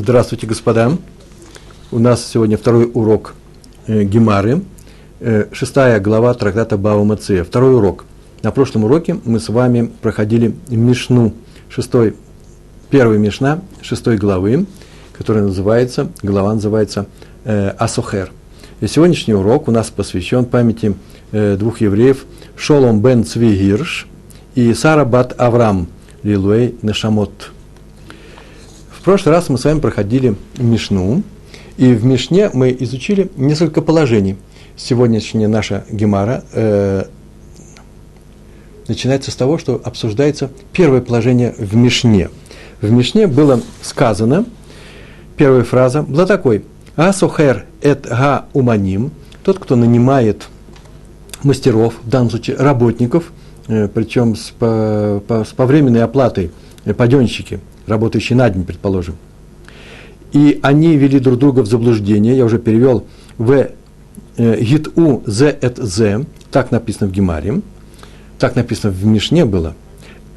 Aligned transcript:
Здравствуйте, 0.00 0.46
господа. 0.46 0.92
У 1.90 1.98
нас 1.98 2.24
сегодня 2.24 2.56
второй 2.56 2.88
урок 2.94 3.34
э, 3.88 4.04
Гемары, 4.04 4.62
э, 5.18 5.46
шестая 5.50 5.98
глава 5.98 6.34
трактата 6.34 6.76
Бава 6.78 7.02
Мация. 7.02 7.42
Второй 7.42 7.74
урок. 7.74 8.04
На 8.44 8.52
прошлом 8.52 8.84
уроке 8.84 9.18
мы 9.24 9.40
с 9.40 9.48
вами 9.48 9.90
проходили 10.00 10.54
Мишну, 10.68 11.34
шестой, 11.68 12.14
первый 12.90 13.18
Мишна, 13.18 13.60
шестой 13.82 14.18
главы, 14.18 14.66
которая 15.12 15.42
называется, 15.42 16.12
глава 16.22 16.54
называется 16.54 17.06
э, 17.44 17.70
Асохер. 17.70 18.30
И 18.80 18.86
сегодняшний 18.86 19.34
урок 19.34 19.66
у 19.66 19.72
нас 19.72 19.90
посвящен 19.90 20.44
памяти 20.44 20.94
э, 21.32 21.56
двух 21.56 21.80
евреев 21.80 22.24
Шолом 22.54 23.02
бен 23.02 23.24
Цвигирш 23.24 24.06
и 24.54 24.72
Сара 24.74 25.04
бат 25.04 25.34
Авраам 25.38 25.88
Лилуэй 26.22 26.76
Нешамот. 26.82 27.50
В 28.98 29.02
прошлый 29.02 29.32
раз 29.32 29.48
мы 29.48 29.58
с 29.58 29.64
вами 29.64 29.78
проходили 29.78 30.34
Мишну, 30.58 31.22
и 31.76 31.92
в 31.92 32.04
Мишне 32.04 32.50
мы 32.52 32.76
изучили 32.80 33.30
несколько 33.36 33.80
положений. 33.80 34.36
Сегодняшняя 34.76 35.46
наша 35.46 35.84
Гемара 35.88 36.42
э, 36.52 37.04
начинается 38.88 39.30
с 39.30 39.36
того, 39.36 39.56
что 39.56 39.80
обсуждается 39.84 40.50
первое 40.72 41.00
положение 41.00 41.54
в 41.56 41.76
Мишне. 41.76 42.28
В 42.80 42.90
Мишне 42.90 43.28
было 43.28 43.60
сказано, 43.82 44.44
первая 45.36 45.62
фраза 45.62 46.02
была 46.02 46.26
такой– 46.26 46.64
Асухер 46.96 47.66
эт 47.80 48.08
га 48.08 48.46
уманим, 48.52 49.12
тот, 49.44 49.60
кто 49.60 49.76
нанимает 49.76 50.48
мастеров, 51.44 51.94
в 52.02 52.08
данном 52.08 52.30
случае 52.30 52.56
работников, 52.56 53.30
э, 53.68 53.86
причем 53.86 54.34
с, 54.34 54.50
по, 54.50 55.22
по, 55.28 55.44
с 55.44 55.52
повременной 55.52 56.02
оплатой, 56.02 56.50
э, 56.84 56.92
паденщики, 56.94 57.60
работающие 57.88 58.36
на 58.36 58.48
день, 58.50 58.64
предположим. 58.64 59.16
И 60.32 60.60
они 60.62 60.96
вели 60.96 61.18
друг 61.18 61.38
друга 61.38 61.60
в 61.60 61.66
заблуждение, 61.66 62.36
я 62.36 62.44
уже 62.44 62.58
перевел 62.58 63.06
в 63.38 63.68
э, 64.36 64.60
гиту 64.60 65.22
зе 65.26 65.56
эт 65.60 65.78
зе, 65.78 66.26
так 66.50 66.70
написано 66.70 67.08
в 67.08 67.12
Гемаре, 67.12 67.60
так 68.38 68.56
написано 68.56 68.92
в 68.92 69.04
Мишне 69.06 69.44
было. 69.44 69.74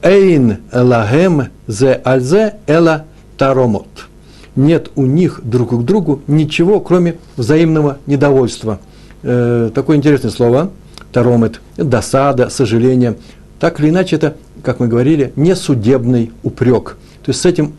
Эйн 0.02 0.58
лагем 0.72 1.50
зе 1.68 2.02
альзе 2.04 2.56
эла 2.68 3.06
таромот– 3.38 3.88
нет 4.56 4.92
у 4.96 5.06
них 5.06 5.42
друг 5.44 5.72
к 5.72 5.84
другу 5.84 6.22
ничего, 6.28 6.80
кроме 6.80 7.16
взаимного 7.38 8.00
недовольства. 8.06 8.80
Э, 9.24 9.70
такое 9.74 9.98
интересное 9.98 10.32
слово, 10.32 10.72
таромет, 11.12 11.62
досада, 11.78 12.50
сожаление. 12.50 13.18
Так 13.60 13.80
или 13.80 13.90
иначе, 13.90 14.18
это, 14.18 14.36
как 14.64 14.80
мы 14.80 14.88
говорили, 14.88 15.32
не 15.36 15.56
судебный 15.56 16.32
упрек. 16.44 16.98
То 17.24 17.30
есть 17.30 17.42
с 17.42 17.46
этим 17.46 17.74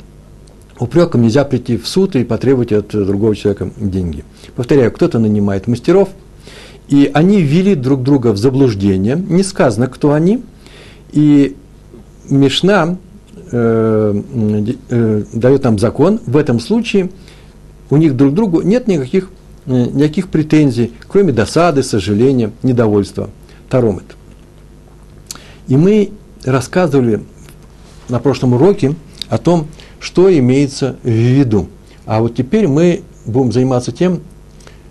упреком 0.79 1.23
нельзя 1.23 1.45
прийти 1.45 1.77
в 1.77 1.87
суд 1.87 2.17
и 2.17 2.25
потребовать 2.25 2.73
от 2.73 2.89
другого 2.89 3.35
человека 3.37 3.71
деньги. 3.77 4.25
Повторяю, 4.57 4.93
кто-то 4.93 5.19
нанимает 5.19 5.67
мастеров, 5.67 6.09
и 6.89 7.11
они 7.13 7.41
ввели 7.43 7.75
друг 7.75 8.03
друга 8.03 8.33
в 8.33 8.37
заблуждение. 8.37 9.17
Не 9.17 9.43
сказано, 9.43 9.87
кто 9.87 10.13
они. 10.13 10.43
И 11.13 11.57
Мишна 12.29 12.97
э, 13.51 14.23
э, 14.89 15.23
дает 15.33 15.65
нам 15.65 15.79
закон, 15.79 16.21
в 16.27 16.37
этом 16.37 16.61
случае 16.61 17.11
у 17.91 17.97
них 17.97 18.17
друг 18.17 18.33
к 18.33 18.35
другу 18.35 18.63
нет 18.63 18.89
никаких, 18.89 19.31
э, 19.67 19.87
никаких 19.87 20.29
претензий, 20.29 20.93
кроме 21.09 21.33
досады, 21.33 21.83
сожаления, 21.83 22.53
недовольства. 22.63 23.31
Таромет. 23.69 24.17
И 25.69 25.77
мы 25.77 26.11
рассказывали 26.45 27.23
на 28.09 28.19
прошлом 28.19 28.53
уроке 28.53 28.95
о 29.33 29.39
том, 29.39 29.67
что 29.99 30.31
имеется 30.39 30.97
в 31.03 31.09
виду. 31.09 31.69
А 32.05 32.21
вот 32.21 32.37
теперь 32.37 32.69
мы 32.69 33.03
будем 33.25 33.51
заниматься 33.51 33.91
тем, 33.91 34.21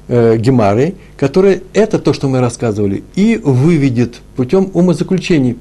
э, 0.08 0.38
Гемарой, 0.38 0.96
которая 1.16 1.62
это 1.74 2.00
то, 2.00 2.12
что 2.12 2.28
мы 2.28 2.40
рассказывали, 2.40 3.04
и 3.16 3.38
выведет 3.38 4.22
путем 4.36 4.72
умозаключений 4.74 5.58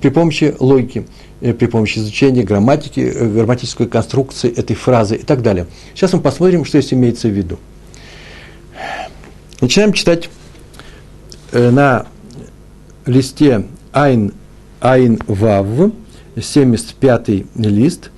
при 0.00 0.10
помощи 0.10 0.54
логики. 0.60 1.06
Э, 1.40 1.54
при 1.54 1.66
помощи 1.66 1.98
изучения 1.98 2.42
грамматики, 2.42 3.00
э, 3.00 3.28
грамматической 3.28 3.88
конструкции 3.88 4.52
этой 4.54 4.76
фразы 4.76 5.16
и 5.16 5.22
так 5.22 5.42
далее. 5.42 5.66
Сейчас 5.94 6.12
мы 6.12 6.20
посмотрим, 6.20 6.64
что 6.64 6.80
здесь 6.80 6.92
имеется 6.92 7.28
в 7.28 7.32
виду. 7.32 7.58
Начинаем 9.60 9.92
читать 9.92 10.28
э, 11.52 11.70
на 11.70 12.06
листе 13.06 13.66
Айн, 13.92 14.34
Айн 14.80 15.18
Вав, 15.26 15.92
75 16.40 17.28
лист, 17.56 18.10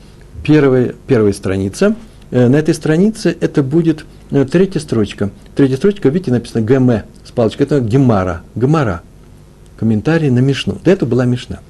первая, 0.43 0.95
первая 1.07 1.33
страница. 1.33 1.97
На 2.31 2.57
этой 2.57 2.75
странице 2.75 3.37
это 3.41 3.63
будет 3.63 4.07
третья 4.51 4.81
строчка. 4.81 5.31
Третья 5.55 5.77
строчка, 5.77 6.09
видите, 6.09 6.31
написано 6.31 6.63
ГМ 6.63 7.03
с 7.25 7.31
палочкой. 7.31 7.67
Это 7.67 7.81
Гемара. 7.81 8.43
Гемара. 8.55 9.03
Комментарий 9.77 10.31
на 10.31 10.39
Мишну. 10.39 10.79
До 10.83 10.91
этого 10.91 11.09
была 11.11 11.25
Мишна. 11.25 11.61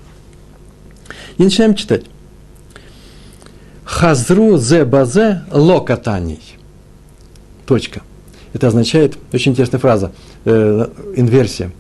И 1.39 1.43
начинаем 1.43 1.75
читать. 1.75 2.05
Хазру 3.85 4.57
зе 4.57 4.85
базе 4.85 5.43
локатаний. 5.51 6.41
Точка. 7.67 8.03
Это 8.53 8.69
означает, 8.69 9.17
очень 9.33 9.53
интересная 9.53 9.81
фраза, 9.81 10.13
э, 10.45 10.87
инверсия. 11.17 11.73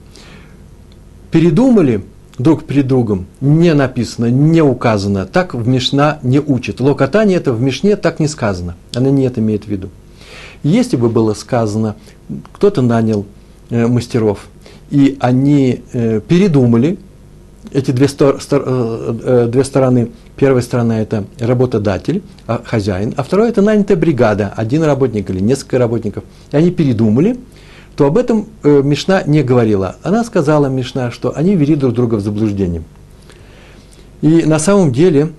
Передумали 1.30 2.02
друг 2.38 2.64
перед 2.64 2.86
другом, 2.86 3.26
не 3.40 3.74
написано, 3.74 4.26
не 4.30 4.62
указано, 4.62 5.26
так 5.26 5.54
в 5.54 5.66
Мишна 5.66 6.18
не 6.22 6.40
учит. 6.40 6.80
Локатание 6.80 7.38
это 7.38 7.52
в 7.52 7.60
Мишне 7.60 7.96
так 7.96 8.20
не 8.20 8.28
сказано, 8.28 8.76
она 8.94 9.10
не 9.10 9.24
это 9.24 9.40
имеет 9.40 9.64
в 9.64 9.68
виду. 9.68 9.90
Если 10.62 10.96
бы 10.96 11.08
было 11.08 11.34
сказано, 11.34 11.96
кто-то 12.52 12.82
нанял 12.82 13.26
э, 13.70 13.86
мастеров, 13.86 14.46
и 14.90 15.16
они 15.20 15.82
э, 15.92 16.20
передумали, 16.20 16.98
эти 17.72 17.90
две, 17.90 18.08
стор, 18.08 18.40
стор, 18.40 18.62
э, 18.66 19.14
э, 19.24 19.46
две 19.50 19.64
стороны. 19.64 20.10
Первая 20.36 20.62
сторона– 20.62 21.00
это 21.02 21.24
работодатель, 21.38 22.22
а, 22.46 22.62
хозяин, 22.64 23.14
а 23.16 23.22
вторая– 23.22 23.48
это 23.50 23.62
нанятая 23.62 23.96
бригада, 23.96 24.52
один 24.56 24.82
работник 24.82 25.30
или 25.30 25.40
несколько 25.40 25.78
работников. 25.78 26.24
И 26.50 26.56
они 26.56 26.70
передумали, 26.70 27.38
то 27.96 28.06
об 28.06 28.16
этом 28.18 28.48
э, 28.62 28.80
Мишна 28.82 29.22
не 29.24 29.42
говорила. 29.42 29.96
Она 30.02 30.24
сказала, 30.24 30.66
Мишна, 30.66 31.10
что 31.10 31.36
они 31.36 31.56
вели 31.56 31.74
друг 31.74 31.94
друга 31.94 32.16
в 32.16 32.20
заблуждение. 32.20 32.82
И 34.22 34.44
на 34.44 34.58
самом 34.58 34.92
деле, 34.92 35.32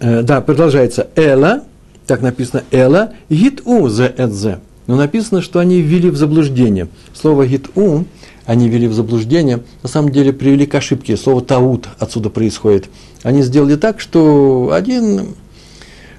э, 0.00 0.22
да, 0.22 0.40
продолжается, 0.40 1.08
«эла», 1.16 1.64
так 2.06 2.22
написано 2.22 2.62
«эла», 2.70 3.12
«гит-у 3.28 3.88
зе 3.88 4.06
эдзе». 4.16 4.60
Но 4.86 4.94
написано, 4.94 5.42
что 5.42 5.58
они 5.58 5.80
ввели 5.80 6.10
в 6.10 6.16
заблуждение. 6.16 6.88
Слово 7.12 7.46
«гит-у» 7.46 8.04
они 8.46 8.68
ввели 8.68 8.86
в 8.86 8.94
заблуждение, 8.94 9.64
на 9.82 9.88
самом 9.88 10.10
деле 10.10 10.32
привели 10.32 10.66
к 10.66 10.74
ошибке. 10.76 11.16
Слово 11.16 11.40
«таут» 11.42 11.88
отсюда 11.98 12.30
происходит. 12.30 12.88
Они 13.24 13.42
сделали 13.42 13.74
так, 13.74 13.98
что 13.98 14.70
один 14.72 15.34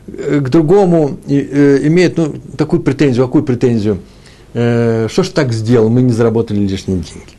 э, 0.08 0.42
к 0.42 0.50
другому 0.50 1.18
э, 1.26 1.80
имеет 1.88 2.18
ну, 2.18 2.36
такую 2.58 2.82
претензию, 2.82 3.26
какую 3.26 3.46
претензию? 3.46 4.00
Э, 4.54 5.08
что 5.10 5.24
ж 5.24 5.30
так 5.30 5.54
сделал, 5.54 5.90
мы 5.90 6.02
не 6.02 6.12
заработали 6.12 6.60
лишние 6.60 7.00
деньги. 7.00 7.34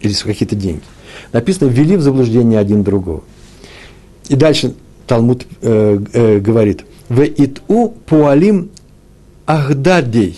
Или 0.00 0.12
какие-то 0.12 0.56
деньги. 0.56 0.82
Написано, 1.32 1.68
ввели 1.68 1.96
в 1.96 2.02
заблуждение 2.02 2.58
один 2.58 2.82
другого. 2.82 3.22
И 4.28 4.36
дальше 4.36 4.74
Талмуд 5.06 5.46
э, 5.62 5.98
э, 6.12 6.38
говорит, 6.38 6.84
в 7.08 7.22
иту 7.22 7.94
пуалим 8.06 8.70
ахдадей. 9.46 10.36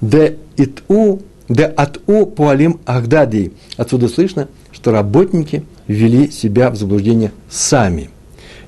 Де 0.00 0.36
иту 0.56 1.22
да 1.48 1.66
от 1.66 2.00
у 2.06 2.26
пуалим 2.26 2.80
ахдади. 2.86 3.52
Отсюда 3.76 4.08
слышно, 4.08 4.48
что 4.70 4.90
работники 4.90 5.64
ввели 5.86 6.30
себя 6.30 6.70
в 6.70 6.76
заблуждение 6.76 7.32
сами. 7.50 8.10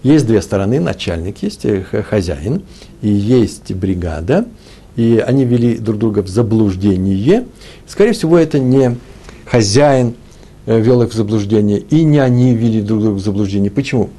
Есть 0.02 0.26
две 0.26 0.42
стороны, 0.42 0.80
начальник 0.80 1.42
есть, 1.42 1.64
э, 1.64 1.82
хозяин, 1.82 2.62
и 3.00 3.08
есть 3.08 3.72
бригада, 3.72 4.46
и 4.96 5.22
они 5.24 5.44
вели 5.44 5.76
друг 5.76 5.98
друга 5.98 6.22
в 6.22 6.28
заблуждение. 6.28 7.46
Скорее 7.86 8.12
всего, 8.12 8.38
это 8.38 8.58
не 8.58 8.96
хозяин 9.44 10.14
э, 10.66 10.80
вел 10.80 11.02
их 11.02 11.10
в 11.10 11.14
заблуждение, 11.14 11.78
и 11.78 12.04
не 12.04 12.18
они 12.18 12.54
вели 12.54 12.80
друг 12.80 13.00
друга 13.00 13.16
в 13.16 13.20
заблуждение. 13.20 13.70
Почему? 13.70 14.10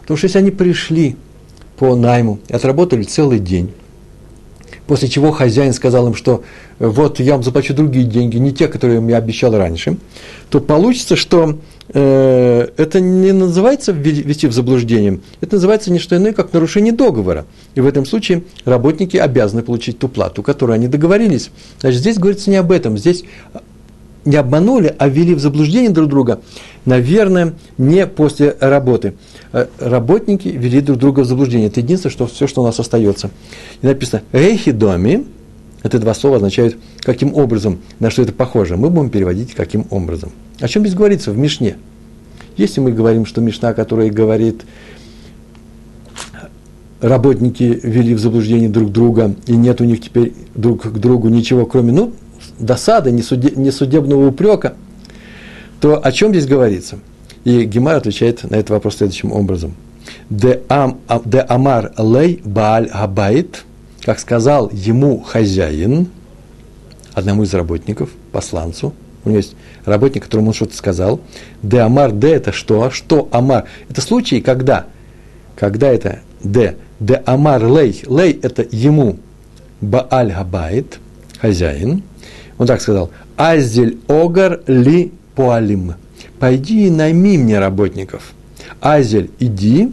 Потому 0.00 0.18
что 0.18 0.26
если 0.26 0.38
они 0.38 0.50
пришли 0.50 1.16
по 1.76 1.96
найму 1.96 2.38
и 2.48 2.52
отработали 2.52 3.02
целый 3.04 3.38
день, 3.38 3.70
после 4.86 5.08
чего 5.08 5.32
хозяин 5.32 5.72
сказал 5.72 6.06
им, 6.08 6.14
что 6.14 6.44
вот 6.78 7.20
я 7.20 7.32
вам 7.32 7.42
заплачу 7.42 7.74
другие 7.74 8.04
деньги, 8.04 8.36
не 8.36 8.52
те, 8.52 8.68
которые 8.68 9.02
я 9.08 9.16
обещал 9.16 9.56
раньше, 9.56 9.96
то 10.50 10.60
получится, 10.60 11.16
что 11.16 11.58
это 12.00 13.00
не 13.00 13.32
называется 13.32 13.92
ввести 13.92 14.48
в 14.48 14.52
заблуждение, 14.52 15.20
это 15.40 15.56
называется 15.56 15.92
не 15.92 15.98
что 15.98 16.16
иное, 16.16 16.32
как 16.32 16.52
нарушение 16.52 16.92
договора. 16.92 17.46
И 17.74 17.80
в 17.80 17.86
этом 17.86 18.04
случае 18.04 18.42
работники 18.64 19.16
обязаны 19.16 19.62
получить 19.62 19.98
ту 19.98 20.08
плату, 20.08 20.42
которую 20.42 20.74
они 20.74 20.88
договорились. 20.88 21.50
Значит, 21.80 22.00
здесь 22.00 22.18
говорится 22.18 22.50
не 22.50 22.56
об 22.56 22.72
этом, 22.72 22.98
здесь 22.98 23.24
не 24.24 24.36
обманули, 24.36 24.94
а 24.98 25.08
ввели 25.08 25.34
в 25.34 25.40
заблуждение 25.40 25.90
друг 25.90 26.08
друга, 26.08 26.40
наверное, 26.84 27.54
не 27.78 28.06
после 28.06 28.56
работы. 28.60 29.14
Э, 29.52 29.66
работники 29.78 30.48
ввели 30.48 30.80
друг 30.80 30.98
друга 30.98 31.20
в 31.20 31.26
заблуждение. 31.26 31.68
Это 31.68 31.80
единственное, 31.80 32.12
что, 32.12 32.26
все, 32.26 32.46
что 32.46 32.62
у 32.62 32.64
нас 32.64 32.78
остается. 32.80 33.30
И 33.82 33.86
написано 33.86 34.22
«Рейхи 34.32 34.72
доми», 34.72 35.26
это 35.82 35.98
два 35.98 36.14
слова 36.14 36.36
означают 36.36 36.76
«каким 37.00 37.34
образом», 37.34 37.80
на 38.00 38.10
что 38.10 38.22
это 38.22 38.32
похоже. 38.32 38.76
Мы 38.76 38.90
будем 38.90 39.10
переводить 39.10 39.54
«каким 39.54 39.86
образом». 39.90 40.32
О 40.60 40.68
чем 40.68 40.82
здесь 40.82 40.94
говорится 40.94 41.32
в 41.32 41.38
Мишне? 41.38 41.76
Если 42.56 42.80
мы 42.80 42.92
говорим, 42.92 43.26
что 43.26 43.40
Мишна, 43.40 43.72
которая 43.74 44.10
говорит, 44.10 44.62
работники 47.00 47.80
ввели 47.82 48.14
в 48.14 48.20
заблуждение 48.20 48.68
друг 48.68 48.92
друга, 48.92 49.34
и 49.46 49.56
нет 49.56 49.80
у 49.80 49.84
них 49.84 50.00
теперь 50.00 50.32
друг 50.54 50.82
к 50.82 50.98
другу 50.98 51.28
ничего, 51.28 51.66
кроме, 51.66 51.92
ну, 51.92 52.12
досады, 52.58 53.10
несудебного 53.10 54.28
упрека, 54.28 54.74
то 55.80 56.00
о 56.02 56.12
чем 56.12 56.30
здесь 56.30 56.46
говорится? 56.46 56.98
И 57.44 57.64
Гемар 57.64 57.96
отвечает 57.96 58.48
на 58.48 58.56
этот 58.56 58.70
вопрос 58.70 58.96
следующим 58.96 59.32
образом. 59.32 59.74
Де, 60.30 60.62
ам, 60.68 60.98
а, 61.08 61.20
де 61.24 61.40
амар 61.40 61.92
лей 61.98 62.40
бааль 62.44 62.88
габайт, 62.88 63.64
как 64.02 64.18
сказал 64.18 64.70
ему 64.72 65.20
хозяин, 65.20 66.08
одному 67.12 67.42
из 67.42 67.52
работников, 67.52 68.10
посланцу, 68.32 68.94
у 69.24 69.28
него 69.28 69.38
есть 69.38 69.56
работник, 69.84 70.24
которому 70.24 70.48
он 70.48 70.54
что-то 70.54 70.76
сказал. 70.76 71.20
Де 71.62 71.80
амар, 71.80 72.12
де 72.12 72.34
это 72.34 72.52
что? 72.52 72.90
Что 72.90 73.28
амар? 73.32 73.64
Это 73.88 74.00
случай, 74.00 74.40
когда, 74.40 74.86
когда 75.56 75.88
это 75.88 76.20
де, 76.42 76.76
де 77.00 77.22
амар 77.26 77.64
лей, 77.64 78.02
лей 78.06 78.38
это 78.42 78.66
ему, 78.70 79.18
бааль 79.80 80.32
габайт, 80.32 80.98
хозяин, 81.40 82.02
он 82.58 82.66
так 82.66 82.80
сказал, 82.80 83.10
азель 83.36 83.98
огар 84.08 84.60
ли 84.66 85.12
пуалим. 85.34 85.94
Пойди 86.38 86.86
и 86.86 86.90
найми 86.90 87.38
мне 87.38 87.58
работников. 87.58 88.32
Азель, 88.80 89.30
иди, 89.38 89.92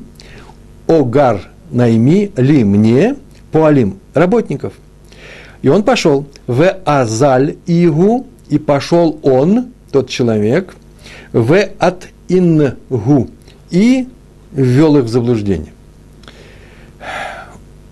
огар, 0.88 1.42
найми 1.72 2.31
ли 2.36 2.63
мне 2.63 3.16
пуалим, 3.51 4.00
работников. 4.13 4.74
И 5.62 5.69
он 5.69 5.84
пошел 5.84 6.25
в 6.48 6.77
азаль 6.86 7.57
игу, 7.68 8.27
и 8.51 8.59
пошел 8.59 9.18
он, 9.24 9.69
тот 9.92 10.09
человек, 10.09 10.75
в 11.31 11.57
от 11.80 12.09
ингу, 12.27 13.30
и 13.71 14.07
ввел 14.51 14.98
их 14.98 15.06
в 15.06 15.07
заблуждение. 15.07 15.74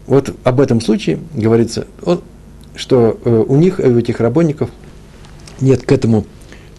Вот 0.06 0.35
об 0.44 0.59
этом 0.59 0.81
случае 0.81 1.19
говорится, 1.33 1.88
что 2.75 3.17
э, 3.23 3.45
у 3.47 3.56
них, 3.56 3.79
у 3.79 3.97
этих 3.97 4.19
работников, 4.19 4.69
нет 5.61 5.83
к 5.83 5.91
этому 5.94 6.25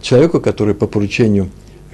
человеку, 0.02 0.40
который 0.40 0.74
по 0.74 0.86
поручению 0.86 1.48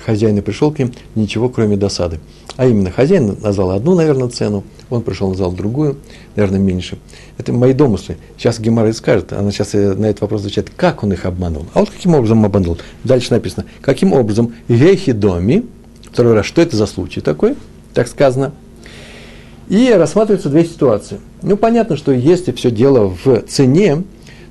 хозяина 0.07 0.41
пришел 0.41 0.71
к 0.71 0.79
ним, 0.79 0.93
ничего 1.17 1.49
кроме 1.49 1.77
досады. 1.77 2.21
А 2.57 2.67
именно, 2.67 2.91
хозяин 2.91 3.37
назвал 3.43 3.73
одну, 3.73 3.95
наверное, 3.95 4.29
цену, 4.29 4.65
он 4.89 5.03
пришел, 5.03 5.29
назвал 5.29 5.53
другую, 5.53 5.99
наверное, 6.37 6.61
меньше. 6.61 6.99
Это 7.37 7.53
мои 7.53 7.73
домыслы. 7.73 8.17
Сейчас 8.39 8.61
Гемара 8.61 8.93
скажет, 8.93 9.33
она 9.33 9.51
сейчас 9.51 9.75
на 9.75 10.07
этот 10.07 10.23
вопрос 10.23 10.43
отвечает, 10.43 10.71
как 10.75 11.03
он 11.03 11.13
их 11.13 11.27
обманул. 11.27 11.67
А 11.75 11.81
вот 11.81 11.91
каким 11.91 12.15
образом 12.15 12.45
обманул. 12.45 12.79
Дальше 13.05 13.33
написано, 13.33 13.67
каким 13.83 14.13
образом 14.13 14.55
вехи 14.69 15.13
доми, 15.13 15.67
второй 16.11 16.35
раз, 16.35 16.47
что 16.47 16.63
это 16.63 16.77
за 16.77 16.87
случай 16.87 17.21
такой, 17.21 17.57
так 17.93 18.09
сказано. 18.09 18.53
И 19.69 19.91
рассматриваются 19.91 20.49
две 20.49 20.65
ситуации. 20.65 21.21
Ну, 21.43 21.57
понятно, 21.57 21.97
что 21.97 22.13
если 22.13 22.53
все 22.53 22.71
дело 22.71 23.13
в 23.25 23.43
цене, 23.49 24.05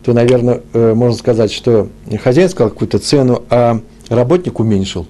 то, 0.04 0.14
наверное, 0.14 0.62
э, 0.74 0.94
можно 0.94 1.18
сказать, 1.18 1.52
что 1.52 1.88
хозяин 2.22 2.50
сказал 2.50 2.70
какую-то 2.70 3.00
цену, 3.00 3.44
а 3.50 3.80
работник 4.10 4.60
уменьшил. 4.60 5.08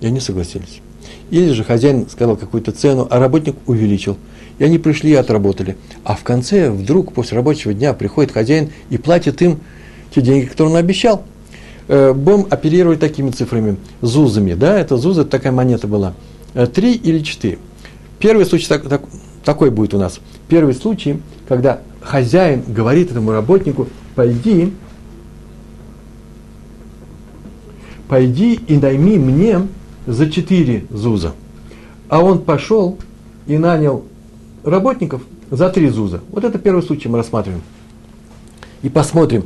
И 0.00 0.06
они 0.06 0.20
согласились. 0.20 0.80
Или 1.30 1.52
же 1.52 1.64
хозяин 1.64 2.08
сказал 2.08 2.36
какую-то 2.36 2.72
цену, 2.72 3.06
а 3.10 3.18
работник 3.18 3.56
увеличил. 3.66 4.16
И 4.58 4.64
они 4.64 4.78
пришли 4.78 5.10
и 5.10 5.14
отработали. 5.14 5.76
А 6.04 6.14
в 6.14 6.24
конце 6.24 6.70
вдруг 6.70 7.12
после 7.12 7.36
рабочего 7.36 7.74
дня 7.74 7.92
приходит 7.92 8.32
хозяин 8.32 8.70
и 8.90 8.98
платит 8.98 9.40
им 9.42 9.60
те 10.14 10.20
деньги, 10.20 10.46
которые 10.46 10.74
он 10.74 10.78
обещал. 10.78 11.22
Э, 11.86 12.12
будем 12.12 12.46
оперировать 12.50 13.00
такими 13.00 13.30
цифрами, 13.30 13.76
зузами. 14.00 14.54
Да, 14.54 14.78
это 14.78 14.96
зуза, 14.96 15.24
такая 15.24 15.52
монета 15.52 15.86
была. 15.86 16.14
Э, 16.54 16.66
три 16.66 16.94
или 16.94 17.20
четыре. 17.20 17.58
Первый 18.18 18.46
случай 18.46 18.66
так, 18.66 18.88
так, 18.88 19.02
такой 19.44 19.70
будет 19.70 19.94
у 19.94 19.98
нас. 19.98 20.20
Первый 20.48 20.74
случай, 20.74 21.20
когда 21.48 21.80
хозяин 22.00 22.62
говорит 22.66 23.10
этому 23.10 23.32
работнику, 23.32 23.86
пойди, 24.14 24.72
пойди 28.08 28.54
и 28.54 28.76
найми 28.76 29.18
мне 29.18 29.60
за 30.08 30.30
четыре 30.30 30.84
зуза. 30.90 31.34
А 32.08 32.20
он 32.20 32.40
пошел 32.40 32.98
и 33.46 33.58
нанял 33.58 34.04
работников 34.64 35.22
за 35.50 35.68
три 35.68 35.88
зуза. 35.88 36.20
Вот 36.30 36.44
это 36.44 36.58
первый 36.58 36.82
случай 36.82 37.08
мы 37.08 37.18
рассматриваем. 37.18 37.62
И 38.82 38.88
посмотрим, 38.88 39.44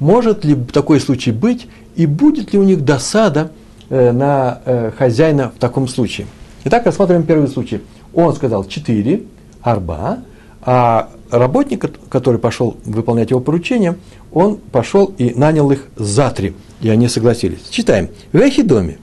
может 0.00 0.44
ли 0.44 0.54
такой 0.54 1.00
случай 1.00 1.32
быть, 1.32 1.66
и 1.96 2.06
будет 2.06 2.52
ли 2.52 2.58
у 2.58 2.62
них 2.62 2.84
досада 2.84 3.52
э, 3.88 4.12
на 4.12 4.60
э, 4.64 4.90
хозяина 4.96 5.52
в 5.56 5.58
таком 5.58 5.88
случае. 5.88 6.26
Итак, 6.64 6.84
рассматриваем 6.84 7.26
первый 7.26 7.48
случай. 7.48 7.80
Он 8.12 8.34
сказал 8.34 8.64
четыре 8.64 9.22
арба, 9.62 10.18
а 10.60 11.08
работник, 11.30 11.90
который 12.10 12.38
пошел 12.38 12.76
выполнять 12.84 13.30
его 13.30 13.40
поручение, 13.40 13.96
он 14.32 14.56
пошел 14.56 15.06
и 15.16 15.32
нанял 15.34 15.70
их 15.70 15.86
за 15.96 16.30
три, 16.30 16.54
и 16.82 16.90
они 16.90 17.08
согласились. 17.08 17.68
Читаем. 17.70 18.08
В 18.32 18.62
доме. 18.64 18.98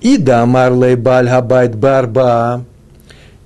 И 0.00 0.18
да 0.18 0.46
марлей 0.46 0.94
баль 0.94 1.28
габайт 1.28 1.76
барба. 1.76 2.64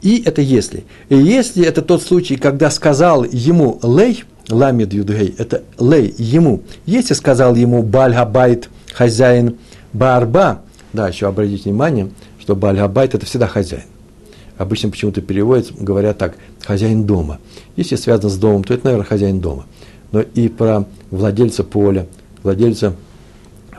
И 0.03 0.23
это 0.25 0.41
если. 0.41 0.85
И 1.09 1.17
если 1.17 1.65
это 1.65 1.83
тот 1.83 2.03
случай, 2.03 2.37
когда 2.37 2.71
сказал 2.71 3.25
ему 3.25 3.79
лей, 3.83 4.25
ламид 4.49 4.93
юдгей, 4.93 5.35
это 5.39 5.63
лей 5.79 6.15
ему. 6.19 6.63
Если 6.87 7.15
сказал 7.15 7.55
ему 7.55 7.83
баль 7.83 8.15
габайт, 8.15 8.69
хозяин 8.93 9.57
барба, 9.93 10.63
да, 10.93 11.09
еще 11.09 11.29
обратите 11.29 11.65
внимание, 11.71 12.11
что 12.39 12.57
баль 12.57 12.77
габайт 12.77 13.15
это 13.15 13.27
всегда 13.27 13.47
хозяин 13.47 13.85
обычно 14.61 14.91
почему-то 14.91 15.23
переводят, 15.23 15.73
говорят 15.73 16.19
так, 16.19 16.37
хозяин 16.63 17.05
дома. 17.05 17.39
Если 17.77 17.97
связано 17.97 18.29
с 18.29 18.37
домом, 18.37 18.63
то 18.63 18.75
это, 18.75 18.85
наверное, 18.85 19.07
хозяин 19.07 19.41
дома. 19.41 19.65
Но 20.13 20.21
и 20.21 20.49
про 20.49 20.85
владельца 21.11 21.65
поля, 21.65 22.07
владельца 22.43 22.95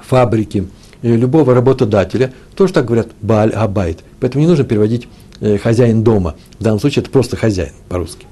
фабрики, 0.02 0.68
любого 1.02 1.54
работодателя 1.54 2.34
тоже 2.56 2.74
так 2.74 2.86
говорят 2.86 3.10
баль 3.22 3.52
абайт. 3.52 4.00
Поэтому 4.20 4.44
не 4.44 4.48
нужно 4.48 4.64
переводить 4.64 5.08
э, 5.40 5.58
хозяин 5.58 6.04
дома. 6.04 6.36
В 6.60 6.64
данном 6.64 6.80
случае 6.80 7.02
это 7.04 7.12
просто 7.12 7.38
хозяин 7.38 7.74
по-русски. 7.90 8.26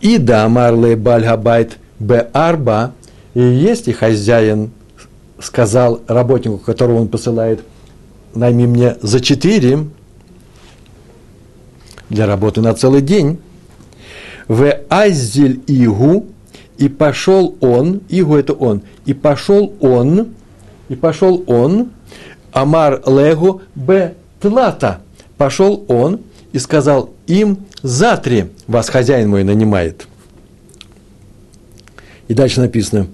И 0.00 0.18
да, 0.18 0.48
марле 0.48 0.96
баль 0.96 1.26
абайт 1.26 1.78
б 1.98 2.28
арба, 2.32 2.92
и 3.34 3.40
если 3.40 3.92
хозяин 3.92 4.70
сказал 5.40 6.00
работнику, 6.06 6.58
которого 6.58 7.00
он 7.00 7.08
посылает, 7.08 7.60
найми 8.34 8.66
мне 8.66 8.96
за 9.02 9.20
четыре, 9.20 9.86
для 12.08 12.26
работы 12.26 12.60
на 12.60 12.74
целый 12.74 13.02
день. 13.02 13.38
В 14.48 14.72
азель 14.88 15.60
игу, 15.66 16.26
и 16.78 16.88
пошел 16.88 17.56
он, 17.60 18.02
игу 18.08 18.36
это 18.36 18.52
он, 18.52 18.82
и 19.04 19.12
пошел 19.12 19.74
он, 19.80 20.28
и 20.88 20.94
пошел 20.94 21.42
он, 21.46 21.90
амар 22.52 23.02
легу 23.06 23.62
б 23.74 24.14
тлата, 24.40 25.00
пошел 25.36 25.84
он 25.88 26.20
и 26.52 26.58
сказал 26.58 27.10
им, 27.26 27.58
затре 27.82 28.50
вас 28.66 28.88
хозяин 28.88 29.28
мой 29.28 29.44
нанимает. 29.44 30.06
И 32.28 32.34
дальше 32.34 32.60
написано, 32.60 33.06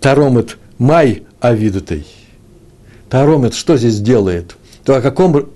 таромет 0.00 0.58
май 0.78 1.22
авидутой. 1.40 2.06
Таромет 3.08 3.54
что 3.54 3.76
здесь 3.76 4.00
делает? 4.00 4.56
То 4.84 4.96
о 4.96 5.00
каком 5.00 5.48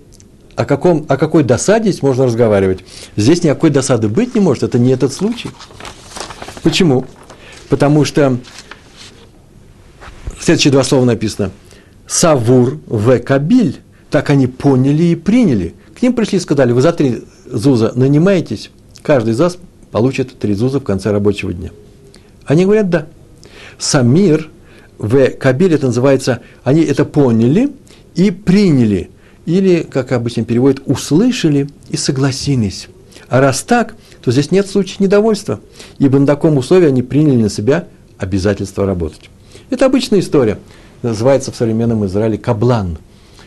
о, 0.55 0.65
каком, 0.65 1.05
о 1.07 1.15
какой 1.15 1.43
досаде 1.43 1.89
здесь 1.89 2.01
можно 2.01 2.25
разговаривать? 2.25 2.79
Здесь 3.15 3.43
никакой 3.43 3.69
досады 3.69 4.09
быть 4.09 4.35
не 4.35 4.41
может, 4.41 4.63
это 4.63 4.77
не 4.77 4.91
этот 4.91 5.13
случай. 5.13 5.51
Почему? 6.63 7.05
Потому 7.69 8.03
что 8.03 8.37
следующие 10.43 10.71
два 10.71 10.83
слова 10.83 11.05
написано. 11.05 11.51
Савур 12.07 12.79
в 12.87 13.19
кабиль. 13.19 13.77
Так 14.09 14.31
они 14.31 14.47
поняли 14.47 15.03
и 15.03 15.15
приняли. 15.15 15.75
К 15.97 16.01
ним 16.01 16.13
пришли 16.13 16.39
и 16.39 16.41
сказали, 16.41 16.71
вы 16.71 16.81
за 16.81 16.93
три 16.93 17.23
зуза 17.45 17.91
нанимаетесь, 17.93 18.71
каждый 19.03 19.33
из 19.33 19.39
вас 19.39 19.59
получит 19.91 20.39
три 20.39 20.55
зуза 20.55 20.79
в 20.79 20.83
конце 20.83 21.11
рабочего 21.11 21.53
дня. 21.53 21.69
Они 22.45 22.65
говорят, 22.65 22.89
да. 22.89 23.07
Самир 23.77 24.49
в 24.97 25.29
кабиль, 25.31 25.75
это 25.75 25.87
называется, 25.87 26.41
они 26.63 26.81
это 26.81 27.05
поняли 27.05 27.71
и 28.15 28.31
приняли– 28.31 29.11
или, 29.49 29.81
как 29.81 30.11
обычно 30.11 30.45
переводят, 30.45 30.81
услышали 30.85 31.67
и 31.89 31.97
согласились. 31.97 32.87
А 33.29 33.41
раз 33.41 33.63
так, 33.63 33.95
то 34.23 34.31
здесь 34.31 34.51
нет 34.51 34.69
случая 34.69 34.97
недовольства, 34.99 35.59
ибо 35.97 36.19
на 36.19 36.27
таком 36.27 36.57
условии 36.57 36.87
они 36.87 37.01
приняли 37.01 37.41
на 37.43 37.49
себя 37.49 37.87
обязательство 38.19 38.85
работать. 38.85 39.29
Это 39.69 39.85
обычная 39.85 40.19
история. 40.19 40.59
называется 41.01 41.51
в 41.51 41.55
современном 41.55 42.05
Израиле 42.05 42.37
каблан. 42.37 42.97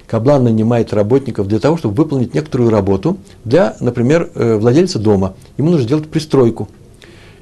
Каблан 0.07 0.45
нанимает 0.45 0.93
работников 0.93 1.49
для 1.49 1.59
того, 1.59 1.77
чтобы 1.77 1.95
выполнить 1.95 2.35
некоторую 2.35 2.71
работу 2.71 3.19
для, 3.45 3.77
например, 3.81 4.31
э, 4.35 4.57
владельца 4.57 4.99
дома. 4.99 5.35
Ему 5.59 5.71
нужно 5.71 5.85
сделать 5.85 6.09
пристройку– 6.09 6.69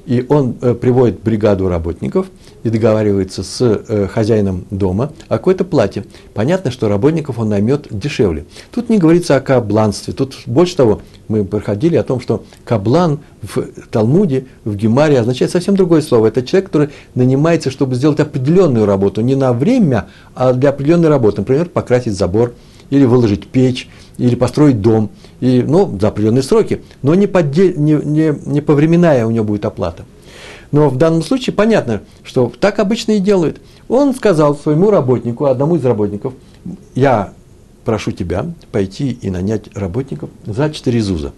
и 0.05 0.25
он 0.27 0.55
э, 0.61 0.73
приводит 0.73 1.21
бригаду 1.21 1.69
работников 1.69 2.27
и 2.63 2.69
договаривается 2.69 3.43
с 3.43 3.61
э, 3.61 4.07
хозяином 4.07 4.65
дома 4.69 5.11
о 5.27 5.37
какой-то 5.37 5.63
плате. 5.63 6.05
Понятно, 6.33 6.71
что 6.71 6.87
работников 6.87 7.39
он 7.39 7.49
наймет 7.49 7.87
дешевле. 7.89 8.45
Тут 8.71 8.89
не 8.89 8.97
говорится 8.97 9.35
о 9.35 9.41
кабланстве. 9.41 10.13
Тут 10.13 10.35
больше 10.45 10.75
того, 10.75 11.01
мы 11.27 11.43
проходили 11.43 11.95
о 11.95 12.03
том, 12.03 12.19
что 12.19 12.43
каблан 12.65 13.19
в 13.41 13.63
Талмуде, 13.89 14.45
в 14.63 14.75
Гемаре 14.75 15.19
означает 15.19 15.51
совсем 15.51 15.75
другое 15.75 16.01
слово. 16.01 16.27
Это 16.27 16.43
человек, 16.43 16.67
который 16.67 16.89
нанимается, 17.15 17.71
чтобы 17.71 17.95
сделать 17.95 18.19
определенную 18.19 18.85
работу. 18.85 19.21
Не 19.21 19.35
на 19.35 19.53
время, 19.53 20.07
а 20.35 20.53
для 20.53 20.69
определенной 20.69 21.09
работы. 21.09 21.41
Например, 21.41 21.69
покрасить 21.69 22.13
забор 22.13 22.53
или 22.89 23.05
выложить 23.05 23.47
печь, 23.47 23.89
или 24.17 24.35
построить 24.35 24.81
дом, 24.81 25.09
и, 25.39 25.63
ну, 25.65 25.97
за 25.99 26.09
определенные 26.09 26.43
сроки, 26.43 26.81
но 27.01 27.15
не, 27.15 27.25
поддель, 27.25 27.75
не, 27.77 27.93
не, 27.93 28.35
не 28.45 28.61
повременная 28.61 29.25
у 29.25 29.31
него 29.31 29.45
будет 29.45 29.65
оплата. 29.65 30.05
Но 30.71 30.89
в 30.89 30.97
данном 30.97 31.21
случае 31.21 31.53
понятно, 31.53 32.01
что 32.23 32.51
так 32.59 32.79
обычно 32.79 33.13
и 33.13 33.19
делают. 33.19 33.61
Он 33.87 34.13
сказал 34.15 34.55
своему 34.55 34.89
работнику, 34.89 35.45
одному 35.45 35.75
из 35.75 35.85
работников, 35.85 36.33
я 36.95 37.33
прошу 37.83 38.11
тебя 38.11 38.53
пойти 38.71 39.11
и 39.11 39.29
нанять 39.29 39.75
работников 39.75 40.29
за 40.45 40.69
4 40.69 41.01
зуза. 41.01 41.33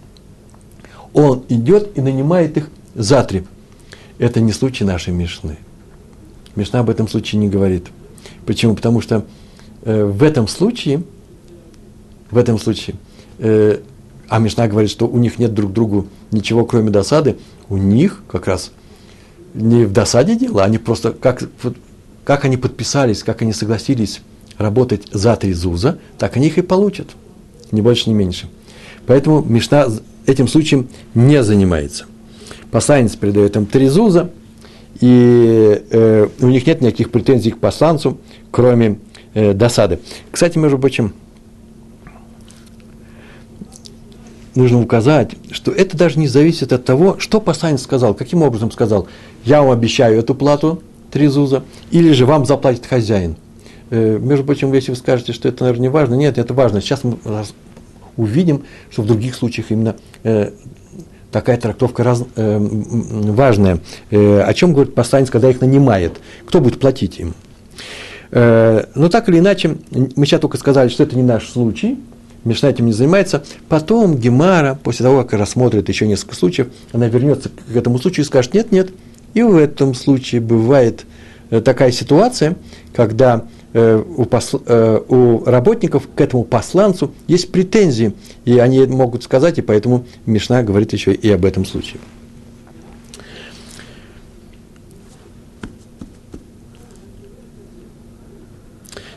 Он 1.12 1.44
идет 1.48 1.96
и 1.96 2.00
нанимает 2.00 2.56
их 2.56 2.70
за 2.94 3.22
3. 3.22 3.44
Это 4.18 4.40
не 4.40 4.52
случай 4.52 4.84
нашей 4.84 5.12
Мишны. 5.12 5.58
Мишна 6.54 6.80
об 6.80 6.90
этом 6.90 7.08
случае 7.08 7.40
не 7.40 7.48
говорит. 7.48 7.86
Почему? 8.46 8.76
Потому 8.76 9.00
что 9.00 9.24
э, 9.82 10.04
в 10.04 10.22
этом 10.22 10.46
случае– 10.46 11.02
в 12.34 12.38
этом 12.38 12.58
случае. 12.58 12.96
Э, 13.38 13.78
а 14.28 14.38
Мишна 14.38 14.66
говорит, 14.66 14.90
что 14.90 15.06
у 15.06 15.18
них 15.18 15.38
нет 15.38 15.54
друг 15.54 15.72
другу 15.72 16.08
ничего, 16.32 16.66
кроме 16.66 16.90
досады. 16.90 17.36
У 17.68 17.76
них 17.76 18.22
как 18.28 18.46
раз 18.46 18.72
не 19.54 19.84
в 19.84 19.92
досаде 19.92 20.36
дело, 20.36 20.64
они 20.64 20.78
просто, 20.78 21.12
как, 21.12 21.42
как 22.24 22.44
они 22.44 22.56
подписались, 22.56 23.22
как 23.22 23.42
они 23.42 23.52
согласились 23.52 24.20
работать 24.58 25.08
за 25.12 25.36
три 25.36 25.52
зуза, 25.52 25.98
так 26.18 26.36
они 26.36 26.48
их 26.48 26.58
и 26.58 26.62
получат. 26.62 27.08
Ни 27.70 27.80
больше, 27.80 28.10
ни 28.10 28.14
меньше. 28.14 28.48
Поэтому 29.06 29.42
Мишна 29.42 29.86
этим 30.26 30.48
случаем 30.48 30.88
не 31.14 31.42
занимается. 31.42 32.06
Посланец 32.70 33.14
передает 33.14 33.56
им 33.56 33.66
три 33.66 33.88
зуза, 33.88 34.30
и 35.00 35.82
э, 35.90 36.28
у 36.40 36.46
них 36.46 36.66
нет 36.66 36.80
никаких 36.80 37.10
претензий 37.10 37.50
к 37.50 37.58
посланцу, 37.58 38.18
кроме 38.50 38.98
э, 39.34 39.52
досады. 39.52 40.00
Кстати, 40.30 40.58
между 40.58 40.78
прочим, 40.78 41.14
нужно 44.54 44.80
указать, 44.80 45.32
что 45.50 45.72
это 45.72 45.96
даже 45.96 46.18
не 46.18 46.28
зависит 46.28 46.72
от 46.72 46.84
того, 46.84 47.16
что 47.18 47.40
посланец 47.40 47.82
сказал, 47.82 48.14
каким 48.14 48.42
образом 48.42 48.70
сказал, 48.70 49.08
я 49.44 49.62
вам 49.62 49.70
обещаю 49.70 50.18
эту 50.18 50.34
плату, 50.34 50.82
три 51.10 51.26
зуза, 51.26 51.62
или 51.90 52.12
же 52.12 52.26
вам 52.26 52.44
заплатит 52.44 52.86
хозяин. 52.86 53.36
Э, 53.90 54.18
между 54.18 54.44
прочим, 54.44 54.72
если 54.72 54.90
вы 54.90 54.96
скажете, 54.96 55.32
что 55.32 55.48
это, 55.48 55.64
наверное, 55.64 55.82
не 55.82 55.88
важно, 55.88 56.14
нет, 56.14 56.38
это 56.38 56.54
важно. 56.54 56.80
Сейчас 56.80 57.04
мы 57.04 57.18
увидим, 58.16 58.64
что 58.90 59.02
в 59.02 59.06
других 59.06 59.34
случаях 59.34 59.70
именно 59.70 59.96
э, 60.22 60.50
такая 61.30 61.56
трактовка 61.56 62.02
раз, 62.02 62.24
э, 62.36 62.58
важная. 62.58 63.78
О 64.10 64.52
чем 64.54 64.72
говорит 64.72 64.94
посланец, 64.94 65.30
когда 65.30 65.50
их 65.50 65.60
нанимает? 65.60 66.20
Кто 66.46 66.60
будет 66.60 66.80
платить 66.80 67.18
им? 67.18 67.34
Но 68.30 69.08
так 69.12 69.28
или 69.28 69.38
иначе, 69.38 69.76
мы 70.16 70.26
сейчас 70.26 70.40
только 70.40 70.56
сказали, 70.56 70.88
что 70.88 71.04
это 71.04 71.14
не 71.14 71.22
наш 71.22 71.48
случай, 71.48 71.98
Мишна 72.44 72.68
этим 72.68 72.86
не 72.86 72.92
занимается. 72.92 73.44
Потом 73.68 74.16
Гемара, 74.16 74.78
после 74.82 75.04
того, 75.04 75.22
как 75.22 75.32
рассмотрит 75.34 75.88
еще 75.88 76.06
несколько 76.06 76.34
случаев, 76.34 76.68
она 76.92 77.08
вернется 77.08 77.48
к 77.48 77.76
этому 77.76 77.98
случаю 77.98 78.24
и 78.24 78.26
скажет, 78.26 78.54
нет, 78.54 78.70
нет. 78.70 78.90
И 79.34 79.42
в 79.42 79.56
этом 79.56 79.94
случае 79.94 80.40
бывает 80.40 81.04
э, 81.50 81.60
такая 81.60 81.90
ситуация, 81.90 82.56
когда 82.94 83.46
э, 83.72 84.02
у, 84.16 84.24
посл, 84.24 84.60
э, 84.64 85.00
у 85.08 85.44
работников 85.44 86.08
к 86.14 86.20
этому 86.20 86.44
посланцу 86.44 87.12
есть 87.26 87.52
претензии, 87.52 88.14
и 88.44 88.58
они 88.58 88.86
могут 88.86 89.22
сказать, 89.22 89.58
и 89.58 89.62
поэтому 89.62 90.06
Мишна 90.26 90.62
говорит 90.62 90.92
еще 90.92 91.12
и 91.12 91.30
об 91.30 91.44
этом 91.44 91.64
случае. 91.64 92.00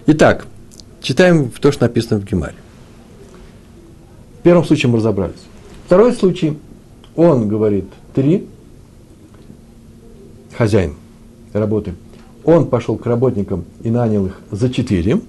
Итак, 0.07 0.47
читаем 1.01 1.51
то, 1.51 1.71
что 1.71 1.83
написано 1.83 2.19
в 2.19 2.25
Гемаре 2.25 2.55
первом 4.47 4.63
случае 4.63 4.89
мы 4.89 4.99
разобрались. 4.99 5.41
Второй 5.87 6.13
случай, 6.13 6.57
он 7.17 7.49
говорит 7.49 7.83
три, 8.15 8.47
хозяин 10.57 10.95
работы, 11.53 11.93
он 12.43 12.67
пошел 12.67 12.97
к 12.97 13.05
работникам 13.05 13.65
и 13.83 13.89
нанял 13.89 14.27
их 14.27 14.39
за 14.51 14.69
четыре, 14.69 15.19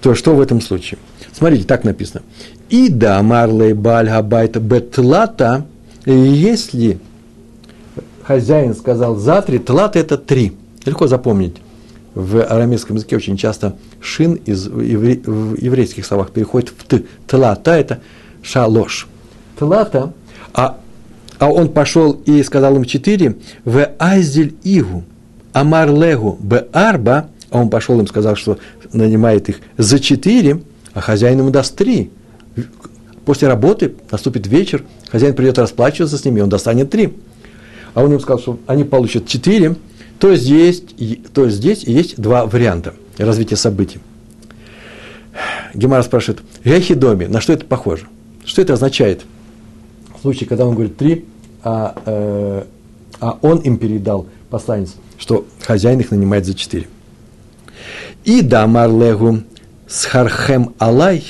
то 0.00 0.14
что 0.14 0.34
в 0.34 0.40
этом 0.40 0.60
случае? 0.60 0.98
Смотрите, 1.32 1.64
так 1.64 1.84
написано. 1.84 2.22
И 2.68 2.88
да, 2.88 3.22
марлей 3.22 3.72
баль 3.72 4.08
габайта 4.08 4.60
бетлата, 4.60 5.66
если 6.04 6.98
хозяин 8.22 8.74
сказал 8.74 9.16
за 9.16 9.42
три, 9.42 9.58
тлата 9.58 9.98
это 9.98 10.18
три. 10.18 10.52
Легко 10.84 11.06
запомнить. 11.06 11.56
В 12.14 12.42
арамейском 12.42 12.96
языке 12.96 13.16
очень 13.16 13.36
часто 13.36 13.76
шин 14.00 14.34
из 14.34 14.66
евре, 14.66 15.20
в 15.24 15.56
еврейских 15.60 16.04
словах 16.04 16.30
переходит 16.30 16.70
в 16.76 16.84
т. 16.84 17.04
Тлата 17.26 17.72
это 17.72 18.00
шалош. 18.42 19.08
Тлата, 19.58 20.12
а, 20.54 20.78
а 21.38 21.48
он 21.48 21.68
пошел 21.68 22.12
и 22.12 22.42
сказал 22.42 22.76
им 22.76 22.84
четыре, 22.84 23.36
в 23.64 23.90
айзель 23.98 24.54
игу, 24.64 25.04
амар 25.52 25.90
легу, 25.90 26.36
б 26.40 26.66
арба, 26.72 27.28
а 27.50 27.60
он 27.60 27.70
пошел 27.70 27.98
им 28.00 28.06
сказал, 28.06 28.36
что 28.36 28.58
нанимает 28.92 29.48
их 29.48 29.60
за 29.76 29.98
четыре, 30.00 30.60
а 30.94 31.00
хозяин 31.00 31.38
ему 31.38 31.50
даст 31.50 31.76
три. 31.76 32.10
После 33.24 33.46
работы 33.48 33.94
наступит 34.10 34.46
вечер, 34.46 34.84
хозяин 35.10 35.34
придет 35.34 35.58
расплачиваться 35.58 36.18
с 36.18 36.24
ними, 36.24 36.40
он 36.40 36.48
достанет 36.48 36.90
три. 36.90 37.14
А 37.94 38.02
он 38.02 38.12
им 38.12 38.20
сказал, 38.20 38.38
что 38.38 38.58
они 38.66 38.84
получат 38.84 39.26
четыре, 39.26 39.76
то 40.18 40.34
здесь, 40.34 40.82
то 41.32 41.48
здесь 41.48 41.84
есть 41.84 42.20
два 42.20 42.46
варианта 42.46 42.94
развития 43.16 43.56
событий. 43.56 44.00
Гемара 45.74 46.02
спрашивает, 46.02 46.42
Гехидоми, 46.64 47.26
на 47.26 47.40
что 47.40 47.52
это 47.52 47.64
похоже? 47.64 48.06
Что 48.44 48.62
это 48.62 48.72
означает? 48.72 49.22
В 50.18 50.22
случае, 50.22 50.48
когда 50.48 50.66
он 50.66 50.74
говорит 50.74 50.96
три, 50.96 51.24
а, 51.62 51.94
э, 52.04 52.64
а 53.20 53.38
он 53.40 53.58
им 53.58 53.78
передал 53.78 54.26
посланец, 54.50 54.96
что 55.16 55.46
хозяин 55.60 56.00
их 56.00 56.10
нанимает 56.10 56.44
за 56.44 56.54
четыре. 56.54 56.88
И 58.24 58.42
да 58.42 58.66
марлегу 58.66 59.42
схархем 59.86 60.74
алай, 60.78 61.24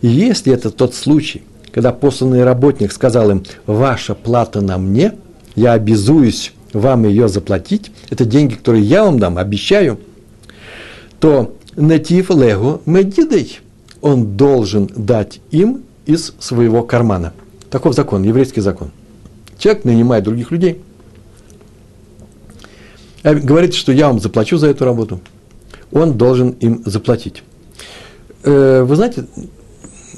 если 0.00 0.54
это 0.54 0.70
тот 0.70 0.94
случай, 0.94 1.42
когда 1.70 1.92
посланный 1.92 2.44
работник 2.44 2.92
сказал 2.92 3.30
им, 3.30 3.42
ваша 3.66 4.14
плата 4.14 4.62
на 4.62 4.78
мне, 4.78 5.12
я 5.54 5.72
обязуюсь 5.72 6.52
вам 6.72 7.04
ее 7.04 7.28
заплатить, 7.28 7.90
это 8.10 8.24
деньги, 8.24 8.54
которые 8.54 8.84
я 8.84 9.04
вам 9.04 9.18
дам, 9.18 9.36
обещаю, 9.36 9.98
то 11.20 11.54
натив 11.76 12.30
легу 12.30 12.80
медидей, 12.86 13.60
он 14.00 14.36
должен 14.36 14.88
дать 14.94 15.40
им 15.50 15.82
из 16.06 16.34
своего 16.38 16.82
кармана. 16.82 17.32
Таков 17.74 17.96
закон, 17.96 18.22
еврейский 18.22 18.60
закон. 18.60 18.92
Человек 19.58 19.84
нанимает 19.84 20.22
других 20.22 20.52
людей, 20.52 20.80
а 23.24 23.34
говорит, 23.34 23.74
что 23.74 23.90
я 23.90 24.06
вам 24.06 24.20
заплачу 24.20 24.58
за 24.58 24.68
эту 24.68 24.84
работу. 24.84 25.20
Он 25.90 26.16
должен 26.16 26.50
им 26.50 26.84
заплатить. 26.86 27.42
Э, 28.44 28.84
вы 28.84 28.94
знаете, 28.94 29.24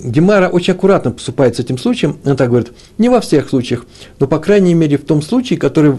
Гемара 0.05 0.51
очень 0.51 0.75
аккуратно 0.75 1.13
поступает 1.13 1.57
с 1.57 1.59
этим 1.59 1.79
случаем. 1.79 2.19
Она 2.27 2.37
так 2.37 2.51
говорит, 2.51 2.73
не 2.99 3.09
во 3.09 3.23
всех 3.23 3.49
случаях, 3.49 3.87
но, 4.19 4.27
по 4.27 4.39
крайней 4.39 4.75
мере, 4.75 4.99
в 4.99 5.07
том 5.07 5.23
случае, 5.23 5.59
который 5.59 5.97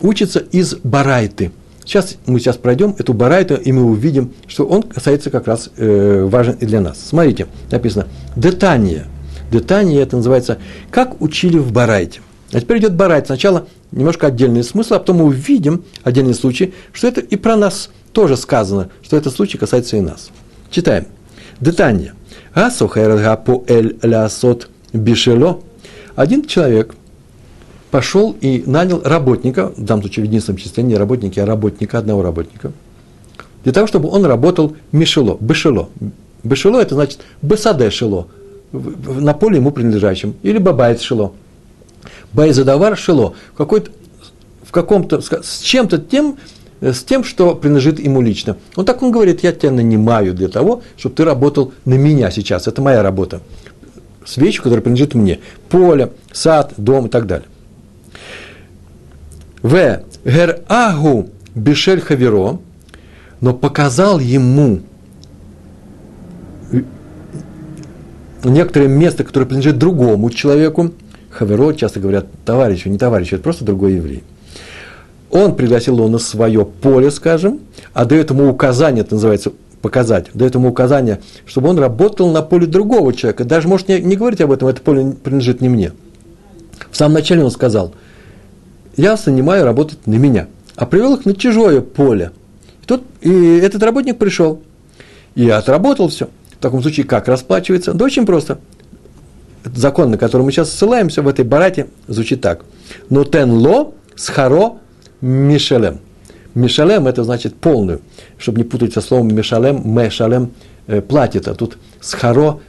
учится 0.00 0.38
из 0.38 0.74
Барайты. 0.76 1.52
Сейчас 1.84 2.16
мы 2.24 2.40
сейчас 2.40 2.56
пройдем 2.56 2.96
эту 2.98 3.12
Барайту, 3.12 3.56
и 3.56 3.72
мы 3.72 3.82
увидим, 3.82 4.32
что 4.46 4.64
он 4.64 4.84
касается 4.84 5.28
как 5.28 5.48
раз 5.48 5.68
э, 5.76 6.24
важен 6.24 6.54
и 6.54 6.64
для 6.64 6.80
нас. 6.80 6.98
Смотрите, 6.98 7.46
написано 7.70 8.06
«Детания». 8.36 9.06
Детания 9.50 10.00
это 10.00 10.16
называется 10.16 10.58
«Как 10.90 11.20
учили 11.20 11.58
в 11.58 11.72
Барайте». 11.72 12.20
А 12.52 12.60
теперь 12.60 12.78
идет 12.78 12.94
Барайт. 12.94 13.26
Сначала 13.26 13.66
немножко 13.92 14.28
отдельный 14.28 14.64
смысл, 14.64 14.94
а 14.94 14.98
потом 14.98 15.18
мы 15.18 15.24
увидим 15.26 15.84
отдельный 16.02 16.34
случай, 16.34 16.72
что 16.92 17.06
это 17.08 17.20
и 17.20 17.36
про 17.36 17.56
нас 17.56 17.90
тоже 18.12 18.36
сказано, 18.36 18.88
что 19.02 19.16
этот 19.16 19.34
случай 19.34 19.58
касается 19.58 19.96
и 19.96 20.00
нас. 20.00 20.30
Читаем. 20.70 21.06
Детания. 21.60 22.14
Асухайрга 22.54 23.36
по 23.36 23.64
эль 23.66 23.98
лясот 24.02 24.70
бишело. 24.92 25.60
Один 26.16 26.44
человек– 26.46 26.94
пошел 27.90 28.36
и 28.40 28.62
нанял 28.66 29.00
работника, 29.02 29.72
в 29.76 29.84
данном 29.84 30.02
случае 30.02 30.24
в 30.24 30.28
единственном 30.28 30.58
числе 30.58 30.82
не 30.82 30.96
работники, 30.96 31.38
а 31.40 31.46
работника, 31.46 31.98
одного 31.98 32.22
работника, 32.22 32.72
для 33.64 33.72
того, 33.72 33.86
чтобы 33.86 34.08
он 34.08 34.24
работал 34.24 34.76
мишело, 34.92 35.36
бешело. 35.40 35.88
Бешело– 36.42 36.80
это 36.80 36.94
значит 36.94 37.20
бесаде 37.42 37.90
шело, 37.90 38.28
на 38.72 39.34
поле 39.34 39.56
ему 39.56 39.70
принадлежащем, 39.70 40.34
или 40.42 40.58
бабайт 40.58 41.00
шело. 41.00 41.34
Байзадавар 42.32 42.96
шело, 42.96 43.34
какой-то, 43.56 43.90
в 44.62 44.72
каком-то, 44.72 45.20
с 45.20 45.60
чем-то 45.60 45.98
тем, 45.98 46.36
с 46.80 47.02
тем, 47.02 47.24
что 47.24 47.54
принадлежит 47.54 47.98
ему 47.98 48.20
лично. 48.20 48.56
Он 48.76 48.84
так 48.84 49.02
он 49.02 49.10
говорит, 49.10 49.42
я 49.42 49.52
тебя 49.52 49.72
нанимаю 49.72 50.34
для 50.34 50.48
того, 50.48 50.82
чтобы 50.96 51.14
ты 51.14 51.24
работал 51.24 51.72
на 51.84 51.94
меня 51.94 52.30
сейчас. 52.30 52.68
Это 52.68 52.82
моя 52.82 53.02
работа. 53.02 53.40
С 54.24 54.36
вещью, 54.36 54.62
которая 54.62 54.82
принадлежит 54.82 55.14
мне. 55.14 55.40
Поле, 55.68 56.12
сад, 56.32 56.74
дом 56.76 57.06
и 57.06 57.08
так 57.08 57.26
далее. 57.26 57.48
В. 59.62 60.02
Гер 60.24 60.60
агу 60.68 61.30
бешель 61.54 62.00
хаверо, 62.00 62.60
но 63.40 63.54
показал 63.54 64.18
ему 64.18 64.80
некоторое 68.44 68.88
место, 68.88 69.24
которое 69.24 69.46
принадлежит 69.46 69.78
другому 69.78 70.30
человеку, 70.30 70.92
хаверо, 71.30 71.72
часто 71.72 72.00
говорят 72.00 72.26
товарищу, 72.44 72.88
не 72.88 72.98
товарищу, 72.98 73.36
это 73.36 73.44
просто 73.44 73.64
другой 73.64 73.94
еврей. 73.94 74.22
Он 75.30 75.54
пригласил 75.54 75.96
его 75.96 76.08
на 76.08 76.18
свое 76.18 76.64
поле, 76.64 77.10
скажем, 77.10 77.60
а 77.92 78.04
дает 78.04 78.30
ему 78.30 78.48
указание, 78.48 79.02
это 79.02 79.14
называется 79.14 79.52
показать, 79.82 80.26
дает 80.34 80.54
ему 80.54 80.70
указание, 80.70 81.20
чтобы 81.46 81.68
он 81.68 81.78
работал 81.78 82.30
на 82.30 82.42
поле 82.42 82.66
другого 82.66 83.12
человека. 83.12 83.44
Даже 83.44 83.68
может 83.68 83.88
не, 83.88 84.00
не 84.00 84.16
говорить 84.16 84.40
об 84.40 84.52
этом, 84.52 84.68
это 84.68 84.80
поле 84.80 85.12
принадлежит 85.12 85.60
не 85.60 85.68
мне. 85.68 85.92
В 86.90 86.96
самом 86.96 87.14
начале 87.14 87.44
он 87.44 87.50
сказал, 87.50 87.94
я 88.96 89.16
нанимаю 89.26 89.64
работать 89.64 90.06
на 90.06 90.14
меня, 90.14 90.48
а 90.76 90.86
привел 90.86 91.14
их 91.14 91.24
на 91.24 91.34
чужое 91.34 91.80
поле. 91.80 92.32
И, 92.82 92.86
тут, 92.86 93.02
и 93.20 93.58
этот 93.58 93.82
работник 93.82 94.18
пришел 94.18 94.62
и 95.34 95.48
отработал 95.48 96.08
все. 96.08 96.28
В 96.58 96.62
таком 96.62 96.82
случае 96.82 97.06
как 97.06 97.28
расплачивается? 97.28 97.92
Да 97.94 98.04
очень 98.04 98.26
просто. 98.26 98.58
Закон, 99.64 100.10
на 100.10 100.18
который 100.18 100.42
мы 100.42 100.52
сейчас 100.52 100.72
ссылаемся 100.72 101.22
в 101.22 101.28
этой 101.28 101.44
барате, 101.44 101.86
звучит 102.08 102.40
так. 102.40 102.64
Но 103.10 103.24
тен 103.24 103.52
ло 103.52 103.92
схаро 104.16 104.78
мишелем. 105.20 106.00
Мишалем– 106.54 107.06
это 107.08 107.22
значит 107.22 107.54
полную, 107.54 108.00
чтобы 108.38 108.58
не 108.58 108.64
путать 108.64 108.92
со 108.92 109.00
словом 109.00 109.28
мишалем, 109.34 109.82
мешалем 109.84 110.50
э, 110.88 111.00
платит, 111.00 111.46
а 111.46 111.54
тут 111.54 111.78
схаро 112.00 112.60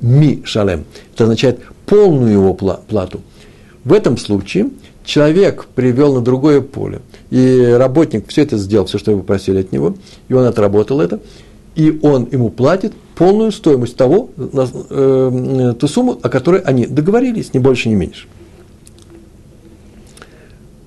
мишалем. 0.00 0.84
Это 1.14 1.24
означает 1.24 1.60
полную 1.86 2.32
его 2.32 2.54
плату. 2.54 3.20
В 3.84 3.92
этом 3.92 4.16
случае 4.16 4.70
человек 5.04 5.66
привел 5.76 6.14
на 6.14 6.20
другое 6.20 6.60
поле, 6.60 7.00
и 7.30 7.76
работник 7.78 8.26
все 8.28 8.42
это 8.42 8.58
сделал, 8.58 8.86
все, 8.86 8.98
что 8.98 9.12
его 9.12 9.22
просили 9.22 9.60
от 9.60 9.70
него, 9.70 9.94
и 10.28 10.34
он 10.34 10.44
отработал 10.44 11.00
это, 11.00 11.20
и 11.76 11.98
он 12.02 12.26
ему 12.32 12.48
платит 12.48 12.94
полную 13.14 13.52
стоимость 13.52 13.96
того, 13.96 14.30
э, 14.36 15.74
ту 15.78 15.88
сумму, 15.88 16.18
о 16.22 16.28
которой 16.28 16.62
они 16.62 16.86
договорились, 16.86 17.54
ни 17.54 17.58
больше, 17.58 17.90
ни 17.90 17.94
меньше. 17.94 18.26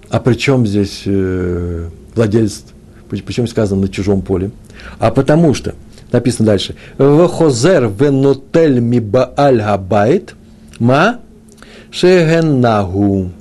А 0.10 0.20
при 0.20 0.34
чем 0.34 0.66
здесь 0.66 1.04
э, 1.06 1.90
владелец, 2.16 2.64
почему 3.10 3.46
сказано 3.46 3.82
на 3.82 3.88
чужом 3.88 4.24
поле? 4.24 4.50
А 4.98 5.12
потому 5.12 5.54
что, 5.54 5.76
написано 6.12 6.48
дальше, 6.48 6.76
«Вхозер 6.98 7.88
венотель 7.88 8.80
ми 8.80 9.00
бааль 9.00 9.62
габайт 9.62 10.34
ма 10.80 11.20
шегеннагу». 11.92 13.32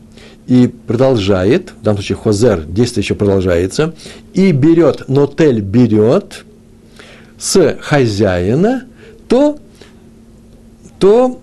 И 0.46 0.66
продолжает, 0.66 1.74
в 1.78 1.82
данном 1.82 1.98
случае 1.98 2.16
хозер, 2.16 2.62
действие 2.62 3.02
еще 3.02 3.14
продолжается, 3.14 3.94
и 4.32 4.52
берет, 4.52 5.06
нотель 5.08 5.60
берет 5.60 6.44
с 7.38 7.76
хозяина, 7.80 8.84
то, 9.28 9.58
то 10.98 11.40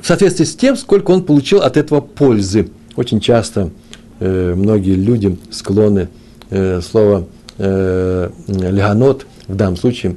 в 0.00 0.06
соответствии 0.06 0.44
с 0.44 0.54
тем, 0.54 0.76
сколько 0.76 1.10
он 1.10 1.24
получил 1.24 1.60
от 1.60 1.76
этого 1.76 2.00
пользы. 2.00 2.68
Очень 2.96 3.20
часто 3.20 3.70
э, 4.18 4.54
многие 4.54 4.94
люди 4.94 5.38
склонны 5.50 6.08
э, 6.50 6.80
слово 6.80 7.26
э, 7.58 8.30
леонот, 8.48 9.26
в 9.46 9.54
данном 9.54 9.76
случае 9.76 10.16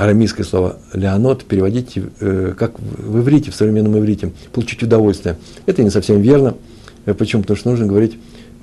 арамейское 0.00 0.46
слово 0.46 0.78
леонот, 0.94 1.44
переводить 1.44 1.92
э, 1.96 2.54
как 2.58 2.78
в 2.78 3.20
иврите, 3.20 3.50
в 3.50 3.54
современном 3.54 3.98
иврите, 3.98 4.32
получить 4.52 4.82
удовольствие. 4.82 5.36
Это 5.66 5.82
не 5.82 5.90
совсем 5.90 6.20
верно. 6.20 6.54
Э, 7.04 7.14
почему? 7.14 7.42
Потому 7.42 7.56
что 7.56 7.70
нужно 7.70 7.86
говорить, 7.86 8.18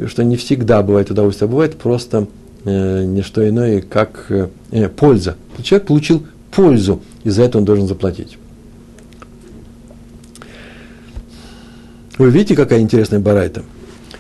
что 0.08 0.24
не 0.24 0.36
всегда 0.36 0.82
бывает 0.82 1.12
удовольствие, 1.12 1.48
а 1.48 1.52
бывает 1.52 1.78
просто 1.78 2.28
э, 2.68 3.06
не 3.06 3.22
что 3.22 3.48
иное, 3.48 3.82
как 3.82 4.26
э, 4.30 4.50
э, 4.72 4.90
польза. 4.90 5.38
Человек 5.64 5.88
получил 5.88 6.24
пользу, 6.52 7.02
и 7.24 7.30
за 7.30 7.44
это 7.44 7.58
он 7.58 7.66
должен 7.66 7.88
заплатить. 7.88 8.38
Вы 12.18 12.30
видите, 12.32 12.56
какая 12.56 12.80
интересная 12.80 13.20
барайта? 13.20 13.64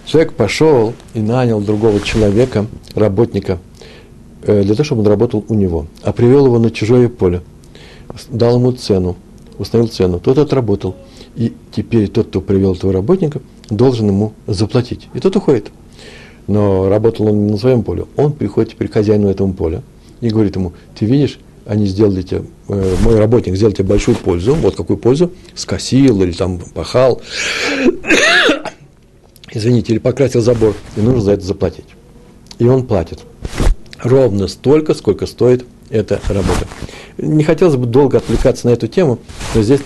Человек 0.05 0.33
пошел 0.33 0.93
и 1.13 1.19
нанял 1.19 1.59
другого 1.59 1.99
человека, 1.99 2.67
работника, 2.95 3.59
э, 4.43 4.63
для 4.63 4.75
того, 4.75 4.85
чтобы 4.85 5.01
он 5.01 5.07
работал 5.07 5.43
у 5.47 5.53
него, 5.53 5.87
а 6.03 6.13
привел 6.13 6.45
его 6.45 6.59
на 6.59 6.71
чужое 6.71 7.09
поле, 7.09 7.41
дал 8.29 8.57
ему 8.57 8.71
цену, 8.71 9.17
установил 9.57 9.91
цену, 9.91 10.19
тот 10.19 10.37
отработал. 10.37 10.95
И 11.35 11.53
теперь 11.71 12.07
тот, 12.07 12.27
кто 12.27 12.41
привел 12.41 12.73
этого 12.73 12.91
работника, 12.93 13.41
должен 13.69 14.07
ему 14.07 14.33
заплатить. 14.47 15.07
И 15.13 15.19
тот 15.19 15.35
уходит. 15.35 15.71
Но 16.47 16.89
работал 16.89 17.27
он 17.27 17.47
на 17.47 17.57
своем 17.57 17.83
поле. 17.83 18.05
Он 18.15 18.31
приходит 18.31 18.71
теперь 18.71 18.87
к 18.87 18.93
хозяину 18.93 19.27
этого 19.29 19.51
поля 19.51 19.83
и 20.21 20.29
говорит 20.29 20.55
ему, 20.55 20.73
ты 20.97 21.05
видишь, 21.05 21.39
они 21.65 21.85
сделали 21.85 22.21
тебе, 22.21 22.43
э, 22.69 22.95
мой 23.03 23.19
работник 23.19 23.55
сделал 23.55 23.73
тебе 23.73 23.89
большую 23.89 24.15
пользу, 24.15 24.55
вот 24.55 24.75
какую 24.75 24.97
пользу, 24.97 25.31
скосил 25.53 26.21
или 26.23 26.31
там 26.31 26.59
пахал, 26.73 27.21
извините, 29.51 29.93
или 29.93 29.99
покрасил 29.99 30.41
забор, 30.41 30.75
и 30.95 31.01
нужно 31.01 31.21
за 31.21 31.31
это 31.33 31.45
заплатить. 31.45 31.85
И 32.57 32.65
он 32.65 32.87
платит 32.87 33.19
ровно 34.01 34.47
столько, 34.47 34.93
сколько 34.93 35.25
стоит 35.25 35.65
эта 35.89 36.21
работа. 36.29 36.67
Не 37.17 37.43
хотелось 37.43 37.75
бы 37.75 37.85
долго 37.85 38.17
отвлекаться 38.17 38.67
на 38.67 38.71
эту 38.71 38.87
тему, 38.87 39.19
но 39.53 39.61
здесь 39.61 39.81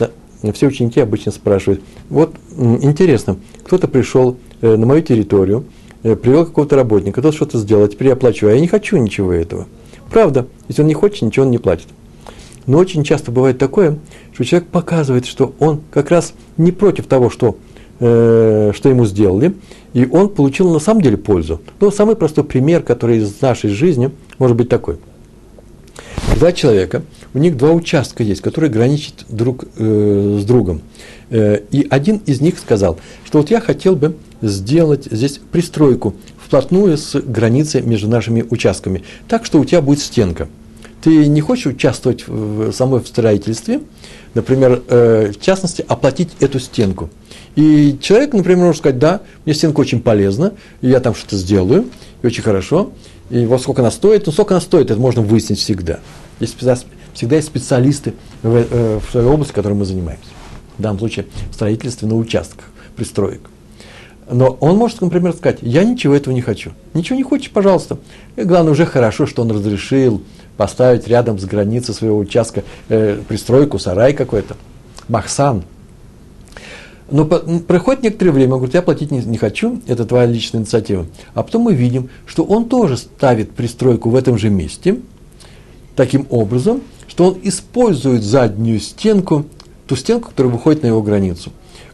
все 0.54 0.68
ученики 0.68 1.00
обычно 1.00 1.32
спрашивают, 1.32 1.82
вот 2.10 2.36
интересно, 2.58 3.38
кто-то 3.64 3.88
пришел 3.88 4.38
э, 4.62 4.76
на 4.76 4.86
мою 4.86 5.02
территорию, 5.02 5.66
привел 6.02 6.46
какого-то 6.46 6.76
работника, 6.76 7.22
тот 7.22 7.36
что-то 7.36 7.58
сделал, 7.58 7.84
а 7.84 7.88
теперь 7.88 8.10
я 8.10 8.16
плачу, 8.16 8.48
а 8.48 8.52
я 8.52 8.60
не 8.60 8.68
хочу 8.68 8.98
ничего 8.98 9.34
этого. 9.34 9.68
Правда, 10.10 10.48
если 10.68 10.82
он 10.82 10.88
не 10.88 10.94
хочет, 10.94 11.22
ничего 11.22 11.46
он 11.46 11.52
не 11.52 11.58
платит. 11.58 11.88
Но 12.68 12.78
очень 12.78 13.04
часто 13.04 13.32
бывает 13.32 13.58
такое, 13.58 13.98
что 14.34 14.44
человек 14.44 14.70
показывает, 14.70 15.26
что 15.26 15.54
он 15.60 15.82
как 15.92 16.12
раз 16.12 16.34
не 16.58 16.72
против 16.72 17.08
того, 17.08 17.30
что 17.30 17.58
Э, 18.04 18.72
что 18.74 18.90
ему 18.90 19.06
сделали, 19.06 19.54
и 19.94 20.08
он 20.12 20.30
получил 20.30 20.74
на 20.74 20.80
самом 20.80 21.04
деле 21.04 21.18
пользу. 21.18 21.62
Ну, 21.80 21.92
самый 21.92 22.16
простой 22.16 22.44
пример, 22.44 22.82
который 22.82 23.18
из 23.18 23.40
нашей 23.42 23.70
жизни 23.70 24.10
может 24.40 24.58
быть 24.58 24.70
такой. 24.70 24.98
Два 26.36 26.52
человека, 26.52 27.04
у 27.36 27.38
них 27.38 27.58
два 27.58 27.70
участка 27.74 28.24
есть, 28.24 28.42
которые 28.42 28.72
граничат 28.72 29.26
друг 29.30 29.66
э, 29.78 30.40
с 30.42 30.44
другом. 30.46 30.82
Э, 31.30 31.60
и 31.70 31.86
один 31.92 32.24
из 32.26 32.42
них 32.42 32.58
сказал, 32.58 32.98
что 33.24 33.38
вот 33.38 33.52
я 33.52 33.62
хотел 33.62 33.96
бы 33.96 34.16
сделать 34.42 35.08
здесь 35.10 35.40
пристройку 35.52 36.16
вплотную 36.38 36.98
с 36.98 37.20
границей 37.20 37.82
между 37.82 38.08
нашими 38.08 38.46
участками, 38.50 39.04
так 39.28 39.46
что 39.46 39.60
у 39.60 39.66
тебя 39.66 39.82
будет 39.82 40.00
стенка. 40.00 40.48
Ты 41.02 41.28
не 41.28 41.42
хочешь 41.42 41.68
участвовать 41.68 42.28
в, 42.28 42.72
самой 42.72 43.02
в 43.02 43.08
строительстве, 43.08 43.82
например, 44.34 44.84
э, 44.88 45.32
в 45.32 45.42
частности, 45.42 45.84
оплатить 45.88 46.30
эту 46.40 46.60
стенку– 46.60 47.10
и 47.56 47.98
человек, 48.02 48.34
например, 48.34 48.66
может 48.66 48.80
сказать, 48.80 49.00
да, 49.00 49.22
мне 49.46 49.54
стенка 49.54 49.82
очень 49.82 50.02
полезна, 50.02 50.54
и 50.82 50.88
я 50.88 51.00
там 51.00 51.14
что-то 51.14 51.36
сделаю, 51.36 51.88
и 52.22 52.28
очень 52.28 52.44
хорошо, 52.44 52.92
и 53.30 53.46
вот 53.46 53.62
сколько 53.62 53.82
она 53.82 53.92
стоит, 53.92 54.26
ну 54.26 54.32
сколько 54.32 54.54
она 54.54 54.62
стоит, 54.62 54.90
это 54.90 55.00
можно 55.00 55.22
выяснить 55.22 55.60
всегда. 55.60 56.00
Есть, 56.40 56.58
всегда 57.14 57.36
есть 57.36 57.48
специалисты 57.48 58.14
в, 58.42 58.56
э, 58.56 59.00
в 59.00 59.12
своей 59.12 59.28
области, 59.28 59.54
которой 59.54 59.74
мы 59.74 59.86
занимаемся. 59.86 60.30
В 60.78 60.82
данном 60.82 61.00
случае 61.00 61.26
в 61.50 61.54
строительстве 61.54 62.08
на 62.08 62.16
участках, 62.16 62.66
пристроек. 62.96 63.42
Но 64.30 64.58
он 64.60 64.78
может, 64.78 65.02
например, 65.02 65.34
сказать, 65.34 65.60
я 65.62 65.84
ничего 65.84 66.16
этого 66.16 66.34
не 66.34 66.42
хочу. 66.42 66.72
Ничего 66.94 67.18
не 67.18 67.24
хочешь, 67.24 67.52
пожалуйста. 67.52 67.98
И 68.36 68.44
главное, 68.44 68.72
уже 68.72 68.86
хорошо, 68.86 69.26
что 69.26 69.42
он 69.42 69.52
разрешил 69.52 70.22
поставить 70.58 71.08
рядом 71.08 71.40
с 71.40 71.46
границей 71.46 71.94
своего 71.94 72.18
участка 72.18 72.64
э, 72.90 73.20
пристройку, 73.28 73.80
сарай 73.80 74.14
какой-то, 74.14 74.56
махсан– 75.08 75.64
но 77.12 77.26
проходит 77.26 78.04
некоторое 78.04 78.32
время, 78.32 78.54
он 78.54 78.60
говорит, 78.60 78.74
я 78.74 78.82
платить 78.82 79.12
не, 79.12 79.20
не 79.20 79.38
хочу, 79.38 79.82
это 79.86 80.06
твоя 80.06 80.26
личная 80.26 80.62
инициатива. 80.62 81.06
А 81.34 81.44
потом 81.44 81.64
мы 81.64 81.76
видим, 81.76 82.10
что 82.26 82.44
он 82.44 82.70
тоже 82.70 82.96
ставит 82.96 83.52
пристройку 83.52 84.10
в 84.10 84.16
этом 84.16 84.38
же 84.38 84.50
месте, 84.50 84.98
таким 85.98 86.26
образом, 86.30 86.82
что 87.10 87.28
он 87.28 87.38
использует 87.44 88.24
заднюю 88.24 88.80
стенку, 88.80 89.46
ту 89.88 89.98
стенку, 89.98 90.30
которая 90.30 90.54
выходит 90.54 90.84
на 90.84 90.88
его 90.88 91.02
границу. 91.02 91.52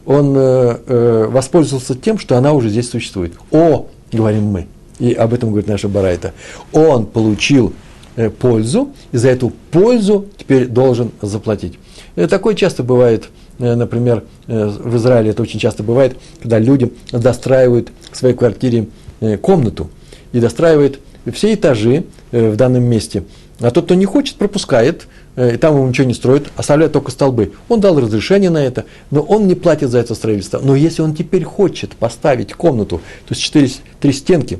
Он 0.07 0.33
э, 0.37 0.77
э, 0.87 1.27
воспользовался 1.29 1.93
тем, 1.93 2.17
что 2.17 2.37
она 2.37 2.53
уже 2.53 2.69
здесь 2.69 2.89
существует. 2.89 3.33
О, 3.51 3.87
говорим 4.11 4.45
мы, 4.45 4.67
и 4.99 5.11
об 5.11 5.33
этом 5.33 5.49
говорит 5.49 5.67
наша 5.67 5.89
Барайта, 5.89 6.31
он 6.71 7.05
получил 7.05 7.73
э, 8.15 8.29
пользу, 8.29 8.93
и 9.11 9.17
за 9.17 9.27
эту 9.27 9.51
пользу 9.69 10.27
теперь 10.37 10.67
должен 10.67 11.11
заплатить. 11.21 11.77
И 12.15 12.25
такое 12.25 12.55
часто 12.55 12.83
бывает, 12.83 13.27
э, 13.59 13.75
например, 13.75 14.23
э, 14.47 14.65
в 14.65 14.95
Израиле 14.95 15.31
это 15.31 15.41
очень 15.41 15.59
часто 15.59 15.83
бывает, 15.83 16.15
когда 16.41 16.57
люди 16.57 16.93
достраивают 17.11 17.89
в 18.09 18.15
своей 18.15 18.33
квартире 18.33 18.87
э, 19.19 19.35
комнату 19.35 19.89
и 20.31 20.39
достраивают 20.39 20.99
все 21.33 21.53
этажи 21.53 22.05
э, 22.31 22.49
в 22.49 22.55
данном 22.55 22.83
месте. 22.83 23.23
А 23.59 23.71
тот, 23.71 23.85
кто 23.85 23.95
не 23.95 24.05
хочет, 24.05 24.37
пропускает, 24.37 25.03
э, 25.03 25.07
и 25.37 25.55
там 25.57 25.75
ему 25.75 25.87
ничего 25.87 26.07
не 26.07 26.13
строит, 26.13 26.47
оставляет 26.57 26.91
только 26.91 27.11
столбы. 27.11 27.53
Он 27.69 27.79
дал 27.79 27.99
разрешение 27.99 28.49
на 28.49 28.65
это, 28.65 28.85
но 29.11 29.21
он 29.21 29.47
не 29.47 29.55
платит 29.55 29.91
за 29.91 29.99
это 29.99 30.15
строительство. 30.15 30.59
Но 30.63 30.75
если 30.75 31.03
он 31.03 31.15
теперь 31.15 31.43
хочет 31.43 31.95
поставить 31.95 32.53
комнату, 32.53 32.97
то 33.27 33.33
есть 33.33 33.41
четыре, 33.41 33.69
три 33.99 34.11
стенки, 34.11 34.59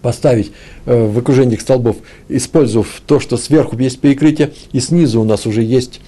поставить 0.00 0.50
э, 0.86 1.06
в 1.06 1.18
окружении 1.18 1.56
столбов, 1.56 1.96
использовав 2.28 3.02
то, 3.06 3.20
что 3.20 3.36
сверху 3.36 3.78
есть 3.78 4.00
перекрытие, 4.00 4.52
и 4.72 4.80
снизу 4.80 5.20
у 5.20 5.24
нас 5.24 5.46
уже 5.46 5.62
есть 5.62 6.00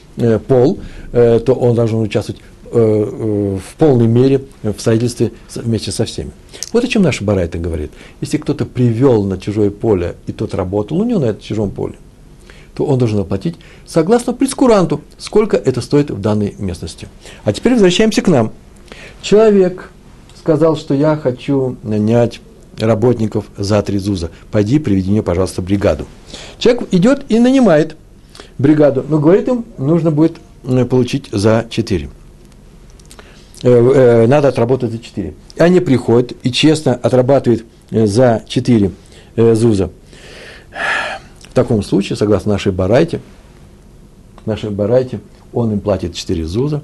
пол, 0.49 0.79
то 1.13 1.53
он 1.61 1.77
должен 1.77 2.01
участвовать 2.01 2.41
в 2.73 3.61
полной 3.79 4.09
мере 4.09 4.43
в 4.63 4.81
строительстве 4.81 5.31
вместе 5.55 5.93
со 5.93 6.05
всеми. 6.07 6.33
Вот 6.73 6.83
о 6.83 6.89
чем 6.89 7.03
наша 7.03 7.23
Барайта 7.23 7.59
говорит. 7.59 7.93
Если 8.21 8.39
кто-то 8.39 8.65
привел 8.67 9.23
на 9.23 9.39
чужое 9.39 9.71
поле, 9.71 10.17
и 10.27 10.33
тот 10.33 10.55
работал 10.55 10.99
у 10.99 11.05
него 11.05 11.21
на 11.21 11.27
этом 11.27 11.41
чужом 11.41 11.71
поле, 11.71 11.95
то 12.75 12.85
он 12.85 12.99
должен 12.99 13.21
оплатить 13.21 13.57
согласно 13.87 14.33
прескуранту, 14.33 15.01
сколько 15.19 15.57
это 15.57 15.81
стоит 15.81 16.11
в 16.11 16.21
данной 16.21 16.55
местности. 16.59 17.09
А 17.45 17.53
теперь 17.53 17.73
возвращаемся 17.73 18.23
к 18.23 18.29
нам. 18.29 18.53
Человек 19.23 19.91
сказал, 20.39 20.77
что 20.77 20.95
я 20.95 21.17
хочу 21.17 21.77
нанять 21.83 22.41
работников 22.79 23.47
за 23.57 23.83
три 23.83 23.99
зуза. 23.99 24.31
Пойди, 24.51 24.79
приведи 24.79 25.11
мне, 25.11 25.23
пожалуйста, 25.23 25.63
бригаду. 25.63 26.07
Человек 26.59 26.89
идет 26.93 27.25
и 27.29 27.39
нанимает 27.39 27.97
бригаду, 28.59 29.05
но 29.09 29.19
говорит 29.19 29.49
им, 29.49 29.65
нужно 29.79 30.11
будет 30.11 30.37
э, 30.65 30.85
получить 30.85 31.29
за 31.33 31.67
четыре. 31.71 32.11
Э, 33.63 33.71
э, 33.71 34.27
надо 34.27 34.49
отработать 34.49 34.91
за 34.91 34.99
4. 34.99 35.35
И 35.57 35.61
они 35.61 35.81
приходят 35.81 36.33
и 36.43 36.53
честно 36.53 36.95
отрабатывают 36.95 37.65
за 37.91 38.43
4 38.47 38.91
зуза. 39.37 39.91
В 41.55 41.57
таком 41.57 41.85
случае, 41.85 42.17
согласно 42.17 42.51
нашей 42.51 42.73
барайте, 42.73 43.21
нашей 44.45 44.71
барайте, 44.71 45.21
он 45.53 45.71
им 45.71 45.79
платит 45.79 46.13
4 46.13 46.45
зуза, 46.47 46.83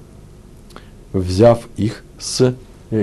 взяв 1.12 1.66
их 1.76 2.04
с 2.20 2.54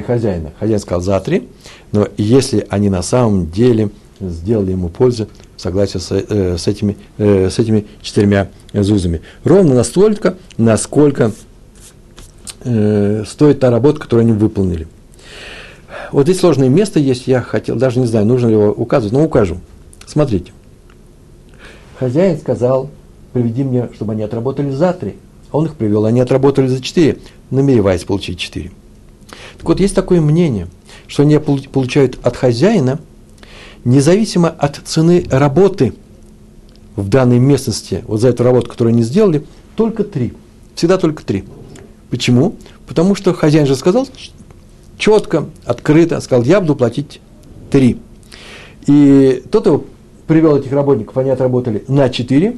хозяина. 0.06 0.53
Хозяин 0.58 0.80
сказал 0.80 1.01
за 1.01 1.19
3, 1.19 1.45
но 1.91 2.08
если 2.15 2.65
они 2.69 2.89
на 2.89 3.01
самом 3.01 3.51
деле 3.51 3.89
сделали 4.21 4.71
ему 4.71 4.88
пользу 4.88 5.27
в 5.58 5.60
с, 5.60 5.95
с, 5.99 6.67
этими, 6.69 6.95
с 7.17 7.60
этими 7.60 7.86
четырьмя 8.01 8.47
зузами. 8.71 9.19
Ровно 9.43 9.75
настолько, 9.75 10.38
насколько 10.58 11.34
э, 12.62 13.25
стоит 13.27 13.60
та 13.60 13.71
работа, 13.71 13.99
которую 13.99 14.23
они 14.23 14.32
выполнили. 14.32 14.88
Вот 16.13 16.23
здесь 16.23 16.39
сложное 16.39 16.69
место 16.69 17.01
есть, 17.01 17.27
я 17.27 17.41
хотел, 17.41 17.75
даже 17.75 17.99
не 17.99 18.06
знаю, 18.06 18.25
нужно 18.25 18.47
ли 18.47 18.53
его 18.53 18.71
указывать, 18.71 19.12
но 19.12 19.25
укажу. 19.25 19.58
Смотрите. 20.06 20.53
Хозяин 21.99 22.38
сказал, 22.38 22.89
приведи 23.33 23.63
мне, 23.63 23.89
чтобы 23.93 24.13
они 24.13 24.21
отработали 24.21 24.69
за 24.69 24.93
три. 24.93 25.15
Он 25.51 25.65
их 25.65 25.75
привел, 25.75 26.05
они 26.05 26.19
отработали 26.19 26.67
за 26.67 26.81
четыре, 26.81 27.17
намереваясь 27.49 28.03
получить 28.03 28.38
четыре. 28.38 28.71
Так 29.57 29.67
вот, 29.67 29.79
есть 29.79 29.95
такое 29.95 30.21
мнение, 30.21 30.67
что 31.07 31.23
они 31.23 31.39
получают 31.39 32.19
от 32.21 32.38
хозяина, 32.38 32.99
независимо 33.83 34.49
от 34.49 34.79
цены 34.86 35.25
работы 35.29 35.93
в 36.95 37.10
данной 37.10 37.39
местности, 37.39 38.03
вот 38.07 38.21
за 38.21 38.29
эту 38.29 38.43
работу, 38.43 38.69
которую 38.69 38.93
они 38.93 39.03
сделали, 39.03 39.45
только 39.75 40.03
три. 40.03 40.33
Всегда 40.75 40.97
только 40.97 41.23
три. 41.23 41.45
Почему? 42.10 42.55
Потому 42.86 43.15
что 43.15 43.33
хозяин 43.33 43.65
же 43.65 43.75
сказал 43.75 44.07
четко, 44.97 45.49
открыто, 45.65 46.19
сказал, 46.21 46.43
я 46.43 46.62
буду 46.62 46.75
платить 46.75 47.21
три. 47.71 47.99
И 48.86 49.43
тот 49.51 49.65
его 49.65 49.86
привел 50.28 50.58
этих 50.58 50.72
работников, 50.72 51.18
они 51.18 51.30
отработали 51.30 51.84
на 51.88 52.10
четыре. 52.10 52.58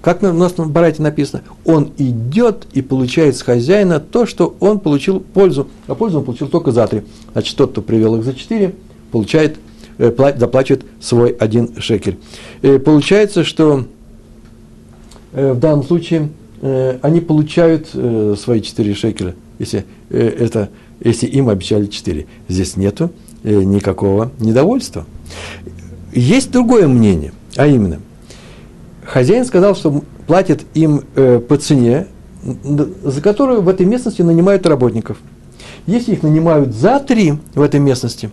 Как 0.00 0.22
у 0.22 0.26
нас 0.26 0.52
в 0.56 0.70
Барате 0.70 1.00
написано, 1.00 1.42
он 1.64 1.92
идет 1.96 2.66
и 2.72 2.82
получает 2.82 3.36
с 3.36 3.42
хозяина 3.42 4.00
то, 4.00 4.26
что 4.26 4.56
он 4.58 4.80
получил 4.80 5.20
пользу, 5.20 5.68
а 5.86 5.94
пользу 5.94 6.18
он 6.18 6.24
получил 6.24 6.48
только 6.48 6.72
за 6.72 6.86
три. 6.88 7.02
Значит, 7.32 7.56
тот, 7.56 7.70
кто 7.70 7.82
привел 7.82 8.16
их 8.16 8.24
за 8.24 8.34
четыре, 8.34 8.74
получает, 9.12 9.58
э, 9.98 10.12
заплачивает 10.36 10.84
свой 11.00 11.30
один 11.30 11.80
шекель. 11.80 12.18
И 12.62 12.78
получается, 12.78 13.44
что 13.44 13.84
э, 15.32 15.52
в 15.52 15.60
данном 15.60 15.84
случае 15.84 16.30
Э, 16.62 16.98
они 17.02 17.20
получают 17.20 17.90
э, 17.92 18.36
свои 18.38 18.62
4 18.62 18.94
шекеля, 18.94 19.34
если, 19.58 19.84
э, 20.10 20.18
это, 20.18 20.70
если 21.00 21.26
им 21.26 21.48
обещали 21.48 21.86
4. 21.86 22.26
Здесь 22.48 22.76
нету 22.76 23.10
никакого 23.42 24.30
недовольства. 24.38 25.04
Есть 26.12 26.50
другое 26.50 26.86
мнение, 26.88 27.32
а 27.56 27.66
именно, 27.66 28.00
хозяин 29.04 29.44
сказал, 29.44 29.74
что 29.74 30.02
платит 30.26 30.64
им 30.74 31.02
по 31.48 31.56
цене, 31.56 32.06
за 33.02 33.20
которую 33.20 33.62
в 33.62 33.68
этой 33.68 33.86
местности 33.86 34.22
нанимают 34.22 34.66
работников. 34.66 35.18
Если 35.86 36.12
их 36.12 36.22
нанимают 36.22 36.74
за 36.74 37.00
три 37.00 37.34
в 37.54 37.62
этой 37.62 37.80
местности, 37.80 38.30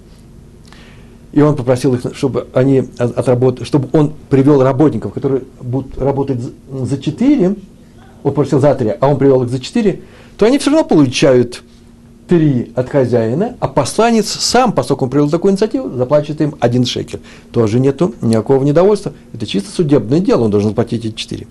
и 1.32 1.42
он 1.42 1.56
попросил 1.56 1.94
их, 1.94 2.02
чтобы 2.16 2.48
они 2.54 2.86
отработали, 2.98 3.64
чтобы 3.64 3.88
он 3.92 4.14
привел 4.30 4.62
работников, 4.62 5.14
которые 5.14 5.44
будут 5.62 5.98
работать 5.98 6.40
за 6.72 6.98
четыре, 7.02 7.56
он 8.24 8.32
попросил 8.32 8.60
за 8.60 8.76
три, 8.76 8.94
а 9.00 9.08
он 9.08 9.18
привел 9.18 9.44
их 9.44 9.50
за 9.50 9.60
четыре, 9.60 10.02
то 10.38 10.46
они 10.46 10.58
все 10.58 10.72
равно 10.72 10.86
получают 10.86 11.64
три 12.30 12.72
от 12.76 12.90
хозяина, 12.90 13.56
а 13.60 13.68
посланец 13.68 14.30
сам, 14.30 14.72
поскольку 14.72 15.06
он 15.06 15.12
привел 15.12 15.30
такую 15.30 15.52
инициативу, 15.52 15.90
заплатит 15.90 16.40
им 16.40 16.56
один 16.60 16.86
шекель. 16.86 17.20
Тоже 17.52 17.80
нету 17.80 18.14
никакого 18.22 18.64
недовольства. 18.64 19.14
Это 19.34 19.46
чисто 19.48 19.72
судебное 19.72 20.20
дело, 20.20 20.46
он 20.46 20.52
должен 20.52 20.76
платить 20.76 21.06
эти 21.06 21.16
четыре. 21.16 21.48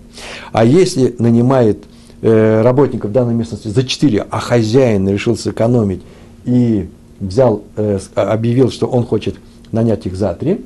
А 0.53 0.63
если 0.63 1.13
нанимает 1.19 1.83
э, 2.21 2.63
в 2.63 3.11
данной 3.11 3.33
местности 3.33 3.67
за 3.67 3.83
четыре, 3.85 4.25
а 4.29 4.39
хозяин 4.39 5.07
решил 5.07 5.37
сэкономить 5.37 6.01
и 6.45 6.87
взял, 7.19 7.61
э, 7.75 7.99
объявил, 8.15 8.71
что 8.71 8.87
он 8.87 9.05
хочет 9.05 9.35
нанять 9.71 10.05
их 10.05 10.15
за 10.15 10.33
три, 10.33 10.61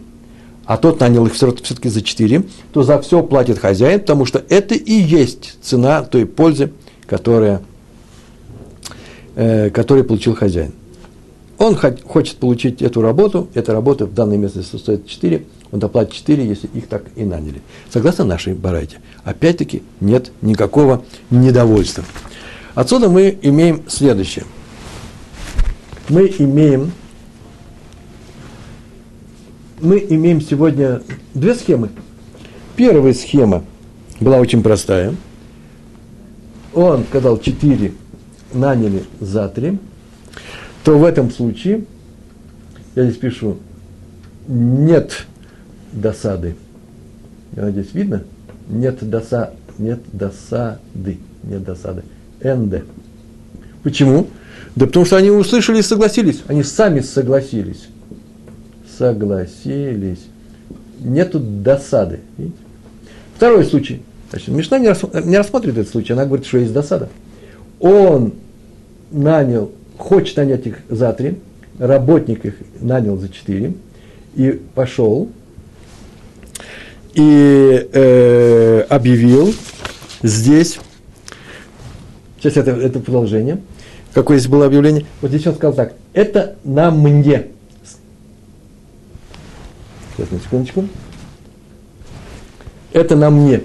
а 0.65 0.77
тот 0.77 0.99
нанял 0.99 1.25
их 1.25 1.33
все-таки 1.33 1.89
за 1.89 2.01
4, 2.01 2.43
то 2.71 2.83
за 2.83 3.01
все 3.01 3.21
платит 3.21 3.59
хозяин, 3.59 3.99
потому 3.99 4.25
что 4.25 4.41
это 4.47 4.75
и 4.75 4.93
есть 4.93 5.57
цена 5.61 6.03
той 6.03 6.25
пользы, 6.25 6.71
которая, 7.05 7.61
э, 9.35 9.69
которую 9.69 10.05
получил 10.05 10.35
хозяин. 10.35 10.71
Он 11.57 11.75
хочет 11.75 12.37
получить 12.37 12.81
эту 12.81 13.01
работу, 13.01 13.47
эта 13.53 13.73
работа 13.73 14.05
в 14.05 14.13
данной 14.13 14.37
местности 14.37 14.75
стоит 14.75 15.07
4, 15.07 15.45
он 15.71 15.79
доплатит 15.79 16.13
4, 16.13 16.45
если 16.45 16.67
их 16.73 16.87
так 16.87 17.03
и 17.15 17.23
наняли. 17.23 17.61
Согласно 17.89 18.25
нашей 18.25 18.53
барайте. 18.53 18.97
Опять-таки 19.23 19.83
нет 20.01 20.31
никакого 20.41 21.03
недовольства. 21.29 22.03
Отсюда 22.75 23.07
мы 23.07 23.37
имеем 23.41 23.83
следующее. 23.87 24.45
Мы 26.09 26.33
имеем 26.37 26.91
мы 29.79 30.05
имеем 30.09 30.41
сегодня 30.41 31.01
две 31.33 31.53
схемы. 31.55 31.89
Первая 32.75 33.13
схема 33.13 33.63
была 34.19 34.37
очень 34.37 34.63
простая. 34.63 35.13
Он 36.73 37.03
сказал 37.03 37.37
4, 37.37 37.93
наняли 38.53 39.03
за 39.19 39.47
3, 39.47 39.77
то 40.83 40.97
в 40.97 41.03
этом 41.03 41.31
случае, 41.31 41.85
я 42.95 43.05
здесь 43.05 43.17
пишу, 43.17 43.57
нет 44.47 45.25
досады. 45.91 46.55
Я 47.55 47.63
надеюсь, 47.63 47.93
видно? 47.93 48.23
Нет, 48.67 49.07
доса, 49.07 49.51
нет 49.77 49.99
досады. 50.11 51.19
Нет 51.43 51.63
досады. 51.63 52.03
НД. 52.41 52.83
Почему? 53.83 54.27
Да 54.75 54.87
потому 54.87 55.05
что 55.05 55.17
они 55.17 55.29
услышали 55.29 55.79
и 55.79 55.81
согласились. 55.81 56.41
Они 56.47 56.63
сами 56.63 57.01
согласились 57.01 57.87
согласились. 58.97 60.25
Нету 60.99 61.39
досады. 61.39 62.21
Видите? 62.37 62.57
Второй 63.35 63.65
случай. 63.65 64.01
Значит, 64.29 64.47
Мишна 64.49 64.79
не, 64.79 64.87
рас, 64.87 65.01
рассматривает 65.03 65.79
этот 65.79 65.91
случай, 65.91 66.13
она 66.13 66.25
говорит, 66.25 66.45
что 66.45 66.57
есть 66.57 66.73
досада. 66.73 67.09
Он 67.83 68.31
нанял, 69.11 69.71
хочет 69.97 70.37
нанять 70.37 70.65
их 70.65 70.79
за 70.89 71.11
три, 71.11 71.37
работник 71.77 72.45
их 72.45 72.55
нанял 72.79 73.17
за 73.17 73.27
четыре, 73.27 73.73
и 74.35 74.61
пошел, 74.73 75.27
и 77.13 77.89
э, 77.91 78.85
объявил 78.89 79.53
здесь, 80.23 80.79
сейчас 82.39 82.55
это, 82.55 82.71
это 82.71 83.01
продолжение, 83.01 83.59
какое 84.13 84.37
здесь 84.37 84.49
было 84.49 84.65
объявление, 84.65 85.05
вот 85.21 85.31
здесь 85.31 85.45
он 85.45 85.55
сказал 85.55 85.75
так, 85.75 85.93
это 86.13 86.55
на 86.63 86.89
мне, 86.89 87.47
Сейчас, 90.15 90.31
на 90.31 90.39
секундочку. 90.39 90.87
это 92.93 93.15
на 93.17 93.29
мне. 93.29 93.63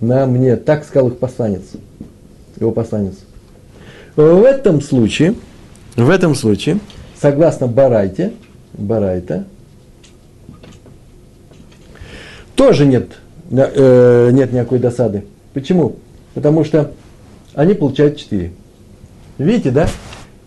На 0.00 0.26
мне. 0.26 0.56
Так 0.56 0.84
сказал 0.84 1.08
их 1.08 1.18
посланец. 1.18 1.62
Его 2.60 2.72
посланец. 2.72 3.14
В 4.16 4.44
этом 4.44 4.80
случае, 4.80 5.34
в 5.96 6.10
этом 6.10 6.34
случае, 6.34 6.78
согласно 7.20 7.66
Барайте, 7.66 8.32
Барайта, 8.74 9.44
тоже 12.54 12.84
нет, 12.84 13.12
э, 13.50 14.30
нет 14.32 14.52
никакой 14.52 14.78
досады. 14.78 15.24
Почему? 15.54 15.96
Потому 16.34 16.64
что 16.64 16.92
они 17.54 17.74
получают 17.74 18.18
4. 18.18 18.52
Видите, 19.38 19.70
да? 19.70 19.88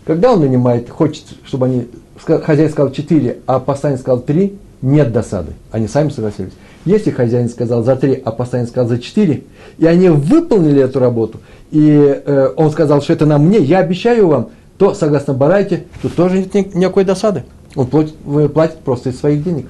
Когда 0.06 0.32
он 0.32 0.40
нанимает, 0.40 0.88
хочет, 0.88 1.24
чтобы 1.44 1.66
они, 1.66 1.88
хозяин 2.16 2.70
сказал 2.70 2.92
4, 2.92 3.38
а 3.46 3.58
посланец 3.58 4.00
сказал 4.00 4.20
3, 4.20 4.56
нет 4.82 5.12
досады. 5.12 5.52
Они 5.72 5.88
сами 5.88 6.10
согласились. 6.10 6.52
Если 6.84 7.10
хозяин 7.10 7.48
сказал 7.48 7.82
за 7.82 7.96
3, 7.96 8.22
а 8.24 8.30
посланец 8.30 8.68
сказал 8.68 8.88
за 8.88 8.98
4, 8.98 9.42
и 9.78 9.86
они 9.86 10.10
выполнили 10.10 10.82
эту 10.82 11.00
работу, 11.00 11.40
и 11.74 12.22
э, 12.24 12.52
он 12.56 12.70
сказал, 12.70 13.02
что 13.02 13.12
это 13.12 13.26
на 13.26 13.36
мне, 13.36 13.58
я 13.58 13.80
обещаю 13.80 14.28
вам, 14.28 14.50
то, 14.78 14.94
согласно 14.94 15.34
Барайте, 15.34 15.86
тут 16.02 16.14
тоже 16.14 16.38
нет 16.38 16.72
никакой 16.72 17.04
досады. 17.04 17.42
Он 17.74 17.88
платит, 17.88 18.14
платит 18.54 18.78
просто 18.78 19.10
из 19.10 19.18
своих 19.18 19.42
денег. 19.42 19.66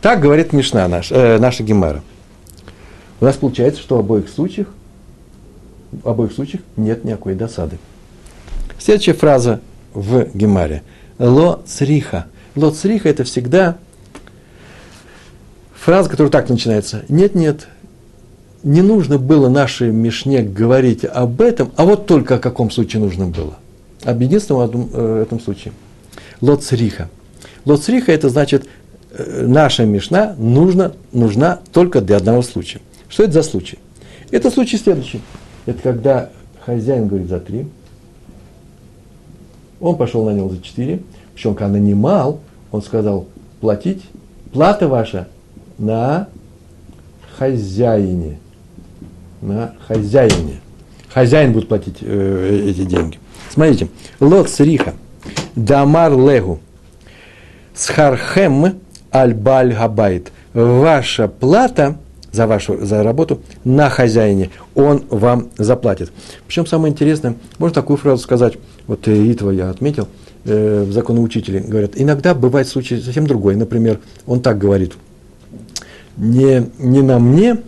Так 0.00 0.20
говорит 0.20 0.54
Мишна 0.54 0.88
наш, 0.88 1.12
э, 1.12 1.38
наша 1.38 1.62
Гемара. 1.62 2.02
У 3.20 3.26
нас 3.26 3.36
получается, 3.36 3.82
что 3.82 3.96
в 3.96 4.00
обоих 4.00 4.30
случаях, 4.30 4.68
в 5.92 6.08
обоих 6.08 6.32
случаях 6.32 6.62
нет 6.78 7.04
никакой 7.04 7.34
досады. 7.34 7.78
Следующая 8.78 9.12
фраза 9.12 9.60
в 9.92 10.26
Гемаре. 10.32 10.82
Ло 11.18 11.60
цриха. 11.66 12.28
Ло 12.56 12.70
цриха 12.70 13.10
это 13.10 13.24
всегда 13.24 13.76
фраза, 15.74 16.08
которая 16.08 16.30
так 16.30 16.48
начинается. 16.48 17.04
Нет, 17.10 17.34
нет, 17.34 17.68
не 18.64 18.80
нужно 18.80 19.18
было 19.18 19.48
нашей 19.48 19.90
Мишне 19.92 20.42
говорить 20.42 21.04
об 21.04 21.42
этом, 21.42 21.70
а 21.76 21.84
вот 21.84 22.06
только 22.06 22.36
о 22.36 22.38
каком 22.38 22.70
случае 22.70 23.02
нужно 23.02 23.26
было. 23.26 23.58
Об 24.02 24.20
единственном 24.20 24.62
одном, 24.62 24.90
э, 24.92 25.22
этом 25.22 25.38
случае. 25.38 25.74
Лоцриха. 26.40 27.10
Лоцриха 27.66 28.10
это 28.10 28.30
значит, 28.30 28.66
э, 29.12 29.44
наша 29.46 29.84
Мишна 29.84 30.34
нужна, 30.38 30.92
нужна 31.12 31.60
только 31.72 32.00
для 32.00 32.16
одного 32.16 32.42
случая. 32.42 32.80
Что 33.08 33.24
это 33.24 33.34
за 33.34 33.42
случай? 33.42 33.78
Это 34.30 34.50
случай 34.50 34.78
следующий. 34.78 35.20
Это 35.66 35.82
когда 35.82 36.30
хозяин 36.64 37.06
говорит 37.06 37.28
за 37.28 37.40
три, 37.40 37.66
он 39.78 39.96
пошел 39.96 40.24
на 40.24 40.30
него 40.30 40.48
за 40.48 40.62
четыре, 40.62 41.02
причем 41.34 41.54
когда 41.54 41.74
нанимал, 41.74 42.40
он 42.72 42.82
сказал, 42.82 43.26
платить, 43.60 44.02
плата 44.52 44.88
ваша 44.88 45.28
на 45.76 46.28
хозяине. 47.36 48.38
На 49.44 49.74
хозяине. 49.86 50.60
Хозяин 51.12 51.52
будет 51.52 51.68
платить 51.68 51.98
э, 52.00 52.66
эти 52.66 52.84
деньги. 52.84 53.18
Смотрите, 53.50 53.88
лот 54.18 54.48
сриха, 54.48 54.94
дамар 55.54 56.12
легу, 56.12 56.60
схархем 57.74 58.80
альбаль 59.10 59.74
габайт. 59.74 60.32
Ваша 60.54 61.28
плата 61.28 61.98
за 62.32 62.46
вашу 62.46 62.84
за 62.86 63.02
работу 63.02 63.42
на 63.64 63.90
хозяине, 63.90 64.50
он 64.74 65.04
вам 65.10 65.50
заплатит. 65.58 66.10
Причем 66.46 66.64
самое 66.64 66.90
интересное, 66.90 67.34
можно 67.58 67.74
такую 67.74 67.98
фразу 67.98 68.22
сказать, 68.22 68.54
вот 68.86 69.06
Итва 69.06 69.50
я 69.50 69.68
отметил, 69.68 70.08
э, 70.46 70.84
в 70.88 70.92
законоучителе 70.92 71.60
говорят, 71.60 71.92
иногда 71.96 72.34
бывает 72.34 72.66
случай 72.66 72.98
совсем 72.98 73.26
другой. 73.26 73.56
Например, 73.56 74.00
он 74.26 74.40
так 74.40 74.56
говорит, 74.56 74.94
не, 76.16 76.70
не 76.78 77.02
на 77.02 77.18
мне, 77.18 77.58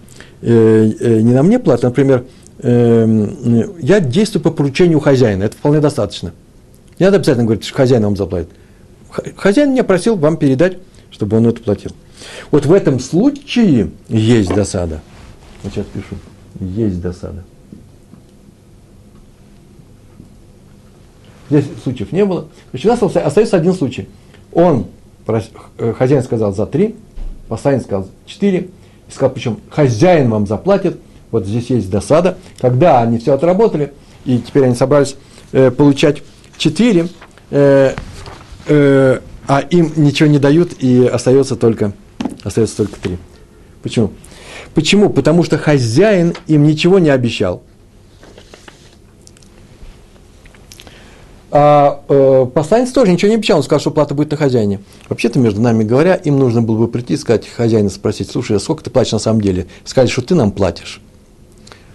не 0.53 1.33
на 1.33 1.43
мне 1.43 1.59
плата, 1.59 1.87
например, 1.87 2.25
э, 2.59 3.67
я 3.81 4.01
действую 4.01 4.43
по 4.43 4.51
поручению 4.51 5.01
хозяина, 5.01 5.45
это 5.45 5.57
вполне 5.57 5.81
достаточно. 5.81 6.33
Не 6.99 7.07
надо 7.07 7.17
обязательно 7.17 7.45
говорить, 7.45 7.65
что 7.65 7.75
хозяин 7.75 8.03
вам 8.05 8.17
заплатит. 8.17 8.51
Хозяин 9.37 9.73
меня 9.73 9.85
просил 9.85 10.17
вам 10.17 10.37
передать, 10.37 10.79
чтобы 11.11 11.37
он 11.37 11.47
это 11.47 11.63
платил. 11.63 11.91
Вот 12.51 12.67
в 12.67 12.73
этом 12.73 13.01
случае 13.01 13.91
есть 14.09 14.55
досада. 14.55 15.01
Вот 15.63 15.73
сейчас 15.73 15.87
пишу. 15.87 16.17
Есть 16.61 17.01
досада. 17.01 17.45
Здесь 21.51 21.65
случаев 21.83 22.13
не 22.13 22.25
было. 22.25 22.49
Значит, 22.71 22.87
у 22.87 22.89
нас 22.89 23.17
остается 23.17 23.57
один 23.57 23.75
случай. 23.75 24.09
Он, 24.53 24.87
э, 25.27 25.93
хозяин 25.93 26.23
сказал 26.23 26.55
за 26.55 26.67
три, 26.67 26.97
посланец 27.49 27.85
сказал 27.85 28.09
четыре, 28.27 28.71
и 29.09 29.12
сказал, 29.12 29.33
причем 29.33 29.61
хозяин 29.71 30.31
вам 30.31 30.47
заплатит, 30.47 30.99
вот 31.31 31.47
здесь 31.47 31.71
есть 31.71 31.90
досада. 31.90 32.38
Когда 32.61 33.01
они 33.01 33.19
все 33.19 33.35
отработали, 33.35 33.92
и 34.25 34.38
теперь 34.38 34.64
они 34.64 34.75
собрались 34.75 35.16
э, 35.53 35.71
получать 35.71 36.23
четыре, 36.57 37.09
э, 37.51 37.95
э, 38.66 39.21
а 39.49 39.61
им 39.61 39.92
ничего 39.97 40.29
не 40.29 40.38
дают, 40.38 40.73
и 40.81 41.07
остается 41.07 41.57
только 41.57 41.92
остается 42.42 42.79
только 42.79 43.01
три. 43.01 43.19
Почему? 43.83 44.12
Почему? 44.75 45.11
Потому 45.11 45.42
что 45.42 45.59
хозяин 45.59 46.35
им 46.47 46.64
ничего 46.64 46.99
не 46.99 47.11
обещал. 47.11 47.62
А 51.51 52.03
э, 52.09 52.47
посланец 52.53 52.91
тоже 52.91 53.13
ничего 53.13 53.29
не 53.29 53.37
обещал, 53.37 53.59
он 53.59 53.63
сказал, 53.63 53.81
что 53.81 53.91
плата 53.91 54.15
будет 54.15 54.33
на 54.33 54.37
хозяине. 54.37 54.81
Вообще-то, 55.09 55.39
между 55.39 55.61
нами 55.61 55.85
говоря, 55.85 56.15
им 56.15 56.39
нужно 56.39 56.61
было 56.61 56.79
бы 56.79 56.89
прийти 56.89 57.15
и 57.15 57.17
сказать 57.17 57.47
хозяина, 57.47 57.89
спросить, 57.89 58.31
слушай, 58.31 58.57
а 58.57 58.61
сколько 58.61 58.83
ты 58.83 58.91
платишь 58.91 59.13
на 59.13 59.19
самом 59.19 59.41
деле? 59.41 59.67
Сказать, 59.85 60.11
что 60.11 60.23
ты 60.23 60.35
нам 60.35 60.51
платишь. 60.51 61.01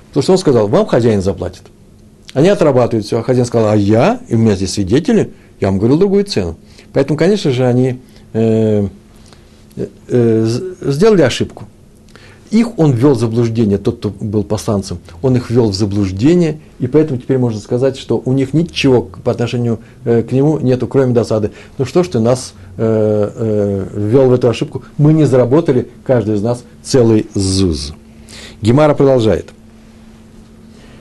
Потому 0.09 0.23
что 0.23 0.31
он 0.31 0.37
сказал, 0.37 0.67
вам 0.67 0.85
хозяин 0.85 1.21
заплатит. 1.21 1.63
Они 2.33 2.47
отрабатывают 2.47 3.05
все, 3.05 3.19
а 3.19 3.23
хозяин 3.23 3.45
сказал, 3.45 3.69
а 3.69 3.75
я, 3.75 4.21
и 4.29 4.35
у 4.35 4.37
меня 4.37 4.55
здесь 4.55 4.73
свидетели, 4.73 5.33
я 5.59 5.67
вам 5.67 5.79
говорил 5.79 5.97
другую 5.97 6.23
цену. 6.23 6.55
Поэтому, 6.93 7.17
конечно 7.17 7.51
же, 7.51 7.65
они 7.65 7.99
э, 8.33 8.87
Э, 10.07 10.45
сделали 10.81 11.21
ошибку. 11.21 11.65
Их 12.51 12.77
он 12.77 12.91
ввел 12.91 13.13
в 13.13 13.19
заблуждение, 13.19 13.77
тот, 13.77 13.97
кто 13.97 14.09
был 14.09 14.43
посланцем, 14.43 14.99
он 15.21 15.37
их 15.37 15.49
ввел 15.49 15.69
в 15.69 15.73
заблуждение, 15.73 16.59
и 16.79 16.87
поэтому 16.87 17.17
теперь 17.17 17.37
можно 17.37 17.61
сказать, 17.61 17.97
что 17.97 18.21
у 18.23 18.33
них 18.33 18.53
ничего 18.53 19.03
по 19.03 19.31
отношению 19.31 19.79
э, 20.03 20.21
к 20.21 20.33
нему 20.33 20.59
нету, 20.59 20.85
кроме 20.85 21.13
досады. 21.13 21.51
Ну 21.77 21.85
что 21.85 22.03
ж 22.03 22.09
ты 22.09 22.19
нас 22.19 22.53
э, 22.75 23.31
э, 23.33 23.87
ввел 23.93 24.27
в 24.27 24.33
эту 24.33 24.49
ошибку? 24.49 24.83
Мы 24.97 25.13
не 25.13 25.23
заработали, 25.23 25.87
каждый 26.03 26.35
из 26.35 26.41
нас, 26.41 26.63
целый 26.83 27.27
ЗУЗ. 27.33 27.93
Гемара 28.61 28.95
продолжает. 28.95 29.47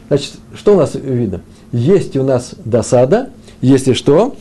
Значит, 0.07 0.35
что 0.55 0.75
у 0.75 0.77
нас 0.77 0.95
видно? 0.95 1.41
Есть 1.73 2.17
у 2.17 2.23
нас 2.23 2.55
досада, 2.65 3.31
если 3.61 3.93
что, 3.95 4.37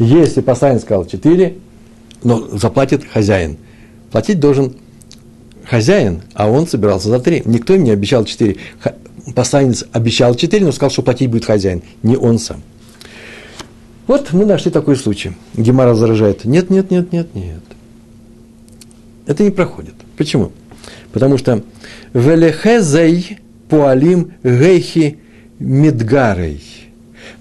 Если 0.00 0.40
посланец 0.40 0.82
сказал 0.82 1.04
4, 1.04 1.56
но 2.24 2.48
заплатит 2.58 3.04
хозяин. 3.04 3.58
Платить 4.10 4.40
должен 4.40 4.74
хозяин, 5.64 6.22
а 6.32 6.50
он 6.50 6.66
собирался 6.66 7.10
за 7.10 7.20
3. 7.20 7.42
Никто 7.44 7.74
им 7.74 7.84
не 7.84 7.90
обещал 7.90 8.24
4. 8.24 8.56
Посланец 9.34 9.84
обещал 9.92 10.34
4, 10.34 10.64
но 10.64 10.72
сказал, 10.72 10.90
что 10.90 11.02
платить 11.02 11.30
будет 11.30 11.44
хозяин, 11.44 11.82
не 12.02 12.16
он 12.16 12.38
сам. 12.38 12.62
Вот 14.06 14.32
мы 14.32 14.46
нашли 14.46 14.70
такой 14.70 14.96
случай. 14.96 15.32
Гемара 15.54 15.90
возражает, 15.90 16.46
нет, 16.46 16.70
нет, 16.70 16.90
нет, 16.90 17.12
нет, 17.12 17.34
нет. 17.34 17.62
Это 19.26 19.44
не 19.44 19.50
проходит. 19.50 19.94
Почему? 20.16 20.50
Потому 21.12 21.36
что 21.36 21.62
велехезей 22.14 23.38
пуалим 23.68 24.32
гейхи 24.42 25.18
мидгарей. 25.58 26.62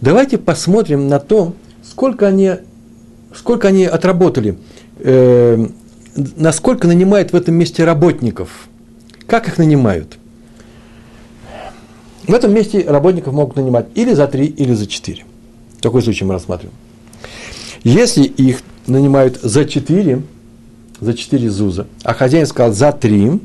Давайте 0.02 0.38
посмотрим 0.38 1.08
на 1.08 1.20
то, 1.20 1.56
сколько 2.00 2.28
они, 2.28 2.52
сколько 3.36 3.68
они 3.68 3.84
отработали, 3.84 4.58
э, 5.00 5.68
насколько 6.38 6.88
нанимают 6.88 7.34
в 7.34 7.36
этом 7.36 7.56
месте 7.56 7.84
работников, 7.84 8.70
как 9.28 9.50
их 9.50 9.58
нанимают. 9.58 10.18
В 12.26 12.34
этом 12.34 12.54
месте 12.54 12.86
работников 12.88 13.34
могут 13.34 13.58
нанимать 13.58 13.88
или 13.96 14.14
за 14.14 14.28
три, 14.28 14.46
или 14.46 14.72
за 14.72 14.88
четыре. 14.88 15.26
Такой 15.82 16.02
случай 16.02 16.24
мы 16.24 16.32
рассматриваем. 16.32 16.74
Если 17.84 18.24
их 18.24 18.62
нанимают 18.88 19.38
за 19.42 19.66
четыре, 19.66 20.22
за 21.02 21.14
четыре 21.14 21.50
зуза, 21.50 21.86
а 22.04 22.14
хозяин 22.14 22.46
сказал 22.46 22.72
за 22.72 22.94
три, 22.94 23.42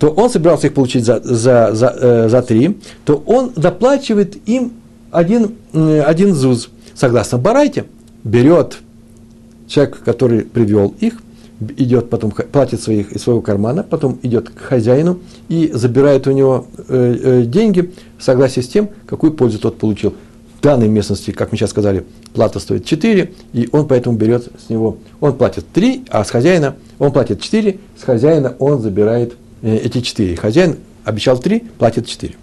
то 0.00 0.08
он 0.08 0.30
собирался 0.30 0.66
их 0.66 0.74
получить 0.74 1.04
за, 1.04 1.20
за, 1.22 1.72
за, 1.76 1.96
э, 1.96 2.28
за 2.28 2.42
три, 2.42 2.76
то 3.04 3.22
он 3.24 3.52
доплачивает 3.54 4.36
им 4.48 4.72
один, 5.12 5.54
э, 5.72 6.00
один 6.00 6.34
зуз 6.34 6.70
согласно 6.96 7.38
Барайте, 7.38 7.84
берет 8.24 8.78
человек, 9.68 10.02
который 10.04 10.42
привел 10.42 10.94
их, 10.98 11.22
идет 11.76 12.10
потом, 12.10 12.30
платит 12.30 12.80
своих, 12.80 13.12
из 13.12 13.22
своего 13.22 13.40
кармана, 13.40 13.82
потом 13.82 14.18
идет 14.22 14.50
к 14.50 14.58
хозяину 14.58 15.20
и 15.48 15.70
забирает 15.72 16.26
у 16.26 16.32
него 16.32 16.66
э, 16.88 17.16
э, 17.22 17.42
деньги 17.44 17.92
в 18.18 18.22
согласии 18.22 18.60
с 18.60 18.68
тем, 18.68 18.90
какую 19.06 19.32
пользу 19.32 19.58
тот 19.58 19.78
получил. 19.78 20.14
данной 20.62 20.88
местности, 20.88 21.30
как 21.30 21.52
мы 21.52 21.58
сейчас 21.58 21.70
сказали, 21.70 22.04
плата 22.34 22.58
стоит 22.58 22.84
4, 22.84 23.32
и 23.52 23.68
он 23.72 23.86
поэтому 23.86 24.16
берет 24.16 24.48
с 24.58 24.68
него, 24.68 24.98
он 25.20 25.36
платит 25.36 25.64
3, 25.72 26.06
а 26.10 26.24
с 26.24 26.30
хозяина 26.30 26.76
он 26.98 27.12
платит 27.12 27.40
4, 27.40 27.78
с 27.98 28.02
хозяина 28.02 28.54
он 28.58 28.80
забирает 28.80 29.34
э, 29.62 29.76
эти 29.76 30.00
4. 30.00 30.36
Хозяин 30.36 30.76
обещал 31.04 31.38
3, 31.38 31.60
платит 31.78 32.06
4. 32.06 32.34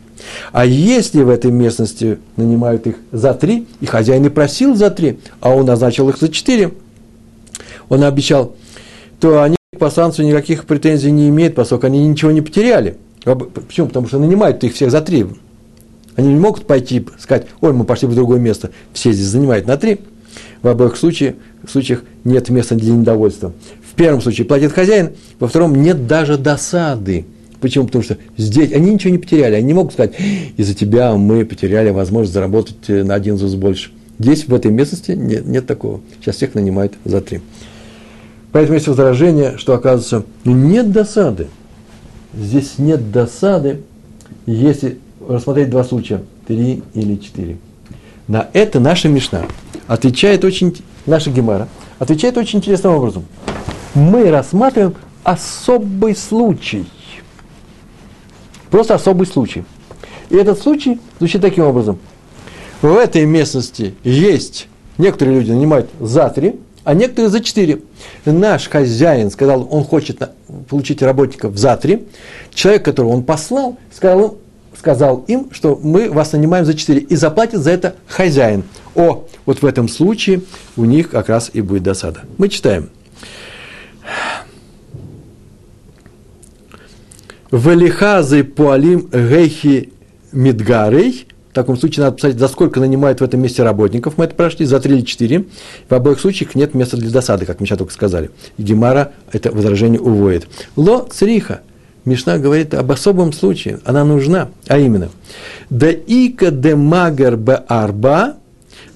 А 0.51 0.65
если 0.65 1.23
в 1.23 1.29
этой 1.29 1.51
местности 1.51 2.19
нанимают 2.37 2.87
их 2.87 2.95
за 3.11 3.33
3, 3.33 3.67
и 3.81 3.85
хозяин 3.85 4.25
и 4.25 4.29
просил 4.29 4.75
за 4.75 4.89
3, 4.89 5.19
а 5.41 5.53
он 5.53 5.65
назначил 5.65 6.09
их 6.09 6.17
за 6.17 6.29
4, 6.29 6.73
он 7.89 8.03
обещал, 8.03 8.55
то 9.19 9.41
они 9.41 9.55
к 9.75 9.79
пасанцу 9.79 10.23
никаких 10.23 10.65
претензий 10.65 11.11
не 11.11 11.29
имеют, 11.29 11.55
поскольку 11.55 11.87
они 11.87 12.05
ничего 12.05 12.31
не 12.31 12.41
потеряли. 12.41 12.97
Почему? 13.23 13.87
Потому 13.87 14.07
что 14.07 14.19
нанимают 14.19 14.63
их 14.63 14.73
всех 14.73 14.91
за 14.91 15.01
3. 15.01 15.27
Они 16.15 16.27
не 16.27 16.39
могут 16.39 16.67
пойти 16.67 17.05
сказать, 17.19 17.47
ой, 17.61 17.73
мы 17.73 17.85
пошли 17.85 18.07
в 18.07 18.15
другое 18.15 18.39
место, 18.39 18.71
все 18.93 19.11
здесь 19.11 19.27
занимают 19.27 19.65
на 19.65 19.77
3. 19.77 19.99
В 20.61 20.67
обоих 20.67 20.95
случаях, 20.95 21.35
случаях 21.69 22.03
нет 22.23 22.49
места 22.49 22.75
для 22.75 22.93
недовольства. 22.93 23.53
В 23.89 23.95
первом 23.95 24.21
случае 24.21 24.45
платит 24.45 24.71
хозяин, 24.71 25.11
во 25.39 25.47
втором 25.47 25.75
нет 25.75 26.07
даже 26.07 26.37
досады. 26.37 27.25
Почему? 27.63 27.85
Потому 27.85 28.03
что 28.03 28.17
здесь 28.35 28.73
они 28.73 28.91
ничего 28.91 29.13
не 29.13 29.17
потеряли. 29.17 29.55
Они 29.55 29.67
не 29.67 29.73
могут 29.73 29.93
сказать, 29.93 30.15
из-за 30.57 30.73
тебя 30.73 31.13
мы 31.15 31.45
потеряли 31.45 31.91
возможность 31.91 32.33
заработать 32.33 32.75
э, 32.89 33.05
на 33.05 33.13
один 33.13 33.37
ЗУЗ 33.37 33.55
больше. 33.55 33.91
Здесь, 34.19 34.49
в 34.49 34.53
этой 34.53 34.69
местности, 34.69 35.11
нет, 35.11 35.45
нет 35.45 35.65
такого. 35.65 36.01
Сейчас 36.19 36.35
всех 36.35 36.55
нанимают 36.55 36.95
за 37.05 37.21
три. 37.21 37.39
Поэтому 38.51 38.73
есть 38.75 38.89
возражение, 38.89 39.57
что, 39.57 39.73
оказывается, 39.75 40.25
ну, 40.43 40.51
нет 40.51 40.91
досады. 40.91 41.47
Здесь 42.37 42.73
нет 42.79 43.13
досады, 43.13 43.79
если 44.45 44.97
рассмотреть 45.25 45.69
два 45.69 45.85
случая, 45.85 46.21
три 46.45 46.83
или 46.93 47.15
четыре. 47.15 47.59
На 48.27 48.49
это 48.51 48.81
наша 48.81 49.07
Мишна 49.07 49.45
отвечает 49.87 50.43
очень, 50.43 50.75
наша 51.05 51.31
Гемара, 51.31 51.69
отвечает 51.97 52.37
очень 52.37 52.59
интересным 52.59 52.95
образом. 52.95 53.23
Мы 53.93 54.29
рассматриваем 54.31 54.95
особый 55.23 56.13
случай– 56.13 56.85
Просто 58.73 58.95
особый 58.95 59.27
случай. 59.27 59.65
И 60.31 60.35
этот 60.35 60.59
случай 60.59 60.99
звучит 61.19 61.43
таким 61.43 61.65
образом. 61.65 61.99
В 62.81 62.97
этой 62.97 63.23
местности 63.23 63.93
есть, 64.03 64.67
некоторые 64.97 65.37
люди 65.37 65.51
нанимают 65.51 65.91
за 65.99 66.27
три, 66.29 66.55
а 66.83 66.95
некоторые 66.95 67.29
за 67.29 67.41
четыре. 67.41 67.81
Наш 68.25 68.67
хозяин 68.67 69.29
сказал, 69.29 69.67
он 69.69 69.83
хочет 69.83 70.27
получить 70.67 71.03
работников 71.03 71.55
за 71.55 71.77
три. 71.77 72.05
Человек, 72.51 72.83
которого 72.85 73.11
он 73.11 73.21
послал, 73.21 73.77
сказал, 73.95 74.39
сказал 74.75 75.23
им, 75.27 75.49
что 75.51 75.79
мы 75.79 76.09
вас 76.09 76.31
нанимаем 76.31 76.65
за 76.65 76.73
четыре, 76.73 77.01
и 77.01 77.15
заплатит 77.15 77.59
за 77.59 77.69
это 77.69 77.93
хозяин. 78.07 78.63
О, 78.95 79.25
вот 79.45 79.61
в 79.61 79.65
этом 79.67 79.87
случае 79.87 80.41
у 80.77 80.85
них 80.85 81.11
как 81.11 81.29
раз 81.29 81.51
и 81.53 81.61
будет 81.61 81.83
досада. 81.83 82.21
Мы 82.39 82.49
читаем. 82.49 82.89
Велихазы 87.53 88.43
пуалим 88.43 89.09
гейхи 89.11 89.93
мидгарей. 90.31 91.27
В 91.51 91.53
таком 91.53 91.77
случае 91.77 92.05
надо 92.05 92.15
посмотреть, 92.15 92.39
за 92.39 92.47
сколько 92.47 92.79
нанимают 92.79 93.21
в 93.21 93.23
этом 93.23 93.41
месте 93.41 93.61
работников. 93.61 94.17
Мы 94.17 94.25
это 94.25 94.33
прошли, 94.33 94.65
за 94.65 94.79
три 94.79 94.95
или 94.95 95.05
четыре. 95.05 95.45
В 95.87 95.93
обоих 95.93 96.19
случаях 96.19 96.55
нет 96.55 96.73
места 96.73 96.97
для 96.97 97.11
досады, 97.11 97.45
как 97.45 97.59
мы 97.59 97.67
сейчас 97.67 97.77
только 97.77 97.93
сказали. 97.93 98.31
И 98.57 98.63
Гемара 98.63 99.11
это 99.31 99.51
возражение 99.51 100.01
уводит. 100.01 100.47
Ло 100.75 101.07
цриха. 101.11 101.61
Мишна 102.05 102.39
говорит 102.39 102.73
об 102.73 102.91
особом 102.91 103.31
случае. 103.31 103.79
Она 103.85 104.03
нужна. 104.03 104.49
А 104.67 104.79
именно. 104.79 105.09
Да 105.69 105.91
ика 105.91 106.49
де 106.49 106.75
магер 106.75 107.37
бе 107.37 107.53
арба, 107.67 108.37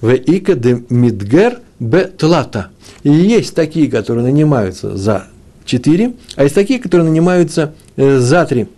в 0.00 0.12
ика 0.12 0.56
де 0.56 0.82
мидгер 0.90 1.60
бе 1.78 2.06
тлата. 2.06 2.70
И 3.04 3.10
есть 3.10 3.54
такие, 3.54 3.88
которые 3.88 4.24
нанимаются 4.24 4.96
за 4.96 5.28
четыре, 5.68 6.14
а 6.34 6.42
есть 6.42 6.54
такие, 6.54 6.80
которые 6.80 7.08
нанимаются 7.08 7.74
Э, 7.98 8.18
за 8.18 8.46
три. 8.46 8.68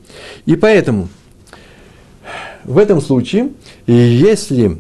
И 0.47 0.57
поэтому 0.57 1.09
в 2.65 2.79
этом 2.79 3.03
случае, 3.03 3.51
если 3.87 4.79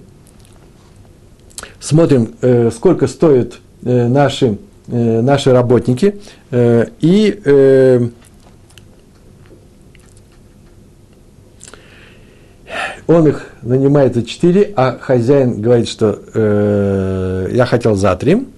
смотрим, 1.79 2.35
э, 2.41 2.71
сколько 2.75 3.07
стоят 3.07 3.59
э, 3.85 4.09
наши, 4.09 4.57
наши 4.87 5.53
работники, 5.53 6.17
и 6.51 8.11
он 13.07 13.29
их 13.29 13.47
нанимает 13.63 14.17
за 14.17 14.25
4, 14.25 14.73
а 14.75 14.99
хозяин 14.99 15.61
говорит, 15.63 15.87
что 15.87 16.19
я 17.53 17.67
хотел 17.67 17.95
за 17.95 18.17
3, 18.17 18.49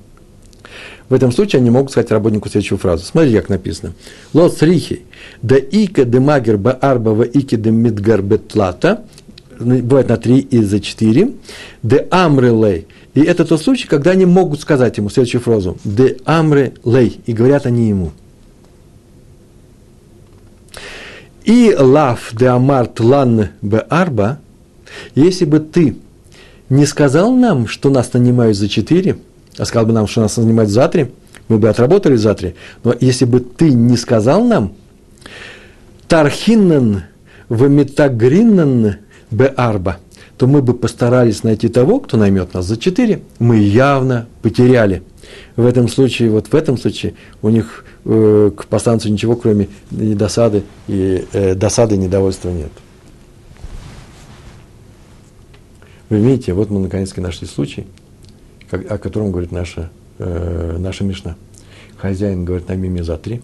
в 1.09 1.15
этом 1.15 1.33
случае 1.33 1.61
они 1.61 1.71
могут 1.71 1.91
сказать 1.91 2.11
работнику 2.11 2.49
следующую 2.49 2.79
фразу. 2.79 3.05
Смотрите, 3.05 3.41
как 3.41 3.49
написано. 3.49 3.93
Лот 4.33 4.63
рихи, 4.63 5.03
да 5.43 5.57
ика 5.57 6.05
де 6.05 6.21
магер 6.21 6.57
ба 6.57 6.73
арба 6.73 7.11
ва 7.11 7.25
ики 7.25 7.57
де 7.57 7.71
мидгар 7.71 8.23
бетлата, 8.23 9.03
бывает 9.59 10.09
на 10.09 10.17
три 10.17 10.39
и 10.39 10.63
за 10.63 10.81
четыре, 10.81 11.33
דאמרי 11.83 12.51
ליה. 12.51 12.87
И 13.15 13.21
это 13.21 13.45
тот 13.45 13.61
случай, 13.61 13.87
когда 13.87 14.13
они 14.13 14.25
могут 14.25 14.61
сказать 14.61 14.97
ему 14.97 15.11
следующую 15.11 15.43
фразу. 15.43 15.77
דאמרי 15.85 16.75
ליה. 16.85 17.21
И 17.27 17.33
говорят 17.33 17.67
они 17.67 17.89
ему. 17.89 18.13
אי 21.45 21.75
לאו 21.79 22.31
דאמרת 22.33 23.01
לן 23.01 23.49
בארבעה, 23.61 24.39
если 25.15 25.45
бы 25.45 25.59
ты 25.59 25.97
не 26.69 26.87
сказал 26.87 27.35
нам, 27.35 27.67
что 27.67 27.91
нас 27.91 28.13
нанимают 28.13 28.57
за 28.57 28.69
четыре, 28.69 29.19
а 29.59 29.65
сказал 29.65 29.87
бы 29.87 29.93
нам, 29.93 30.07
что 30.07 30.21
нас 30.21 30.37
нанимают 30.37 30.71
за 30.71 30.89
три, 30.89 31.09
мы 31.49 31.59
бы 31.59 31.69
отработали 31.69 32.17
за 32.17 32.35
три. 32.35 32.55
Но 32.85 32.95
если 32.99 33.25
бы 33.25 33.41
ты 33.41 33.73
не 33.73 33.97
сказал 33.97 34.45
нам, 34.45 34.73
Тархиннен 36.09 37.05
в 37.49 37.69
Метагриннен 37.69 38.97
бе 39.31 39.47
арба, 39.47 39.99
то 40.37 40.47
мы 40.47 40.63
бы 40.63 40.75
постарались 40.75 41.43
найти 41.43 41.69
того, 41.69 42.01
кто 42.01 42.17
наймет 42.17 42.55
нас 42.55 42.67
за 42.67 42.77
четыре. 42.77 43.23
Мы 43.39 43.59
явно 43.59 44.27
потеряли. 44.43 45.03
В 45.57 45.67
этом 45.67 45.89
случае, 45.89 46.31
вот 46.31 46.49
в 46.49 46.55
этом 46.55 46.77
случае, 46.77 47.15
у 47.41 47.49
них 47.49 47.85
э, 48.05 48.51
к 48.57 48.67
посланцу 48.67 49.11
ничего, 49.11 49.37
кроме 49.37 49.69
недосады 49.91 50.65
и 50.89 51.25
э, 51.33 51.55
досады 51.55 51.97
недовольства 51.97 52.51
нет. 52.51 52.73
Вы 56.09 56.19
видите, 56.19 56.53
вот 56.53 56.71
мы 56.71 56.81
наконец-то 56.81 57.21
нашли 57.21 57.47
случай– 57.47 57.87
о 58.73 58.99
котором 58.99 59.31
говорит 59.31 59.53
наша, 59.53 59.91
э, 60.19 60.77
наша 60.79 61.05
Мишна. 61.05 61.37
Хозяин 61.97 62.45
говорит, 62.45 62.69
найми 62.69 62.89
мне 62.89 63.05
за 63.05 63.17
три. 63.17 63.43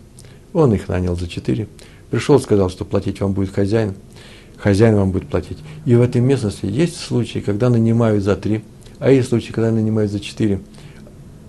Он 0.52 0.74
их 0.74 0.88
нанял 0.88 1.16
за 1.16 1.28
четыре. 1.28 1.68
Пришел, 2.10 2.40
сказал, 2.40 2.70
что 2.70 2.84
платить 2.84 3.20
вам 3.20 3.32
будет 3.32 3.54
хозяин. 3.54 3.94
Хозяин 4.56 4.96
вам 4.96 5.12
будет 5.12 5.28
платить. 5.28 5.58
И 5.84 5.94
в 5.94 6.02
этой 6.02 6.20
местности 6.20 6.66
есть 6.66 6.96
случаи, 6.96 7.38
когда 7.38 7.68
нанимают 7.68 8.24
за 8.24 8.34
три, 8.34 8.64
а 8.98 9.10
есть 9.10 9.28
случаи, 9.28 9.52
когда 9.52 9.70
нанимают 9.70 10.10
за 10.10 10.18
четыре. 10.18 10.60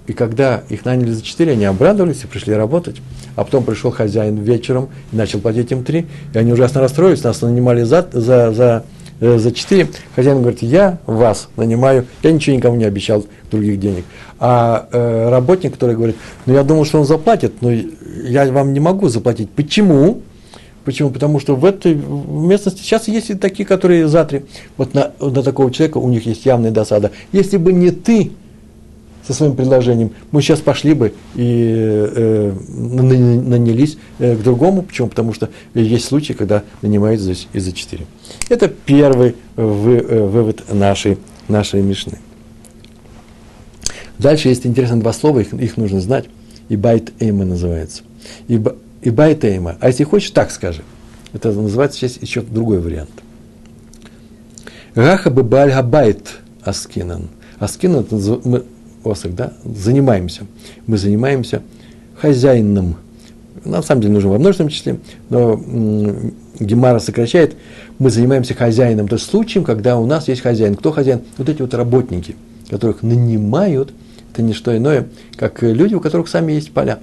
И 0.06 0.14
когда 0.14 0.64
их 0.70 0.86
наняли 0.86 1.12
за 1.12 1.22
четыре, 1.22 1.54
они 1.54 1.66
обрадовались 1.66 2.24
и 2.24 2.28
пришли 2.28 2.54
работать. 2.54 2.98
А 3.36 3.44
потом 3.44 3.64
пришел 3.64 3.92
хозяин 3.92 4.38
вечером 4.38 4.90
и 5.12 5.16
начал 5.16 5.40
платить 5.40 5.72
им 5.72 5.84
три. 5.84 6.08
И 6.34 6.38
они 6.38 6.52
ужасно 6.52 6.82
расстроились, 6.82 7.24
нас 7.24 7.42
нанимали 7.42 7.84
за, 7.84 8.08
за, 8.12 8.52
за 8.52 8.86
за 9.20 9.52
4, 9.52 9.88
хозяин 10.16 10.42
говорит, 10.42 10.62
я 10.62 11.00
вас 11.06 11.50
нанимаю, 11.58 12.06
я 12.24 12.32
ничего 12.32 12.56
никому 12.56 12.76
не 12.76 12.86
обещал 12.86 13.26
других 13.52 13.80
денег. 13.80 14.06
А 14.40 14.88
э, 14.92 15.30
работник, 15.30 15.74
который 15.74 15.96
говорит, 15.96 16.16
ну 16.46 16.54
я 16.54 16.64
думал, 16.64 16.86
что 16.86 17.00
он 17.00 17.06
заплатит, 17.06 17.62
но 17.62 17.72
я 17.72 18.50
вам 18.52 18.74
не 18.74 18.80
могу 18.80 19.10
заплатить. 19.10 19.50
Почему? 19.50 20.22
Почему? 20.86 21.10
Потому 21.10 21.40
что 21.40 21.56
в 21.56 21.66
этой 21.66 21.94
местности 21.94 22.82
сейчас 22.82 23.08
есть 23.08 23.30
и 23.30 23.36
такие, 23.36 23.66
которые 23.66 24.08
за 24.08 24.24
три. 24.24 24.44
Вот 24.78 24.94
на, 24.94 25.12
на 25.20 25.44
такого 25.44 25.72
человека 25.72 25.98
у 25.98 26.10
них 26.10 26.26
есть 26.26 26.46
явная 26.46 26.72
досада. 26.72 27.12
Если 27.32 27.58
бы 27.58 27.74
не 27.74 27.92
ты, 27.92 28.32
со 29.30 29.36
своим 29.36 29.56
предложением, 29.56 30.12
мы 30.32 30.42
сейчас 30.42 30.60
пошли 30.60 30.96
бы 30.96 31.14
и 31.36 31.72
э, 31.72 32.52
нанялись 32.68 34.00
э, 34.18 34.36
к 34.36 34.42
другому. 34.42 34.82
Почему? 34.82 35.08
Потому 35.08 35.34
что 35.34 35.50
есть 35.76 36.06
случаи, 36.06 36.34
когда 36.34 36.64
нанимают 36.82 37.22
здесь 37.22 37.48
и 37.54 37.60
за 37.60 37.72
четыре. 37.72 38.08
Это 38.50 38.70
первый 38.70 39.36
вы, 39.56 39.98
э, 39.98 40.26
вывод 40.26 40.64
нашей, 40.74 41.20
нашей 41.48 41.84
Мишны. 41.84 42.18
Дальше 44.18 44.50
есть 44.50 44.66
интересно 44.66 45.00
два 45.00 45.14
слова, 45.14 45.42
их, 45.42 45.54
их 45.54 45.78
нужно 45.78 46.02
знать. 46.02 46.26
איבעית 46.68 47.12
אימא 47.20 47.46
называется. 47.46 48.02
И, 48.48 48.60
איבעית 49.04 49.46
אימא. 49.46 49.78
А 49.80 49.90
если 49.90 50.06
хочешь, 50.06 50.32
так 50.32 50.50
скажи. 50.50 50.82
Это 51.34 51.52
называется 51.52 52.00
сейчас 52.00 52.18
еще 52.20 52.42
другой 52.42 52.80
вариант. 52.80 53.12
הכא 54.96 55.30
בבעל 55.30 55.44
הבית 55.44 56.40
עסקינן. 56.64 57.30
עסקינן, 57.60 58.08
עוסק, 59.04 59.36
да, 59.36 59.54
занимаемся. 59.64 60.44
Мы 60.88 60.98
занимаемся 60.98 61.62
хозяином 62.16 62.98
на 63.66 63.82
самом 63.82 64.02
деле 64.02 64.14
нужен 64.14 64.32
во 64.32 64.40
множественном 64.40 64.70
числе, 64.70 65.00
но 65.30 65.62
Гемара 66.60 67.00
сокращает, 67.00 67.56
мы 67.98 68.10
занимаемся 68.10 68.54
хозяином, 68.54 69.08
то 69.08 69.16
есть 69.16 69.30
случаем, 69.30 69.64
когда 69.64 69.98
у 69.98 70.06
нас 70.06 70.28
есть 70.28 70.42
хозяин. 70.42 70.76
Кто 70.76 70.92
хозяин? 70.92 71.22
Вот 71.38 71.50
эти 71.50 71.62
вот 71.62 71.74
работники, 71.74 72.36
которых 72.70 73.04
нанимают, 73.04 73.94
это 74.32 74.42
не 74.42 74.54
что 74.54 74.76
иное, 74.76 75.08
как 75.36 75.62
люди, 75.62 75.96
у 75.96 76.00
которых 76.00 76.30
сами 76.30 76.54
есть 76.54 76.72
поля. 76.72 77.00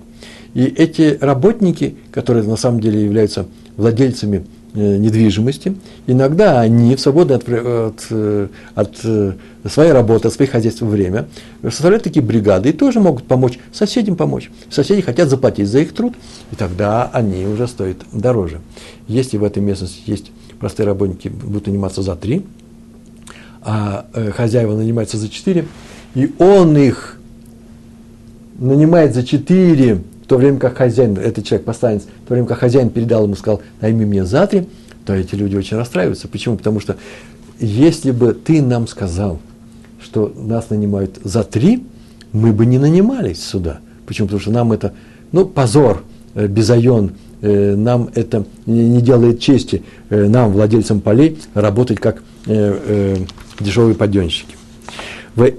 И 0.55 0.64
эти 0.64 1.18
работники, 1.20 1.97
которые 2.12 2.44
на 2.44 2.57
самом 2.57 2.80
деле 2.80 3.05
являются 3.05 3.47
владельцами 3.76 4.47
недвижимости, 4.77 5.74
иногда 6.07 6.61
они 6.61 6.95
в 6.95 7.01
свободное 7.01 7.37
от, 7.37 7.49
от, 7.49 8.07
э, 8.11 8.49
от 8.74 8.97
э, 9.05 9.33
своей 9.68 9.93
работы, 9.93 10.29
от 10.29 10.35
своих 10.35 10.51
хозяйств 10.51 10.83
время 10.83 11.27
составляют 11.62 12.05
такие 12.05 12.24
бригады 12.24 12.68
и 12.68 12.72
тоже 12.72 13.01
могут 13.01 13.24
помочь 13.24 13.59
соседям 13.72 14.16
помочь. 14.16 14.51
Соседи 14.70 15.01
хотят 15.01 15.29
заплатить 15.29 15.68
за 15.68 15.81
их 15.81 15.93
труд, 15.95 16.14
и 16.53 16.57
тогда 16.57 17.11
они 17.12 17.47
уже 17.47 17.66
стоят 17.66 17.99
дороже. 18.12 18.61
Если 19.09 19.39
в 19.39 19.45
этой 19.45 19.62
местности 19.62 20.03
есть 20.07 20.31
простые 20.61 20.87
работники, 20.87 21.29
будут 21.29 21.66
наниматься 21.66 22.03
за 22.03 22.14
три, 22.16 22.45
а 23.62 24.07
хозяева 24.37 24.77
нанимаются 24.77 25.16
за 25.16 25.29
четыре, 25.29 25.66
и 26.14 26.33
он 26.39 26.77
их 26.77 27.18
нанимает 28.59 29.14
за 29.14 29.24
четыре 29.24 30.03
в 30.27 30.29
то 30.29 30.39
время 30.39 30.59
как 30.59 30.77
хозяин, 30.77 31.16
этот 31.18 31.45
человек, 31.45 31.64
постанец, 31.64 32.03
в 32.03 32.27
то 32.27 32.35
время 32.35 32.49
как 32.49 32.59
хозяин 32.59 32.91
передал 32.91 33.24
ему, 33.24 33.37
сказал, 33.37 33.62
найми 33.81 34.05
мне 34.05 34.24
за 34.24 34.45
три, 34.49 34.66
то 35.05 35.14
эти 35.14 35.37
люди 35.37 35.55
очень 35.55 35.77
расстраиваются. 35.77 36.27
Почему? 36.27 36.57
Потому 36.57 36.81
что 36.81 36.97
если 37.61 38.11
бы 38.11 38.35
ты 38.35 38.61
нам 38.61 38.89
сказал, 38.89 39.39
что 40.03 40.33
нас 40.37 40.68
нанимают 40.70 41.20
за 41.22 41.45
три, 41.45 41.85
мы 42.33 42.53
бы 42.53 42.66
не 42.66 42.79
нанимались 42.79 43.41
сюда. 43.41 43.79
Почему? 44.05 44.27
Потому 44.27 44.41
что 44.41 44.51
нам 44.51 44.72
это, 44.72 44.95
ну, 45.31 45.47
позор, 45.47 46.03
э, 46.35 46.49
безайон, 46.49 47.12
э, 47.41 47.77
нам 47.77 48.11
это 48.16 48.47
не 48.66 49.01
делает 49.01 49.39
чести, 49.39 49.85
э, 50.11 50.27
нам, 50.27 50.53
владельцам 50.53 51.01
полей, 51.01 51.39
работать 51.55 52.01
как 52.01 52.22
дешевые 53.59 53.95
подъемщики. 53.95 54.57
В 55.37 55.51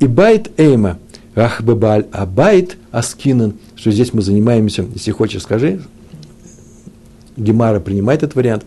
Ибайт 0.00 0.50
Эйма, 0.58 0.98
Ахбебаль 1.34 2.06
Абайт 2.12 2.76
Аскинан, 2.92 3.54
что 3.76 3.90
здесь 3.90 4.12
мы 4.12 4.22
занимаемся, 4.22 4.84
если 4.94 5.10
хочешь, 5.10 5.42
скажи, 5.42 5.80
Гемара 7.36 7.80
принимает 7.80 8.22
этот 8.22 8.36
вариант, 8.36 8.64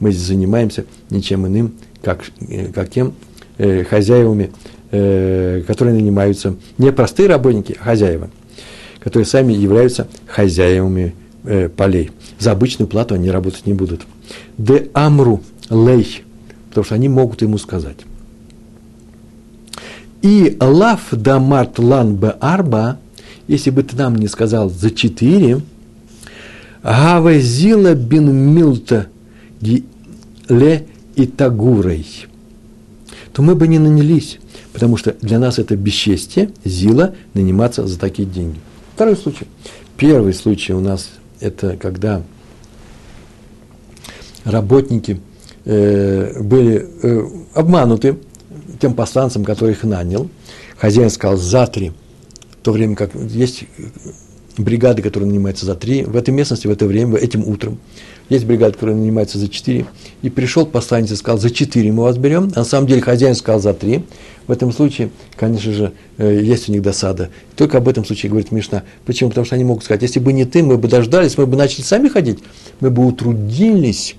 мы 0.00 0.12
здесь 0.12 0.26
занимаемся 0.26 0.86
ничем 1.10 1.46
иным, 1.46 1.74
как, 2.02 2.24
э, 2.48 2.72
как 2.72 2.90
тем 2.90 3.14
э, 3.58 3.84
хозяевами, 3.84 4.50
э, 4.90 5.62
которые 5.66 5.94
нанимаются 5.94 6.56
не 6.78 6.90
простые 6.90 7.28
работники, 7.28 7.76
а 7.80 7.84
хозяева, 7.84 8.30
которые 8.98 9.26
сами 9.26 9.52
являются 9.52 10.08
хозяевами 10.26 11.14
э, 11.44 11.68
полей. 11.68 12.10
За 12.38 12.52
обычную 12.52 12.88
плату 12.88 13.14
они 13.14 13.30
работать 13.30 13.66
не 13.66 13.74
будут. 13.74 14.02
Де 14.58 14.90
амру 14.94 15.42
лей, 15.68 16.22
потому 16.70 16.84
что 16.84 16.94
они 16.94 17.08
могут 17.08 17.42
ему 17.42 17.58
сказать. 17.58 17.98
И 20.22 20.56
лав 20.60 21.00
дамарт 21.12 21.78
лан 21.78 22.16
бе 22.16 22.30
арба– 22.40 22.98
если 23.50 23.70
бы 23.70 23.82
ты 23.82 23.96
нам 23.96 24.14
не 24.14 24.28
сказал 24.28 24.70
за 24.70 24.92
четыре, 24.92 25.60
Гавазила 26.84 27.94
бин 27.94 28.32
Милта 28.32 29.08
ле 29.60 30.86
и 31.16 31.26
Тагурой, 31.26 32.06
то 33.32 33.42
мы 33.42 33.56
бы 33.56 33.66
не 33.66 33.80
нанялись, 33.80 34.38
потому 34.72 34.96
что 34.96 35.16
для 35.20 35.40
нас 35.40 35.58
это 35.58 35.74
бесчестие, 35.74 36.52
зила, 36.64 37.14
наниматься 37.34 37.88
за 37.88 37.98
такие 37.98 38.28
деньги. 38.28 38.60
Второй 38.94 39.16
случай. 39.16 39.48
Первый 39.96 40.32
случай 40.32 40.72
у 40.72 40.80
нас 40.80 41.10
это 41.40 41.76
когда 41.76 42.22
работники 44.44 45.20
э, 45.64 46.40
были 46.40 46.88
э, 47.02 47.28
обмануты 47.52 48.16
тем 48.80 48.94
посланцем, 48.94 49.44
который 49.44 49.72
их 49.72 49.84
нанял. 49.84 50.28
Хозяин 50.78 51.10
сказал 51.10 51.36
за 51.36 51.66
три– 51.66 51.92
в 52.60 52.62
то 52.62 52.72
время 52.72 52.94
как 52.94 53.14
есть 53.14 53.64
бригады, 54.58 55.00
которые 55.00 55.28
нанимаются 55.28 55.64
за 55.64 55.74
три, 55.74 56.04
в 56.04 56.14
этой 56.14 56.30
местности, 56.30 56.66
в 56.66 56.70
это 56.70 56.84
время, 56.84 57.16
этим 57.16 57.48
утром. 57.48 57.78
Есть 58.28 58.44
бригада, 58.44 58.74
которая 58.74 58.96
нанимается 58.96 59.38
за 59.38 59.48
четыре. 59.48 59.86
И 60.20 60.28
пришел 60.28 60.66
посланец 60.66 61.10
и 61.10 61.16
сказал, 61.16 61.38
за 61.38 61.50
четыре 61.50 61.90
мы 61.90 62.02
вас 62.02 62.18
берем. 62.18 62.52
А 62.54 62.60
на 62.60 62.64
самом 62.64 62.86
деле 62.86 63.00
хозяин 63.00 63.34
сказал 63.34 63.60
за 63.60 63.72
три. 63.72 64.04
В 64.46 64.52
этом 64.52 64.72
случае, 64.72 65.10
конечно 65.36 65.72
же, 65.72 65.92
э, 66.18 66.40
есть 66.42 66.68
у 66.68 66.72
них 66.72 66.82
досада. 66.82 67.30
Только 67.56 67.78
об 67.78 67.88
этом 67.88 68.04
случае 68.04 68.28
говорит 68.28 68.52
Мишна. 68.52 68.82
Почему? 69.06 69.30
Потому 69.30 69.46
что 69.46 69.54
они 69.54 69.64
могут 69.64 69.84
сказать, 69.84 70.02
если 70.02 70.20
бы 70.20 70.32
не 70.32 70.44
ты, 70.44 70.62
мы 70.62 70.76
бы 70.76 70.86
дождались, 70.86 71.38
мы 71.38 71.46
бы 71.46 71.56
начали 71.56 71.82
сами 71.82 72.08
ходить, 72.08 72.38
мы 72.80 72.90
бы 72.90 73.06
утрудились, 73.06 74.16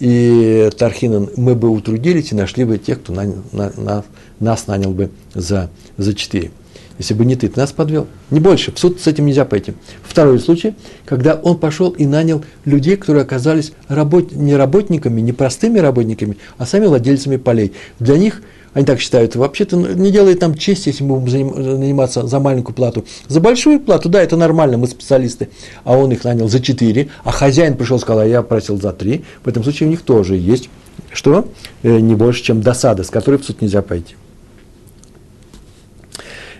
и 0.00 0.70
Тархинан, 0.76 1.30
мы 1.36 1.54
бы 1.54 1.68
утрудились 1.68 2.32
и 2.32 2.34
нашли 2.34 2.64
бы 2.64 2.78
тех, 2.78 3.00
кто 3.00 3.12
на, 3.12 3.26
на, 3.52 3.72
на, 3.76 4.04
нас 4.40 4.66
нанял 4.66 4.90
бы 4.90 5.10
за, 5.34 5.70
за 5.96 6.14
четыре 6.14 6.50
если 7.00 7.14
бы 7.14 7.24
не 7.24 7.34
ты, 7.34 7.48
ты 7.48 7.58
нас 7.58 7.72
подвел. 7.72 8.06
Не 8.30 8.40
больше, 8.40 8.72
в 8.72 8.78
суд 8.78 9.00
с 9.00 9.06
этим 9.06 9.24
нельзя 9.24 9.46
пойти. 9.46 9.72
Второй 10.02 10.38
случай, 10.38 10.74
когда 11.06 11.34
он 11.34 11.56
пошел 11.56 11.88
и 11.92 12.04
нанял 12.04 12.44
людей, 12.66 12.98
которые 12.98 13.22
оказались 13.22 13.72
работ... 13.88 14.32
не 14.32 14.54
работниками, 14.54 15.22
не 15.22 15.32
простыми 15.32 15.78
работниками, 15.78 16.36
а 16.58 16.66
сами 16.66 16.84
владельцами 16.84 17.38
полей. 17.38 17.72
Для 18.00 18.18
них, 18.18 18.42
они 18.72 18.86
так 18.86 19.00
считают, 19.00 19.34
вообще-то 19.34 19.76
не 19.76 20.10
делает 20.12 20.40
нам 20.40 20.54
честь, 20.54 20.86
если 20.86 21.02
мы 21.02 21.18
будем 21.18 21.54
заниматься 21.54 22.26
за 22.26 22.38
маленькую 22.38 22.74
плату. 22.74 23.04
За 23.26 23.40
большую 23.40 23.80
плату, 23.80 24.08
да, 24.08 24.22
это 24.22 24.36
нормально, 24.36 24.78
мы 24.78 24.86
специалисты. 24.86 25.48
А 25.82 25.96
он 25.96 26.12
их 26.12 26.22
нанял 26.22 26.48
за 26.48 26.60
четыре, 26.60 27.08
а 27.24 27.32
хозяин 27.32 27.76
пришел 27.76 27.96
и 27.96 28.00
сказал, 28.00 28.22
а 28.22 28.26
я 28.26 28.42
просил 28.42 28.80
за 28.80 28.92
три. 28.92 29.24
В 29.42 29.48
этом 29.48 29.64
случае 29.64 29.88
у 29.88 29.90
них 29.90 30.02
тоже 30.02 30.36
есть, 30.36 30.70
что? 31.12 31.48
Э, 31.82 31.98
не 31.98 32.14
больше, 32.14 32.44
чем 32.44 32.60
досада, 32.60 33.02
с 33.02 33.10
которой 33.10 33.36
в 33.36 33.44
суд 33.44 33.60
нельзя 33.60 33.82
пойти. 33.82 34.14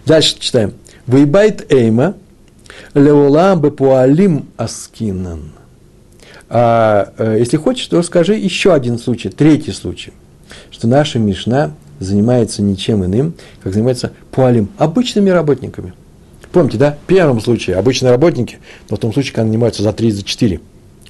Дальше 0.04 0.36
читаем. 0.40 0.74
Вейбайт 1.06 1.72
эйма 1.72 2.14
леолам 2.94 3.60
бепуалим 3.60 4.46
аскинан. 4.56 5.52
А 6.48 7.12
э, 7.16 7.36
если 7.38 7.56
хочешь, 7.56 7.86
то 7.86 8.02
скажи 8.02 8.34
еще 8.34 8.74
один 8.74 8.98
случай, 8.98 9.28
третий 9.28 9.70
случай, 9.70 10.12
что 10.72 10.88
наша 10.88 11.20
Мишна 11.20 11.72
занимается 12.00 12.62
ничем 12.62 13.04
иным, 13.04 13.34
как 13.62 13.72
занимается 13.72 14.12
пуалим, 14.32 14.70
обычными 14.78 15.30
работниками. 15.30 15.92
Помните, 16.50 16.78
да? 16.78 16.98
В 17.04 17.06
первом 17.06 17.40
случае 17.40 17.76
обычные 17.76 18.10
работники, 18.10 18.58
но 18.88 18.96
в 18.96 18.98
том 18.98 19.12
случае, 19.12 19.34
когда 19.34 19.46
нанимаются 19.46 19.84
за 19.84 19.92
три, 19.92 20.10
за 20.10 20.24
четыре. 20.24 20.60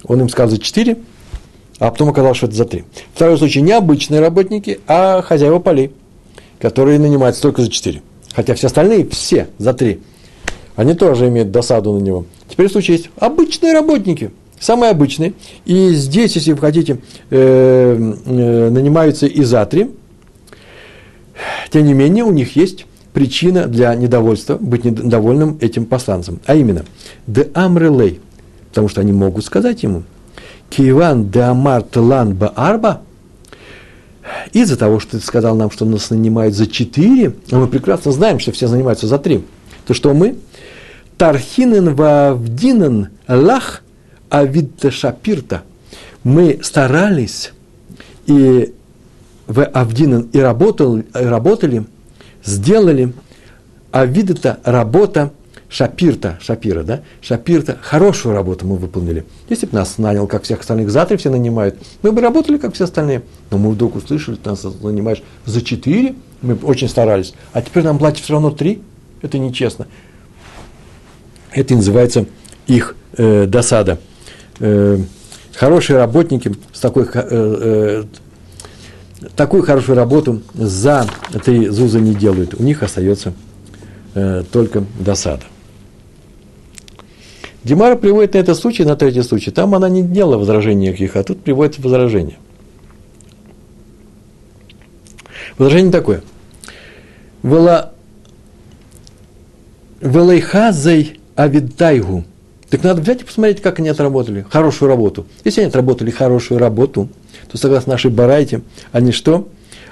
Он 0.03 0.21
им 0.21 0.29
сказал 0.29 0.51
за 0.51 0.59
четыре, 0.59 0.97
а 1.79 1.89
потом 1.89 2.09
оказалось, 2.09 2.37
что 2.37 2.45
это 2.45 2.55
за 2.55 2.65
три. 2.65 2.83
Второй 3.15 3.37
случай 3.39 3.61
не 3.61 3.71
обычные 3.71 4.19
работники, 4.21 4.79
а 4.85 5.23
хозяева 5.23 5.57
полей, 5.57 5.91
которые 6.59 6.99
нанимаются 6.99 7.41
только 7.41 7.63
за 7.63 7.71
четыре. 7.71 8.03
Хотя 8.33 8.53
все 8.53 8.67
остальные, 8.67 9.07
все 9.09 9.47
за 9.57 9.73
три, 9.73 9.99
они 10.75 10.93
тоже 10.93 11.27
имеют 11.27 11.51
досаду 11.51 11.93
на 11.93 11.99
него. 11.99 12.25
Теперь 12.47 12.69
случай 12.69 12.93
есть 12.93 13.09
обычные 13.17 13.73
работники, 13.73 14.31
самые 14.59 14.91
обычные. 14.91 15.33
И 15.65 15.89
здесь, 15.89 16.35
если 16.35 16.53
вы 16.53 16.59
хотите, 16.59 16.99
э, 17.29 18.13
э, 18.25 18.69
нанимаются 18.69 19.25
и 19.25 19.43
за 19.43 19.65
три. 19.65 19.89
Тем 21.69 21.85
не 21.85 21.93
менее, 21.93 22.23
у 22.23 22.31
них 22.31 22.55
есть 22.55 22.85
причина 23.13 23.67
для 23.67 23.93
недовольства, 23.95 24.57
быть 24.57 24.85
недовольным 24.85 25.57
этим 25.61 25.85
посланцем. 25.85 26.39
А 26.45 26.55
именно, 26.55 26.85
де 27.27 27.49
амрелей, 27.53 28.19
потому 28.69 28.87
что 28.87 29.01
они 29.01 29.11
могут 29.11 29.45
сказать 29.45 29.83
ему, 29.83 30.03
киван 30.69 31.29
де 31.29 31.41
амар 31.41 31.83
ба 32.33 32.53
арба– 32.55 33.01
из-за 34.53 34.77
того, 34.77 34.99
что 34.99 35.17
ты 35.17 35.25
сказал 35.25 35.55
нам, 35.55 35.71
что 35.71 35.85
нас 35.85 36.09
нанимают 36.09 36.55
за 36.55 36.67
четыре, 36.67 37.33
а 37.51 37.57
мы 37.57 37.67
прекрасно 37.67 38.11
знаем, 38.11 38.39
что 38.39 38.51
все 38.51 38.67
занимаются 38.67 39.07
за 39.07 39.17
три, 39.17 39.43
то 39.85 39.93
что 39.93 40.13
мы? 40.13 40.35
Тархинен 41.17 41.95
вавдинен 41.95 43.09
лах 43.27 43.83
авидта 44.29 44.91
шапирта. 44.91 45.63
Мы 46.23 46.59
старались 46.61 47.51
и 48.25 48.73
в 49.51 49.65
Авдинен 49.65 50.29
и 50.31 50.39
работали, 50.39 51.05
работали, 51.13 51.85
сделали, 52.43 53.13
а 53.91 54.05
вида 54.05 54.59
работа 54.63 55.33
Шапирта, 55.67 56.37
Шапира, 56.41 56.83
да, 56.83 57.01
Шапирта, 57.21 57.77
хорошую 57.81 58.33
работу 58.33 58.65
мы 58.65 58.77
выполнили. 58.77 59.25
Если 59.49 59.65
бы 59.65 59.75
нас 59.75 59.97
нанял, 59.97 60.25
как 60.27 60.43
всех 60.43 60.61
остальных, 60.61 60.89
завтра 60.89 61.17
все 61.17 61.29
нанимают, 61.29 61.77
мы 62.01 62.13
бы 62.13 62.21
работали, 62.21 62.57
как 62.57 62.73
все 62.73 62.85
остальные. 62.85 63.23
Но 63.49 63.57
мы 63.57 63.71
вдруг 63.71 63.95
услышали, 63.95 64.35
ты 64.35 64.49
нас 64.49 64.65
нанимаешь 64.81 65.21
за 65.45 65.61
четыре, 65.61 66.15
мы 66.41 66.55
очень 66.55 66.87
старались, 66.87 67.33
а 67.51 67.61
теперь 67.61 67.83
нам 67.83 67.99
платят 67.99 68.23
все 68.23 68.33
равно 68.33 68.51
три, 68.51 68.81
это 69.21 69.37
нечестно. 69.37 69.87
Это 71.51 71.75
называется 71.75 72.25
их 72.67 72.95
э, 73.17 73.47
досада. 73.47 73.99
Э, 74.59 74.97
хорошие 75.55 75.97
работники 75.97 76.53
с 76.71 76.79
такой, 76.79 77.03
э, 77.03 77.09
э, 77.13 78.03
такую 79.35 79.63
хорошую 79.63 79.95
работу 79.95 80.41
за 80.53 81.05
три 81.43 81.67
зуза 81.67 81.99
не 81.99 82.13
делают. 82.13 82.55
У 82.59 82.63
них 82.63 82.83
остается 82.83 83.33
э, 84.13 84.43
только 84.51 84.83
досада. 84.99 85.43
Димара 87.63 87.95
приводит 87.95 88.33
на 88.33 88.39
этот 88.39 88.57
случай, 88.57 88.83
на 88.83 88.95
третий 88.95 89.21
случай. 89.21 89.51
Там 89.51 89.75
она 89.75 89.87
не 89.87 90.01
делала 90.01 90.37
возражений 90.37 90.87
никаких, 90.87 91.15
а 91.15 91.23
тут 91.23 91.43
приводит 91.43 91.77
возражение. 91.79 92.37
Возражение 95.57 95.91
такое. 95.91 96.23
Вела 97.43 97.91
Велайхазей 100.01 101.19
Авидайгу. 101.35 102.25
Так 102.69 102.83
надо 102.83 103.01
взять 103.01 103.21
и 103.21 103.25
посмотреть, 103.25 103.61
как 103.61 103.79
они 103.79 103.89
отработали. 103.89 104.45
Хорошую 104.49 104.89
работу. 104.89 105.27
Если 105.43 105.61
они 105.61 105.69
отработали 105.69 106.09
хорошую 106.09 106.57
работу, 106.57 107.09
то 107.51 107.57
согласно 107.57 107.93
нашей 107.93 108.11
Барайте, 108.11 108.61
они 108.91 109.11
что? 109.11 109.47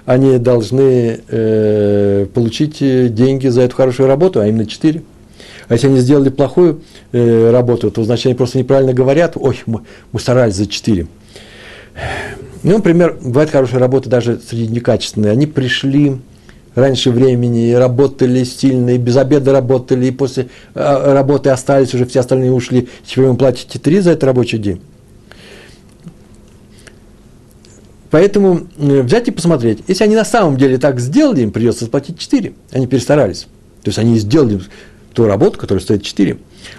Они 0.05 0.37
должны 0.37 1.19
э, 1.27 2.25
получить 2.33 2.79
деньги 3.13 3.47
за 3.47 3.61
эту 3.61 3.75
хорошую 3.75 4.07
работу, 4.07 4.39
а 4.39 4.47
именно 4.47 4.65
4. 4.65 5.01
А 5.67 5.73
если 5.73 5.87
они 5.87 5.99
сделали 5.99 6.29
плохую 6.29 6.81
э, 7.11 7.51
работу, 7.51 7.91
то 7.91 8.03
значит 8.03 8.25
они 8.27 8.35
просто 8.35 8.57
неправильно 8.57 8.93
говорят, 8.93 9.33
ой, 9.35 9.61
мы, 9.65 9.81
мы 10.11 10.19
старались 10.19 10.55
за 10.55 10.65
4. 10.65 11.05
Ну, 12.63 12.77
например, 12.77 13.17
бывает 13.21 13.51
хорошая 13.51 13.79
работа 13.79 14.09
даже 14.09 14.39
среди 14.39 14.67
некачественной. 14.67 15.31
Они 15.31 15.45
пришли 15.45 16.17
раньше 16.75 17.11
времени, 17.11 17.71
работали 17.73 18.43
сильно, 18.43 18.91
и 18.91 18.97
без 18.97 19.15
обеда 19.17 19.51
работали, 19.51 20.07
и 20.07 20.11
после 20.11 20.47
а, 20.73 21.13
работы 21.13 21.49
остались, 21.49 21.93
уже 21.93 22.05
все 22.05 22.21
остальные 22.21 22.51
ушли. 22.51 22.89
Теперь 23.05 23.25
вы 23.25 23.37
платите 23.37 23.79
три 23.79 23.99
за 23.99 24.11
этот 24.11 24.23
рабочий 24.23 24.57
день. 24.57 24.81
Поэтому 28.11 28.67
э, 28.77 29.01
взять 29.01 29.27
и 29.27 29.31
посмотреть. 29.31 29.83
Если 29.87 30.03
они 30.03 30.15
на 30.15 30.25
самом 30.25 30.57
деле 30.57 30.77
так 30.77 30.99
сделали, 30.99 31.41
им 31.41 31.51
придется 31.51 31.85
заплатить 31.85 32.17
4. 32.17 32.53
Они 32.71 32.87
перестарались. 32.87 33.47
То 33.83 33.89
есть 33.89 33.99
они 33.99 34.17
сделали 34.17 34.61
ту 35.13 35.25
работу, 35.25 35.59
которая 35.59 35.81
стоит 35.81 36.03
4. 36.03 36.37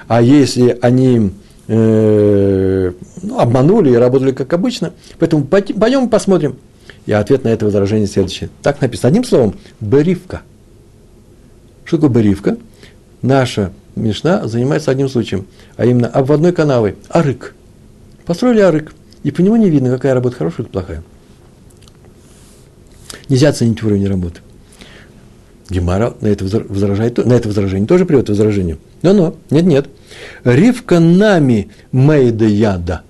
А 0.08 0.22
если 0.22 0.76
они 0.82 1.30
э, 1.68 2.92
ну, 3.22 3.38
обманули 3.38 3.90
и 3.90 3.94
работали 3.94 4.32
как 4.32 4.52
обычно, 4.52 4.92
поэтому 5.18 5.44
пойдем 5.44 6.08
посмотрим. 6.08 6.56
И 7.06 7.12
ответ 7.12 7.44
на 7.44 7.48
это 7.48 7.64
возражение 7.64 8.06
следующий. 8.06 8.48
Так 8.62 8.80
написано. 8.80 9.08
Одним 9.08 9.24
словом, 9.24 9.54
беривка. 9.80 10.42
Что 11.84 11.96
такое 11.96 12.10
беривка? 12.10 12.56
Наша 13.22 13.72
Мишна 13.96 14.46
занимается 14.46 14.90
одним 14.90 15.08
случаем, 15.08 15.46
а 15.76 15.86
именно 15.86 16.08
обводной 16.08 16.52
канавой. 16.52 16.96
Арык. 17.08 17.54
Построили 18.26 18.60
арык. 18.60 18.94
И 19.22 19.30
по 19.30 19.40
нему 19.40 19.56
не 19.56 19.68
видно, 19.70 19.90
какая 19.90 20.14
работа 20.14 20.36
хорошая 20.36 20.66
или 20.66 20.72
плохая. 20.72 21.02
Нельзя 23.30 23.48
оценить 23.50 23.82
уровень 23.82 24.08
работы. 24.08 24.40
Гемара 25.70 26.14
на 26.20 26.26
это, 26.26 26.44
возражает, 26.44 27.24
на 27.24 27.32
это 27.32 27.48
возражение 27.48 27.86
тоже 27.86 28.04
приводит 28.04 28.28
возражение. 28.28 28.76
Но-но, 29.02 29.36
нет-нет. 29.50 29.86
Ривка 30.42 30.98
нами 30.98 31.70
мейда 31.92 32.44
яда. 32.44 33.02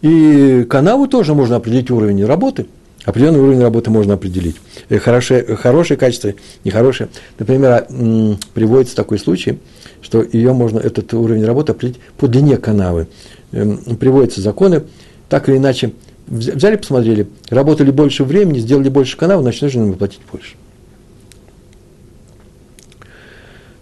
И 0.00 0.66
канаву 0.68 1.08
тоже 1.08 1.34
можно 1.34 1.56
определить 1.56 1.90
уровень 1.90 2.24
работы. 2.24 2.66
Определенный 3.04 3.40
уровень 3.40 3.60
работы 3.60 3.90
можно 3.90 4.14
определить. 4.14 4.56
Э, 4.88 4.98
хорошее, 4.98 5.44
хорошее 5.56 5.98
качество, 5.98 6.32
нехорошее. 6.64 7.10
Например, 7.38 7.70
а, 7.70 8.36
приводится 8.54 8.96
такой 8.96 9.18
случай, 9.18 9.58
что 10.00 10.22
ее 10.22 10.54
можно, 10.54 10.78
этот 10.78 11.12
уровень 11.12 11.44
работы 11.44 11.72
определить 11.72 12.00
по 12.16 12.28
длине 12.28 12.56
канавы. 12.56 13.08
Эм, 13.52 13.76
приводятся 13.96 14.40
законы, 14.40 14.84
так 15.28 15.48
или 15.48 15.58
иначе, 15.58 15.92
взяли, 16.26 16.76
посмотрели, 16.76 17.28
работали 17.50 17.90
больше 17.90 18.24
времени, 18.24 18.58
сделали 18.58 18.88
больше 18.88 19.16
канавы, 19.16 19.42
значит, 19.42 19.62
нужно 19.62 19.82
им 19.82 19.94
платить 19.94 20.20
больше. 20.30 20.54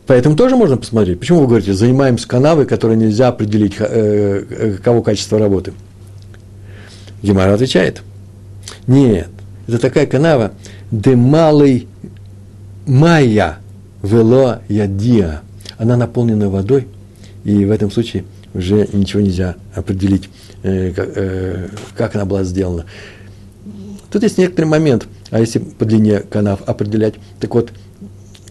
Поэтому 0.06 0.36
тоже 0.36 0.54
можно 0.56 0.76
посмотреть. 0.76 1.18
Почему 1.18 1.40
вы 1.40 1.46
говорите, 1.46 1.72
занимаемся 1.72 2.28
канавой, 2.28 2.66
которой 2.66 2.96
нельзя 2.96 3.28
определить, 3.28 3.76
э, 3.78 4.44
э, 4.48 4.76
кого 4.82 5.02
качество 5.02 5.38
работы? 5.38 5.72
Гемара 7.22 7.54
отвечает. 7.54 8.02
Нет, 8.86 9.28
это 9.66 9.78
такая 9.78 10.06
канава, 10.06 10.52
де 10.90 11.16
малый 11.16 11.88
майя 12.86 13.58
вело 14.02 14.58
ядия. 14.68 15.40
Она 15.78 15.96
наполнена 15.96 16.50
водой, 16.50 16.86
и 17.44 17.64
в 17.64 17.70
этом 17.70 17.90
случае 17.90 18.24
уже 18.54 18.88
ничего 18.92 19.22
нельзя 19.22 19.56
определить, 19.74 20.28
э, 20.62 20.92
как, 20.92 21.08
э, 21.14 21.68
как 21.96 22.14
она 22.14 22.24
была 22.24 22.44
сделана. 22.44 22.86
Тут 24.10 24.22
есть 24.22 24.38
некоторый 24.38 24.66
момент, 24.66 25.06
а 25.30 25.40
если 25.40 25.58
по 25.58 25.84
длине 25.84 26.20
канав 26.20 26.62
определять, 26.66 27.14
так 27.40 27.54
вот, 27.54 27.70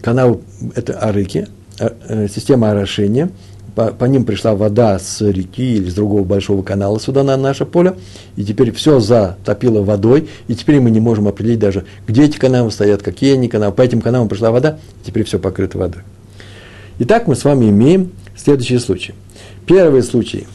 канал– 0.00 0.42
это 0.74 0.98
арыки, 0.98 1.48
а, 1.80 1.92
э, 2.08 2.28
система 2.28 2.70
орошения, 2.70 3.30
по, 3.74 3.86
по 3.86 4.04
ним 4.04 4.24
пришла 4.24 4.54
вода 4.54 4.98
с 4.98 5.20
реки 5.20 5.76
или 5.76 5.88
с 5.90 5.94
другого 5.94 6.22
большого 6.22 6.62
канала 6.62 7.00
сюда 7.00 7.24
на 7.24 7.36
наше 7.36 7.64
поле, 7.64 7.94
и 8.36 8.44
теперь 8.44 8.70
все 8.72 9.00
затопило 9.00 9.82
водой, 9.82 10.28
и 10.46 10.54
теперь 10.54 10.80
мы 10.80 10.90
не 10.90 11.00
можем 11.00 11.26
определить 11.26 11.58
даже, 11.58 11.84
где 12.06 12.24
эти 12.24 12.38
каналы 12.38 12.70
стоят, 12.70 13.02
какие 13.02 13.34
они 13.34 13.48
каналы. 13.48 13.72
По 13.72 13.82
этим 13.82 14.00
каналам 14.00 14.28
пришла 14.28 14.52
вода, 14.52 14.78
теперь 15.04 15.24
все 15.24 15.38
покрыто 15.38 15.78
водой. 15.78 16.02
Итак, 17.00 17.26
мы 17.26 17.34
с 17.34 17.42
вами 17.42 17.70
имеем 17.70 18.12
следующий 18.44 18.78
случай. 18.78 19.14
Первый 19.66 20.02
случай, 20.02 20.46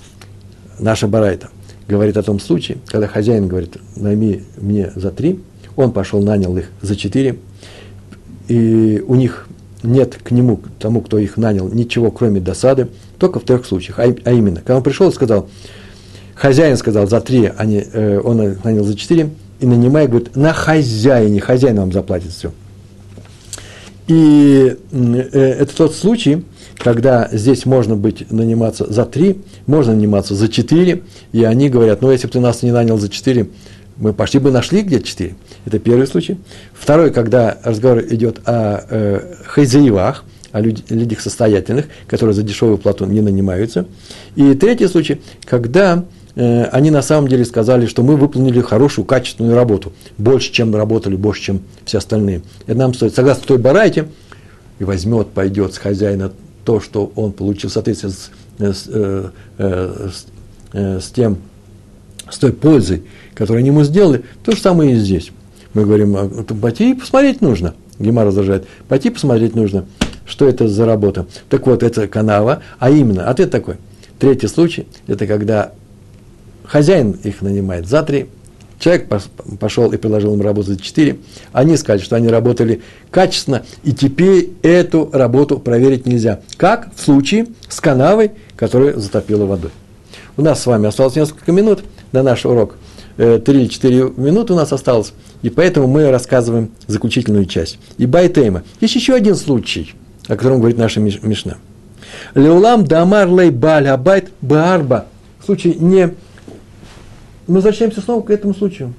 наша 0.77 1.07
Барайта, 1.07 1.49
говорит 1.87 2.17
о 2.17 2.23
том 2.23 2.39
случае, 2.39 2.77
когда 2.85 3.07
хозяин 3.07 3.47
говорит, 3.47 3.77
найми 3.95 4.43
мне 4.57 4.91
за 4.95 5.09
три, 5.09 5.39
он 5.75 5.91
пошел, 5.91 6.21
нанял 6.21 6.55
их 6.55 6.69
за 6.81 6.95
четыре, 6.95 7.39
и 8.47 9.03
у 9.07 9.15
них 9.15 9.47
нет 9.81 10.19
к 10.23 10.31
нему, 10.31 10.57
к 10.57 10.69
тому, 10.79 11.01
кто 11.01 11.17
их 11.17 11.37
нанял, 11.37 11.67
ничего, 11.67 12.11
кроме 12.11 12.39
досады, 12.39 12.89
только 13.17 13.39
в 13.39 13.43
трех 13.43 13.65
случаях. 13.65 13.97
А, 13.99 14.03
а 14.03 14.31
именно, 14.31 14.57
когда 14.57 14.77
он 14.77 14.83
пришел 14.83 15.09
и 15.09 15.13
сказал, 15.13 15.47
хозяин 16.35 16.77
сказал 16.77 17.07
за 17.07 17.21
три, 17.21 17.51
а 17.55 17.65
не, 17.65 17.81
э, 17.91 18.19
он 18.23 18.37
нанял 18.63 18.83
за 18.83 18.95
четыре, 18.95 19.31
и 19.59 19.65
нанимая, 19.65 20.07
говорит, 20.07 20.35
на 20.35 20.53
хозяине, 20.53 21.41
хозяин 21.41 21.77
вам 21.77 21.91
заплатит 21.91 22.31
все. 22.31 22.51
И 24.07 24.75
э, 24.91 25.55
это 25.59 25.75
тот 25.75 25.95
случай, 25.95 26.43
когда 26.79 27.27
здесь 27.31 27.65
можно 27.65 27.95
быть 27.95 28.31
наниматься 28.31 28.91
за 28.91 29.05
три, 29.05 29.41
можно 29.67 29.93
наниматься 29.93 30.33
за 30.33 30.47
четыре, 30.47 31.03
и 31.33 31.43
они 31.43 31.69
говорят, 31.69 32.01
ну, 32.01 32.11
если 32.11 32.27
бы 32.27 32.33
ты 32.33 32.39
нас 32.39 32.63
не 32.63 32.71
нанял 32.71 32.97
за 32.97 33.09
четыре, 33.09 33.49
мы 33.97 34.13
пошли 34.13 34.39
бы 34.39 34.49
нашли 34.49 34.81
где 34.81 35.01
четыре. 35.01 35.35
Это 35.65 35.77
первый 35.77 36.07
случай. 36.07 36.37
Второй, 36.73 37.11
когда 37.11 37.57
разговор 37.63 38.01
идет 38.09 38.39
о 38.45 38.85
э, 38.89 39.35
хозяевах, 39.45 40.23
о 40.53 40.61
люд, 40.61 40.89
людях 40.89 41.19
состоятельных, 41.19 41.87
которые 42.07 42.33
за 42.33 42.43
дешевую 42.43 42.77
плату 42.77 43.05
не 43.05 43.19
нанимаются. 43.19 43.85
И 44.35 44.53
третий 44.53 44.87
случай, 44.87 45.21
когда 45.43 46.05
э, 46.35 46.63
они 46.71 46.91
на 46.91 47.01
самом 47.01 47.27
деле 47.27 47.43
сказали, 47.43 47.87
что 47.87 48.03
мы 48.03 48.15
выполнили 48.15 48.61
хорошую, 48.61 49.03
качественную 49.03 49.55
работу, 49.55 49.91
больше, 50.17 50.53
чем 50.53 50.73
работали, 50.73 51.17
больше, 51.17 51.41
чем 51.41 51.61
все 51.83 51.97
остальные. 51.97 52.41
Это 52.67 52.79
нам 52.79 52.93
стоит, 52.93 53.13
согласно 53.13 53.43
той 53.45 53.57
барайте, 53.57 54.07
и 54.79 54.85
возьмет, 54.85 55.27
пойдет 55.27 55.73
с 55.73 55.77
хозяина 55.77 56.31
то, 56.65 56.79
что 56.79 57.11
он 57.15 57.31
получил, 57.31 57.69
соответственно, 57.69 58.13
с, 58.13 58.31
с, 58.59 58.85
э, 58.87 59.29
э, 59.57 60.09
с, 60.11 60.25
э, 60.73 60.99
с 60.99 61.09
тем, 61.09 61.37
с 62.29 62.37
той 62.37 62.53
пользой, 62.53 63.03
которую 63.33 63.59
они 63.59 63.69
ему 63.69 63.83
сделали, 63.83 64.23
то 64.43 64.51
же 64.51 64.61
самое 64.61 64.93
и 64.93 64.95
здесь. 64.95 65.31
Мы 65.73 65.85
говорим, 65.85 66.15
«А, 66.15 66.27
пойти 66.61 66.93
посмотреть 66.93 67.41
нужно. 67.41 67.73
Гемар 67.99 68.25
возражает, 68.25 68.67
пойти 68.87 69.09
посмотреть 69.09 69.55
нужно, 69.55 69.85
что 70.25 70.47
это 70.47 70.67
за 70.67 70.85
работа. 70.85 71.27
Так 71.49 71.67
вот, 71.67 71.83
это 71.83 72.07
канава, 72.07 72.61
а 72.79 72.89
именно, 72.89 73.29
ответ 73.29 73.51
такой. 73.51 73.75
Третий 74.19 74.47
случай, 74.47 74.87
это 75.07 75.27
когда 75.27 75.73
хозяин 76.65 77.11
их 77.23 77.41
нанимает 77.41 77.87
за 77.87 78.03
три, 78.03 78.29
человек 78.79 79.07
пошел 79.59 79.91
и 79.91 79.97
предложил 79.97 80.33
им 80.33 80.41
работу 80.41 80.69
за 80.69 80.79
четыре, 80.79 81.17
они 81.51 81.77
сказали, 81.77 82.01
что 82.01 82.15
они 82.15 82.29
работали 82.29 82.81
качественно, 83.11 83.63
и 83.83 83.91
теперь 83.91 84.51
эту 84.63 85.09
работу 85.11 85.59
проверить 85.59 86.05
нельзя. 86.05 86.39
Как 86.57 86.89
в 86.95 87.01
случае 87.01 87.47
с 87.67 87.79
канавой, 87.79 88.31
которая 88.55 88.95
затопила 88.97 89.45
водой. 89.45 89.71
У 90.37 90.41
нас 90.41 90.61
с 90.61 90.65
вами 90.65 90.87
осталось 90.87 91.15
несколько 91.15 91.51
минут 91.51 91.83
на 92.11 92.23
наш 92.23 92.45
урок. 92.45 92.75
Э, 93.17 93.37
три 93.43 93.63
или 93.63 93.67
четыре 93.67 94.11
минуты 94.15 94.53
у 94.53 94.55
нас 94.55 94.71
осталось. 94.71 95.11
И 95.41 95.49
поэтому 95.49 95.87
мы 95.87 96.09
рассказываем 96.09 96.71
заключительную 96.87 97.45
часть. 97.45 97.77
איבעית 97.97 98.05
אימא. 98.05 98.63
Есть 98.79 98.95
еще 98.95 99.13
один 99.13 99.35
случай, 99.35 99.93
о 100.27 100.37
котором 100.37 100.59
говорит 100.59 100.77
наша 100.77 101.01
Мишна. 101.01 101.57
לעולם 102.33 102.85
דאמר 102.85 103.27
ליה 103.29 103.49
בעל 103.49 103.87
הבית 103.89 104.31
בארבעה. 104.41 105.07
Случай 105.45 105.73
не... 105.73 106.13
Мы 107.49 107.55
возвращаемся 107.55 107.99
снова 107.99 108.21
к 108.21 108.29
этому 108.29 108.53
случаю. 108.53 108.93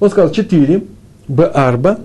Он 0.00 0.08
сказал 0.08 0.30
четыре, 0.30 0.84
баарба, 1.28 2.00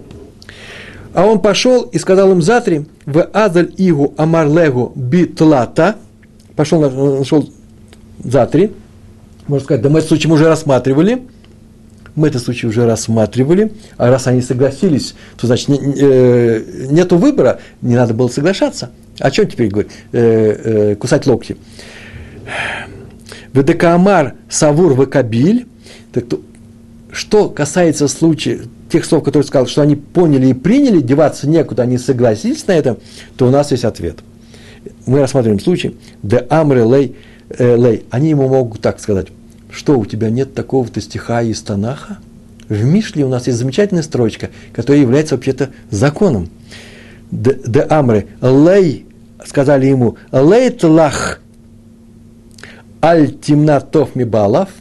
а 1.13 1.25
он 1.25 1.39
пошел 1.39 1.83
и 1.83 1.97
сказал 1.97 2.31
им 2.31 2.41
за 2.41 2.59
три, 2.61 2.85
в 3.05 3.23
азаль 3.31 3.73
игу 3.77 4.13
амарлегу 4.17 4.91
битлата, 4.95 5.95
пошел, 6.55 6.81
нашел 6.81 7.49
за 8.23 8.45
три, 8.47 8.73
можно 9.47 9.63
сказать, 9.63 9.81
да 9.81 9.89
мы 9.89 9.99
этот 9.99 10.09
случай 10.09 10.29
уже 10.29 10.47
рассматривали– 10.47 11.21
мы 12.17 12.29
этот 12.29 12.43
случай 12.43 12.65
уже 12.65 12.87
рассматривали, 12.87 13.71
а 13.95 14.09
раз 14.09 14.25
они 14.25 14.41
согласились, 14.41 15.13
то 15.39 15.45
значит 15.45 15.69
не, 15.69 15.77
э, 15.77 16.87
нету 16.89 17.15
выбора, 17.15 17.59
не 17.83 17.95
надо 17.95 18.15
было 18.15 18.27
соглашаться. 18.27 18.89
О 19.19 19.29
чем 19.29 19.47
теперь 19.47 19.69
говорить? 19.69 19.91
Э, 20.11 20.91
э, 20.93 20.95
кусать 20.95 21.27
локти. 21.27 21.57
Ведекаамар 23.57 24.35
Савур 24.49 24.93
Вакабиль. 24.93 25.65
Что 27.11 27.49
касается 27.49 28.07
случая, 28.07 28.61
тех 28.91 29.03
слов, 29.03 29.23
которые 29.23 29.47
сказал, 29.47 29.65
что 29.65 29.81
они 29.81 29.95
поняли 29.95 30.47
и 30.47 30.53
приняли, 30.53 31.01
деваться 31.01 31.49
некуда, 31.49 31.83
они 31.83 31.97
согласились 31.97 32.67
на 32.67 32.73
это, 32.73 32.97
то 33.37 33.47
у 33.47 33.49
нас 33.49 33.71
есть 33.71 33.85
ответ. 33.85 34.19
Мы 35.05 35.19
рассматриваем 35.19 35.59
случай, 35.59 35.97
де 36.21 36.45
амре 36.49 36.83
лей, 36.83 37.15
э, 37.49 37.75
лей. 37.75 38.05
Они 38.11 38.29
ему 38.29 38.47
могут 38.47 38.81
так 38.81 38.99
сказать, 38.99 39.27
что 39.71 39.97
у 39.97 40.05
тебя 40.05 40.29
нет 40.29 40.53
такого-то 40.53 41.01
стиха 41.01 41.41
из 41.41 41.61
Танаха? 41.61 42.19
В 42.69 42.83
Мишле 42.83 43.25
у 43.25 43.29
нас 43.29 43.47
есть 43.47 43.57
замечательная 43.57 44.03
строчка, 44.03 44.49
которая 44.73 45.01
является 45.01 45.35
вообще-то 45.35 45.69
законом. 45.89 46.49
Де, 47.31 47.57
де 47.65 47.81
амре 47.81 48.27
лей, 48.41 49.05
сказали 49.43 49.87
ему, 49.87 50.17
лей 50.31 50.69
тлах 50.69 51.39
аль 53.01 53.31
тимнатов 53.31 54.15
мибалав– 54.15 54.69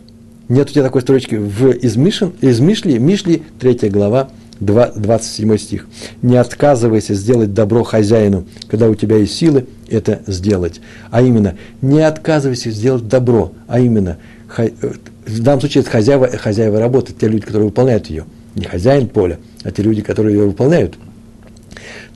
нет 0.49 0.71
у 0.71 0.73
тебя 0.73 0.85
такой 0.85 1.03
строчки 1.03 1.35
в 1.35 1.71
из, 1.73 1.97
Мишин, 1.97 2.33
из 2.41 2.61
Мишли, 2.61 2.99
Мишли, 2.99 3.43
3 3.59 3.89
глава, 3.91 4.29
2, 4.61 4.93
27 4.95 5.57
стих. 5.57 5.87
Не 6.23 6.37
отказывайся 6.37 7.14
сделать 7.14 7.53
добро 7.53 7.83
хозяину, 7.83 8.47
когда 8.69 8.89
у 8.89 8.95
тебя 8.95 9.17
есть 9.17 9.35
силы 9.35 9.67
это 9.89 10.21
сделать. 10.29 10.81
А 11.11 11.21
именно, 11.21 11.57
не 11.83 12.01
отказывайся 12.01 12.71
сделать 12.71 13.09
добро, 13.09 13.53
а 13.67 13.81
именно, 13.81 14.19
в 14.57 15.43
данном 15.43 15.61
случае 15.61 15.83
это 15.83 15.91
хозяева, 15.91 16.29
хозяева 16.29 16.79
работы, 16.79 17.12
те 17.12 17.27
люди, 17.27 17.45
которые 17.45 17.67
выполняют 17.67 18.07
ее. 18.07 18.25
Не 18.55 18.64
хозяин 18.67 19.09
поля, 19.09 19.39
а 19.64 19.73
те 19.73 19.83
люди, 19.83 20.01
которые 20.01 20.37
ее 20.37 20.47
выполняют. 20.47 20.95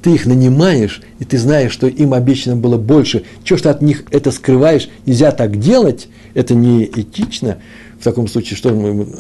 Ты 0.03 0.15
их 0.15 0.27
нанимаешь, 0.27 1.03
и 1.19 1.25
ты 1.25 1.39
знаешь, 1.39 1.73
что 1.73 1.87
им 1.87 2.15
обещано 2.15 2.57
было 2.57 2.79
больше. 2.79 3.25
Чего 3.45 3.59
ж 3.59 3.63
ты 3.63 3.69
от 3.69 3.83
них 3.83 4.05
это 4.11 4.31
скрываешь? 4.31 4.89
Нельзя 5.05 5.31
так 5.31 5.59
делать, 5.59 6.09
это 6.35 6.55
не 6.55 6.85
этично 6.85 7.59
в 8.01 8.05
таком 8.05 8.29
случае, 8.29 8.57
что 8.57 8.71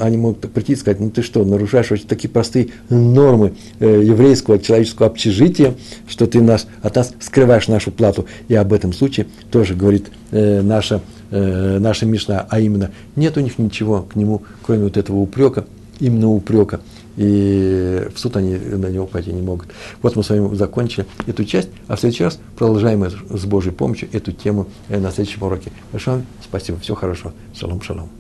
они 0.00 0.16
могут 0.16 0.40
прийти 0.52 0.72
и 0.72 0.76
сказать, 0.76 1.00
ну 1.00 1.10
ты 1.10 1.22
что, 1.22 1.44
нарушаешь 1.44 1.92
очень 1.92 2.06
такие 2.06 2.30
простые 2.30 2.68
нормы 2.88 3.52
э, 3.78 4.02
еврейского 4.04 4.58
человеческого 4.58 5.08
общежития, 5.08 5.74
что 6.08 6.26
ты 6.26 6.40
нас, 6.40 6.66
от 6.80 6.96
нас 6.96 7.12
скрываешь 7.20 7.68
нашу 7.68 7.92
плату. 7.92 8.24
И 8.48 8.54
об 8.54 8.72
этом 8.72 8.94
случае 8.94 9.26
тоже 9.50 9.74
говорит 9.74 10.06
э, 10.30 10.62
наша, 10.62 11.02
э, 11.30 11.78
наша 11.78 12.06
Мишна, 12.06 12.46
а 12.48 12.58
именно, 12.58 12.90
нет 13.16 13.36
у 13.36 13.40
них 13.40 13.58
ничего 13.58 14.02
к 14.02 14.16
нему, 14.16 14.42
кроме 14.62 14.84
вот 14.84 14.96
этого 14.96 15.18
упрека, 15.18 15.66
именно 16.00 16.30
упрека. 16.30 16.80
И 17.16 18.08
в 18.14 18.18
суд 18.18 18.36
они 18.36 18.56
на 18.56 18.86
него 18.86 19.06
пойти 19.06 19.32
не 19.32 19.42
могут. 19.42 19.68
Вот 20.02 20.16
мы 20.16 20.22
с 20.22 20.30
вами 20.30 20.54
закончили 20.54 21.06
эту 21.26 21.44
часть, 21.44 21.68
а 21.88 21.96
в 21.96 22.00
следующий 22.00 22.24
раз 22.24 22.38
продолжаем 22.56 23.04
с 23.08 23.44
Божьей 23.44 23.72
помощью 23.72 24.08
эту 24.12 24.32
тему 24.32 24.68
на 24.88 25.10
следующем 25.10 25.42
уроке. 25.42 25.72
Большое 25.92 26.24
спасибо, 26.42 26.78
всего 26.78 26.96
хорошего. 26.96 27.32
Шалом, 27.54 27.82
шалом. 27.82 28.19